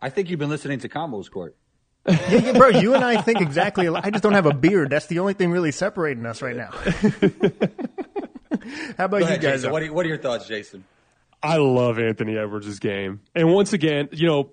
I 0.00 0.10
think 0.10 0.28
you've 0.28 0.38
been 0.38 0.50
listening 0.50 0.80
to 0.80 0.88
Combos 0.88 1.30
Court. 1.30 1.56
Yeah, 2.28 2.38
yeah, 2.38 2.52
bro, 2.52 2.68
you 2.68 2.94
and 2.94 3.04
I 3.04 3.20
think 3.20 3.40
exactly. 3.40 3.86
alike. 3.86 4.06
I 4.06 4.10
just 4.10 4.22
don't 4.22 4.34
have 4.34 4.46
a 4.46 4.54
beard. 4.54 4.90
That's 4.90 5.06
the 5.06 5.18
only 5.18 5.34
thing 5.34 5.50
really 5.50 5.72
separating 5.72 6.24
us 6.24 6.40
right 6.40 6.56
now. 6.56 6.70
How 8.96 9.06
about 9.06 9.20
Go 9.20 9.28
you 9.28 9.38
guys? 9.38 9.66
What 9.66 9.82
are, 9.82 9.92
what 9.92 10.06
are 10.06 10.08
your 10.08 10.18
thoughts, 10.18 10.46
Jason? 10.46 10.84
I 11.42 11.56
love 11.56 11.98
Anthony 11.98 12.38
Edwards' 12.38 12.78
game. 12.78 13.22
And 13.34 13.52
once 13.52 13.72
again, 13.72 14.08
you 14.12 14.26
know, 14.26 14.50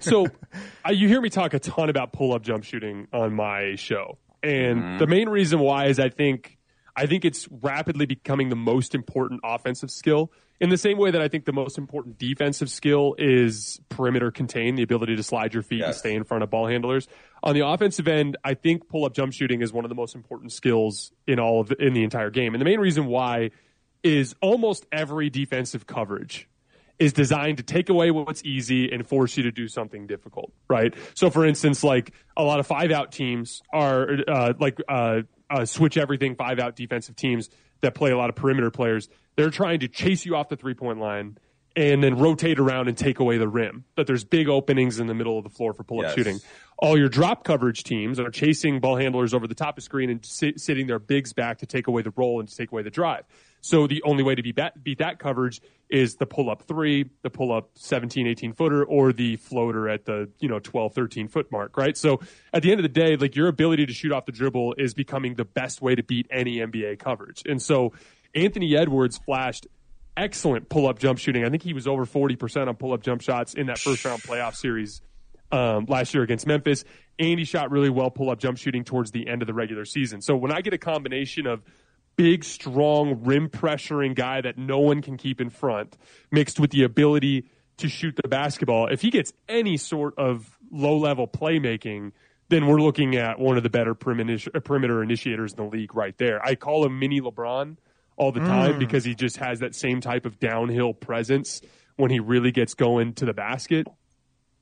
so 0.00 0.26
I, 0.84 0.90
you 0.90 1.08
hear 1.08 1.20
me 1.20 1.30
talk 1.30 1.54
a 1.54 1.58
ton 1.58 1.88
about 1.88 2.12
pull 2.12 2.34
up 2.34 2.42
jump 2.42 2.64
shooting 2.64 3.08
on 3.12 3.34
my 3.34 3.76
show. 3.76 4.18
And 4.42 4.82
mm-hmm. 4.82 4.98
the 4.98 5.06
main 5.06 5.28
reason 5.28 5.60
why 5.60 5.86
is 5.86 5.98
I 5.98 6.10
think 6.10 6.58
I 6.96 7.06
think 7.06 7.24
it's 7.24 7.48
rapidly 7.50 8.06
becoming 8.06 8.50
the 8.50 8.56
most 8.56 8.94
important 8.94 9.40
offensive 9.42 9.90
skill 9.90 10.30
in 10.60 10.70
the 10.70 10.76
same 10.76 10.98
way 10.98 11.10
that 11.10 11.20
I 11.20 11.28
think 11.28 11.44
the 11.44 11.52
most 11.52 11.78
important 11.78 12.18
defensive 12.18 12.70
skill 12.70 13.14
is 13.18 13.80
perimeter 13.88 14.30
contain, 14.30 14.76
the 14.76 14.82
ability 14.82 15.16
to 15.16 15.22
slide 15.22 15.52
your 15.52 15.62
feet 15.62 15.82
and 15.82 15.94
stay 15.94 16.14
in 16.14 16.24
front 16.24 16.42
of 16.44 16.50
ball 16.50 16.66
handlers. 16.66 17.08
On 17.42 17.54
the 17.54 17.66
offensive 17.66 18.08
end, 18.08 18.36
I 18.44 18.54
think 18.54 18.88
pull 18.88 19.04
up 19.04 19.14
jump 19.14 19.32
shooting 19.32 19.62
is 19.62 19.72
one 19.72 19.84
of 19.84 19.88
the 19.88 19.94
most 19.94 20.14
important 20.14 20.52
skills 20.52 21.12
in 21.26 21.38
all 21.38 21.60
of 21.60 21.68
the, 21.68 21.76
in 21.84 21.92
the 21.92 22.04
entire 22.04 22.30
game. 22.30 22.54
And 22.54 22.60
the 22.60 22.64
main 22.64 22.80
reason 22.80 23.06
why 23.06 23.50
is 24.02 24.34
almost 24.40 24.86
every 24.92 25.30
defensive 25.30 25.86
coverage 25.86 26.48
is 26.98 27.12
designed 27.12 27.56
to 27.56 27.62
take 27.62 27.88
away 27.88 28.10
what's 28.10 28.44
easy 28.44 28.92
and 28.92 29.06
force 29.06 29.36
you 29.36 29.42
to 29.42 29.50
do 29.50 29.66
something 29.66 30.06
difficult, 30.06 30.52
right? 30.68 30.94
So, 31.14 31.28
for 31.28 31.44
instance, 31.44 31.82
like 31.82 32.12
a 32.36 32.42
lot 32.44 32.60
of 32.60 32.66
five 32.66 32.92
out 32.92 33.10
teams 33.10 33.62
are 33.72 34.08
uh, 34.28 34.52
like 34.60 34.78
uh, 34.88 35.22
uh, 35.50 35.64
switch 35.64 35.96
everything 35.96 36.36
five 36.36 36.60
out 36.60 36.76
defensive 36.76 37.16
teams 37.16 37.50
that 37.80 37.94
play 37.94 38.12
a 38.12 38.16
lot 38.16 38.30
of 38.30 38.36
perimeter 38.36 38.70
players. 38.70 39.08
They're 39.36 39.50
trying 39.50 39.80
to 39.80 39.88
chase 39.88 40.24
you 40.24 40.36
off 40.36 40.48
the 40.48 40.56
three 40.56 40.74
point 40.74 40.98
line 41.00 41.38
and 41.76 42.04
then 42.04 42.16
rotate 42.18 42.60
around 42.60 42.86
and 42.86 42.96
take 42.96 43.18
away 43.18 43.36
the 43.36 43.48
rim. 43.48 43.84
But 43.96 44.06
there's 44.06 44.22
big 44.22 44.48
openings 44.48 45.00
in 45.00 45.08
the 45.08 45.14
middle 45.14 45.36
of 45.38 45.42
the 45.42 45.50
floor 45.50 45.72
for 45.72 45.82
pull 45.82 45.98
up 45.98 46.04
Yes. 46.04 46.14
shooting. 46.14 46.40
All 46.78 46.96
your 46.96 47.08
drop 47.08 47.42
coverage 47.42 47.82
teams 47.82 48.20
are 48.20 48.30
chasing 48.30 48.78
ball 48.78 48.94
handlers 48.96 49.34
over 49.34 49.48
the 49.48 49.56
top 49.56 49.76
of 49.76 49.82
screen 49.82 50.08
and 50.08 50.24
sit, 50.24 50.60
sitting 50.60 50.86
their 50.86 51.00
bigs 51.00 51.32
back 51.32 51.58
to 51.58 51.66
take 51.66 51.88
away 51.88 52.02
the 52.02 52.12
roll 52.14 52.38
and 52.38 52.48
to 52.48 52.56
take 52.56 52.70
away 52.70 52.82
the 52.82 52.90
drive. 52.90 53.24
So 53.60 53.88
the 53.88 54.00
only 54.04 54.22
way 54.22 54.36
to 54.36 54.42
be 54.42 54.52
bat, 54.52 54.84
beat 54.84 54.98
that 54.98 55.18
coverage 55.18 55.60
is 55.90 56.14
the 56.14 56.26
pull 56.26 56.48
up 56.48 56.62
three, 56.62 57.10
the 57.22 57.30
pull 57.30 57.50
up 57.52 57.70
17, 57.74 58.28
18 58.28 58.52
footer, 58.52 58.84
or 58.84 59.12
the 59.12 59.34
floater 59.36 59.88
at 59.88 60.04
the, 60.04 60.30
you 60.38 60.48
know, 60.48 60.60
12, 60.60 60.94
13 60.94 61.26
foot 61.26 61.50
mark, 61.50 61.76
right? 61.76 61.96
So 61.96 62.20
at 62.52 62.62
the 62.62 62.70
end 62.70 62.78
of 62.78 62.82
the 62.84 62.88
day, 62.88 63.16
like 63.16 63.34
your 63.34 63.48
ability 63.48 63.86
to 63.86 63.92
shoot 63.92 64.12
off 64.12 64.26
the 64.26 64.32
dribble 64.32 64.74
is 64.78 64.94
becoming 64.94 65.34
the 65.34 65.44
best 65.44 65.82
way 65.82 65.96
to 65.96 66.04
beat 66.04 66.28
any 66.30 66.58
NBA 66.58 67.00
coverage. 67.00 67.42
And 67.46 67.60
so 67.60 67.92
Anthony 68.34 68.76
Edwards 68.76 69.18
flashed 69.18 69.66
excellent 70.16 70.68
pull 70.68 70.86
up 70.86 70.98
jump 70.98 71.18
shooting. 71.18 71.44
I 71.44 71.50
think 71.50 71.62
he 71.62 71.72
was 71.72 71.86
over 71.86 72.04
40% 72.04 72.68
on 72.68 72.76
pull 72.76 72.92
up 72.92 73.02
jump 73.02 73.22
shots 73.22 73.54
in 73.54 73.66
that 73.66 73.78
first 73.78 74.04
round 74.04 74.22
playoff 74.22 74.54
series 74.54 75.00
um, 75.52 75.86
last 75.88 76.14
year 76.14 76.22
against 76.22 76.46
Memphis. 76.46 76.84
And 77.18 77.38
he 77.38 77.44
shot 77.44 77.70
really 77.70 77.90
well 77.90 78.10
pull 78.10 78.30
up 78.30 78.38
jump 78.38 78.58
shooting 78.58 78.84
towards 78.84 79.10
the 79.12 79.28
end 79.28 79.42
of 79.42 79.46
the 79.46 79.54
regular 79.54 79.84
season. 79.84 80.20
So 80.20 80.36
when 80.36 80.52
I 80.52 80.60
get 80.60 80.72
a 80.72 80.78
combination 80.78 81.46
of 81.46 81.62
big, 82.16 82.44
strong, 82.44 83.24
rim 83.24 83.48
pressuring 83.48 84.14
guy 84.14 84.40
that 84.40 84.58
no 84.58 84.78
one 84.78 85.02
can 85.02 85.16
keep 85.16 85.40
in 85.40 85.50
front, 85.50 85.96
mixed 86.30 86.60
with 86.60 86.70
the 86.70 86.84
ability 86.84 87.46
to 87.78 87.88
shoot 87.88 88.16
the 88.16 88.28
basketball, 88.28 88.88
if 88.88 89.00
he 89.00 89.10
gets 89.10 89.32
any 89.48 89.76
sort 89.76 90.18
of 90.18 90.58
low 90.70 90.96
level 90.96 91.26
playmaking, 91.26 92.12
then 92.48 92.66
we're 92.66 92.80
looking 92.80 93.16
at 93.16 93.38
one 93.38 93.56
of 93.56 93.62
the 93.62 93.70
better 93.70 93.94
perimeter, 93.94 94.50
perimeter 94.60 95.02
initiators 95.02 95.52
in 95.52 95.56
the 95.56 95.70
league 95.70 95.94
right 95.94 96.16
there. 96.18 96.44
I 96.44 96.56
call 96.56 96.84
him 96.84 96.98
mini 96.98 97.20
LeBron 97.20 97.76
all 98.16 98.32
the 98.32 98.40
time 98.40 98.74
mm. 98.74 98.78
because 98.78 99.04
he 99.04 99.14
just 99.14 99.36
has 99.38 99.60
that 99.60 99.74
same 99.74 100.00
type 100.00 100.26
of 100.26 100.38
downhill 100.38 100.92
presence 100.94 101.60
when 101.96 102.10
he 102.10 102.20
really 102.20 102.50
gets 102.52 102.74
going 102.74 103.12
to 103.14 103.24
the 103.24 103.34
basket. 103.34 103.86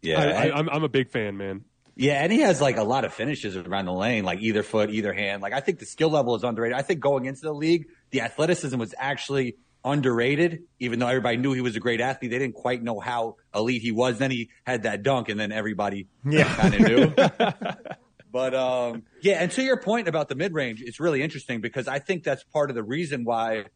Yeah, 0.00 0.20
I, 0.20 0.24
and- 0.24 0.52
I, 0.52 0.58
I'm, 0.58 0.68
I'm 0.70 0.84
a 0.84 0.88
big 0.88 1.10
fan, 1.10 1.36
man. 1.36 1.64
yeah, 1.94 2.22
and 2.22 2.32
he 2.32 2.40
has 2.40 2.60
like 2.60 2.76
a 2.76 2.82
lot 2.84 3.04
of 3.04 3.12
finishes 3.14 3.56
around 3.56 3.84
the 3.86 3.92
lane, 3.92 4.24
like 4.24 4.40
either 4.40 4.62
foot, 4.62 4.90
either 4.90 5.12
hand. 5.12 5.42
Like 5.42 5.52
I 5.52 5.60
think 5.60 5.78
the 5.78 5.86
skill 5.86 6.10
level 6.10 6.34
is 6.34 6.42
underrated. 6.44 6.76
I 6.76 6.82
think 6.82 7.00
going 7.00 7.26
into 7.26 7.42
the 7.42 7.52
league, 7.52 7.86
the 8.10 8.22
athleticism 8.22 8.78
was 8.78 8.94
actually 8.98 9.56
underrated, 9.84 10.62
even 10.78 10.98
though 11.00 11.08
everybody 11.08 11.36
knew 11.38 11.52
he 11.52 11.60
was 11.60 11.74
a 11.76 11.80
great 11.80 12.00
athlete. 12.00 12.30
They 12.30 12.38
didn't 12.38 12.54
quite 12.54 12.82
know 12.82 13.00
how 13.00 13.36
elite 13.54 13.82
he 13.82 13.90
was. 13.92 14.18
Then 14.18 14.30
he 14.30 14.50
had 14.64 14.84
that 14.84 15.02
dunk, 15.02 15.28
and 15.28 15.38
then 15.40 15.52
everybody 15.52 16.06
Yeah. 16.24 16.44
kind 16.54 16.74
of 16.74 16.80
knew. 16.80 17.14
But 18.32 18.54
um, 18.54 19.02
yeah, 19.20 19.34
and 19.42 19.50
to 19.52 19.62
your 19.62 19.76
point 19.76 20.08
about 20.08 20.28
the 20.30 20.34
mid 20.34 20.54
range, 20.54 20.80
it's 20.82 20.98
really 20.98 21.22
interesting 21.22 21.60
because 21.60 21.86
I 21.86 21.98
think 21.98 22.24
that's 22.24 22.42
part 22.44 22.70
of 22.70 22.74
the 22.76 22.82
reason 22.82 23.24
why 23.24 23.66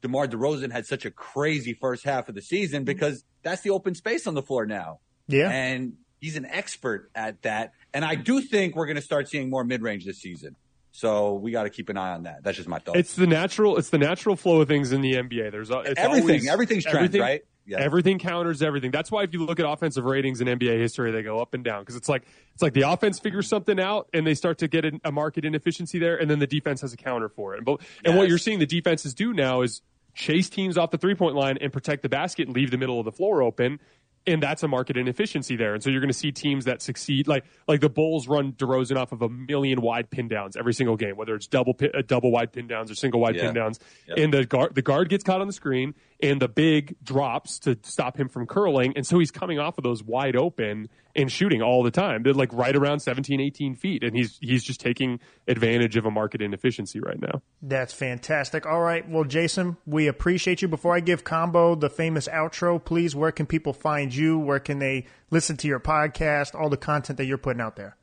DeMar 0.00 0.26
DeRozan 0.26 0.72
had 0.72 0.86
such 0.86 1.04
a 1.04 1.10
crazy 1.10 1.74
first 1.74 2.02
half 2.04 2.28
of 2.30 2.34
the 2.34 2.40
season 2.42 2.84
because 2.84 3.24
that's 3.42 3.60
the 3.60 3.70
open 3.70 3.94
space 3.94 4.26
on 4.26 4.32
the 4.34 4.42
floor 4.42 4.64
now. 4.64 5.00
Yeah. 5.28 5.50
And 5.50 5.94
he's 6.20 6.36
an 6.36 6.46
expert 6.46 7.10
at 7.14 7.42
that. 7.42 7.72
And 7.92 8.04
I 8.04 8.14
do 8.14 8.40
think 8.40 8.74
we're 8.74 8.86
going 8.86 8.96
to 8.96 9.02
start 9.02 9.28
seeing 9.28 9.50
more 9.50 9.64
mid 9.64 9.82
range 9.82 10.06
this 10.06 10.18
season. 10.18 10.56
So 10.92 11.34
we 11.34 11.50
got 11.52 11.64
to 11.64 11.70
keep 11.70 11.90
an 11.90 11.98
eye 11.98 12.14
on 12.14 12.22
that. 12.22 12.42
That's 12.42 12.56
just 12.56 12.68
my 12.70 12.78
thought. 12.78 12.96
It's 12.96 13.14
the 13.16 13.26
natural. 13.26 13.76
It's 13.76 13.90
the 13.90 13.98
natural 13.98 14.34
flow 14.34 14.62
of 14.62 14.68
things 14.68 14.92
in 14.92 15.02
the 15.02 15.12
NBA. 15.12 15.52
There's 15.52 15.68
it's 15.70 16.00
Everything. 16.00 16.22
always- 16.22 16.48
Everything's 16.48 16.84
trend, 16.84 16.96
everything- 16.98 17.20
right? 17.20 17.42
Yeah. 17.66 17.78
Everything 17.80 18.18
counters 18.18 18.62
everything. 18.62 18.92
That's 18.92 19.10
why 19.10 19.24
if 19.24 19.32
you 19.32 19.44
look 19.44 19.58
at 19.58 19.66
offensive 19.68 20.04
ratings 20.04 20.40
in 20.40 20.46
NBA 20.46 20.78
history, 20.78 21.10
they 21.10 21.22
go 21.22 21.40
up 21.40 21.52
and 21.52 21.64
down 21.64 21.82
because 21.82 21.96
it's 21.96 22.08
like 22.08 22.22
it's 22.54 22.62
like 22.62 22.74
the 22.74 22.82
offense 22.82 23.18
figures 23.18 23.48
something 23.48 23.80
out 23.80 24.08
and 24.12 24.24
they 24.24 24.34
start 24.34 24.58
to 24.58 24.68
get 24.68 24.84
a, 24.84 25.00
a 25.04 25.10
market 25.10 25.44
inefficiency 25.44 25.98
there, 25.98 26.16
and 26.16 26.30
then 26.30 26.38
the 26.38 26.46
defense 26.46 26.80
has 26.82 26.92
a 26.92 26.96
counter 26.96 27.28
for 27.28 27.54
it. 27.54 27.58
And, 27.58 27.66
but, 27.66 27.80
and 28.04 28.16
what 28.16 28.28
you're 28.28 28.38
seeing 28.38 28.60
the 28.60 28.66
defenses 28.66 29.14
do 29.14 29.32
now 29.32 29.62
is 29.62 29.82
chase 30.14 30.48
teams 30.48 30.78
off 30.78 30.90
the 30.90 30.98
three 30.98 31.14
point 31.14 31.34
line 31.34 31.58
and 31.60 31.72
protect 31.72 32.02
the 32.02 32.08
basket 32.08 32.46
and 32.46 32.56
leave 32.56 32.70
the 32.70 32.78
middle 32.78 32.98
of 32.98 33.04
the 33.04 33.12
floor 33.12 33.42
open. 33.42 33.80
And 34.28 34.42
that's 34.42 34.62
a 34.64 34.68
market 34.68 34.96
inefficiency 34.96 35.54
there. 35.54 35.74
And 35.74 35.82
so 35.82 35.88
you're 35.90 36.00
going 36.00 36.10
to 36.12 36.18
see 36.18 36.32
teams 36.32 36.64
that 36.64 36.82
succeed, 36.82 37.28
like 37.28 37.44
like 37.68 37.80
the 37.80 37.88
Bulls 37.88 38.26
run 38.26 38.52
DeRozan 38.54 38.96
off 38.96 39.12
of 39.12 39.22
a 39.22 39.28
million 39.28 39.80
wide 39.80 40.10
pin 40.10 40.26
downs 40.26 40.56
every 40.56 40.74
single 40.74 40.96
game, 40.96 41.16
whether 41.16 41.34
it's 41.36 41.46
double 41.46 41.74
pin, 41.74 41.90
uh, 41.96 42.02
double 42.04 42.32
wide 42.32 42.52
pin 42.52 42.66
downs 42.66 42.90
or 42.90 42.96
single 42.96 43.20
wide 43.20 43.36
Yeah. 43.36 43.42
pin 43.46 43.54
downs. 43.54 43.78
Yep. 44.08 44.18
And 44.18 44.34
the 44.34 44.44
guard 44.44 44.74
the 44.74 44.82
guard 44.82 45.08
gets 45.08 45.22
caught 45.22 45.40
on 45.40 45.46
the 45.46 45.52
screen, 45.52 45.94
and 46.20 46.42
the 46.42 46.48
big 46.48 46.96
drops 47.04 47.60
to 47.60 47.78
stop 47.82 48.18
him 48.18 48.28
from 48.28 48.46
curling, 48.46 48.94
and 48.96 49.06
so 49.06 49.18
he's 49.18 49.30
coming 49.30 49.58
off 49.60 49.78
of 49.78 49.84
those 49.84 50.02
wide 50.02 50.34
open, 50.34 50.88
and 51.16 51.32
shooting 51.32 51.62
all 51.62 51.82
the 51.82 51.90
time. 51.90 52.22
They're 52.22 52.34
like 52.34 52.52
right 52.52 52.76
around 52.76 53.00
17, 53.00 53.40
18 53.40 53.74
feet. 53.74 54.04
And 54.04 54.14
he's, 54.14 54.38
he's 54.40 54.62
just 54.62 54.80
taking 54.80 55.20
advantage 55.48 55.96
of 55.96 56.04
a 56.04 56.10
market 56.10 56.42
inefficiency 56.42 57.00
right 57.00 57.20
now. 57.20 57.42
That's 57.62 57.92
fantastic. 57.92 58.66
All 58.66 58.80
right. 58.80 59.08
Well, 59.08 59.24
Jason, 59.24 59.76
we 59.86 60.06
appreciate 60.06 60.62
you. 60.62 60.68
Before 60.68 60.94
I 60.94 61.00
give 61.00 61.24
Combo 61.24 61.74
the 61.74 61.90
famous 61.90 62.28
outro, 62.28 62.82
please, 62.82 63.16
where 63.16 63.32
can 63.32 63.46
people 63.46 63.72
find 63.72 64.14
you? 64.14 64.38
Where 64.38 64.60
can 64.60 64.78
they 64.78 65.06
listen 65.30 65.56
to 65.58 65.68
your 65.68 65.80
podcast, 65.80 66.54
all 66.54 66.68
the 66.68 66.76
content 66.76 67.16
that 67.16 67.24
you're 67.24 67.38
putting 67.38 67.60
out 67.60 67.76
there? 67.76 67.96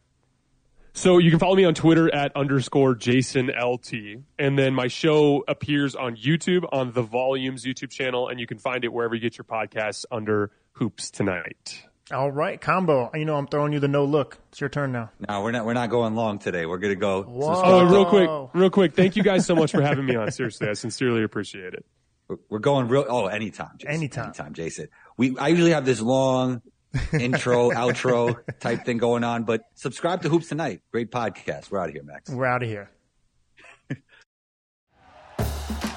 So 0.96 1.18
you 1.18 1.32
can 1.32 1.40
follow 1.40 1.56
me 1.56 1.66
on 1.66 1.74
Twitter 1.74 2.14
at 2.14 2.36
underscore 2.36 2.94
Jason 2.94 3.48
LT. 3.48 3.94
And 4.38 4.60
then 4.60 4.76
my 4.76 4.88
show 4.88 5.44
appears 5.48 5.96
on 5.96 6.16
YouTube 6.16 6.66
on 6.72 6.92
the 6.92 7.02
Volumes 7.02 7.66
YouTube 7.66 7.90
channel, 7.90 8.28
and 8.28 8.40
you 8.40 8.46
can 8.46 8.60
find 8.60 8.84
it 8.84 8.94
wherever 8.94 9.16
you 9.16 9.22
get 9.22 9.36
your 9.36 9.46
podcasts 9.46 10.06
under 10.12 10.52
Hoops 10.74 11.10
Tonight. 11.10 11.88
All 12.12 12.30
right, 12.32 12.60
combo. 12.60 13.10
You 13.14 13.24
know 13.24 13.36
I'm 13.38 13.48
throwing 13.48 13.72
you 13.72 13.80
the 13.80 13.88
no 13.88 14.04
look. 14.04 14.38
It's 14.50 14.60
your 14.60 14.70
turn 14.70 14.92
now. 14.92 15.12
No, 15.28 15.42
we're 15.42 15.52
not. 15.52 15.66
We're 15.66 15.74
not 15.74 15.90
going 15.90 16.16
long 16.16 16.38
today. 16.38 16.66
We're 16.66 16.78
gonna 16.78 16.96
go. 16.96 17.26
Oh, 17.26 17.86
real 17.86 18.06
quick, 18.06 18.30
real 18.54 18.70
quick. 18.70 18.94
Thank 18.94 19.16
you 19.16 19.24
guys 19.24 19.46
so 19.46 19.56
much 19.56 19.72
for 19.72 19.82
having 19.90 20.06
me 20.06 20.16
on. 20.16 20.30
Seriously, 20.32 20.68
I 20.68 20.74
sincerely 20.74 21.24
appreciate 21.24 21.74
it. 21.74 21.86
We're 22.50 22.60
going 22.60 22.90
real. 22.90 23.06
Oh, 23.08 23.28
anytime, 23.28 23.72
Jason. 23.78 23.94
Anytime, 23.96 24.26
anytime, 24.26 24.54
Jason. 24.54 24.88
We 25.18 25.38
I 25.38 25.48
usually 25.48 25.72
have 25.72 25.86
this 25.86 26.02
long 26.02 26.62
intro, 27.14 27.70
outro 27.72 28.36
type 28.60 28.84
thing 28.84 28.98
going 28.98 29.24
on. 29.24 29.44
But 29.44 29.62
subscribe 29.76 30.24
to 30.24 30.30
Hoops 30.30 30.50
Tonight. 30.50 30.82
Great 30.92 31.10
podcast. 31.10 31.72
We're 31.72 31.80
out 31.80 31.88
of 31.88 31.94
here, 31.94 32.04
Max. 32.04 32.30
We're 32.30 32.46
out 32.46 32.64
of 32.64 32.70
here. 32.70 32.90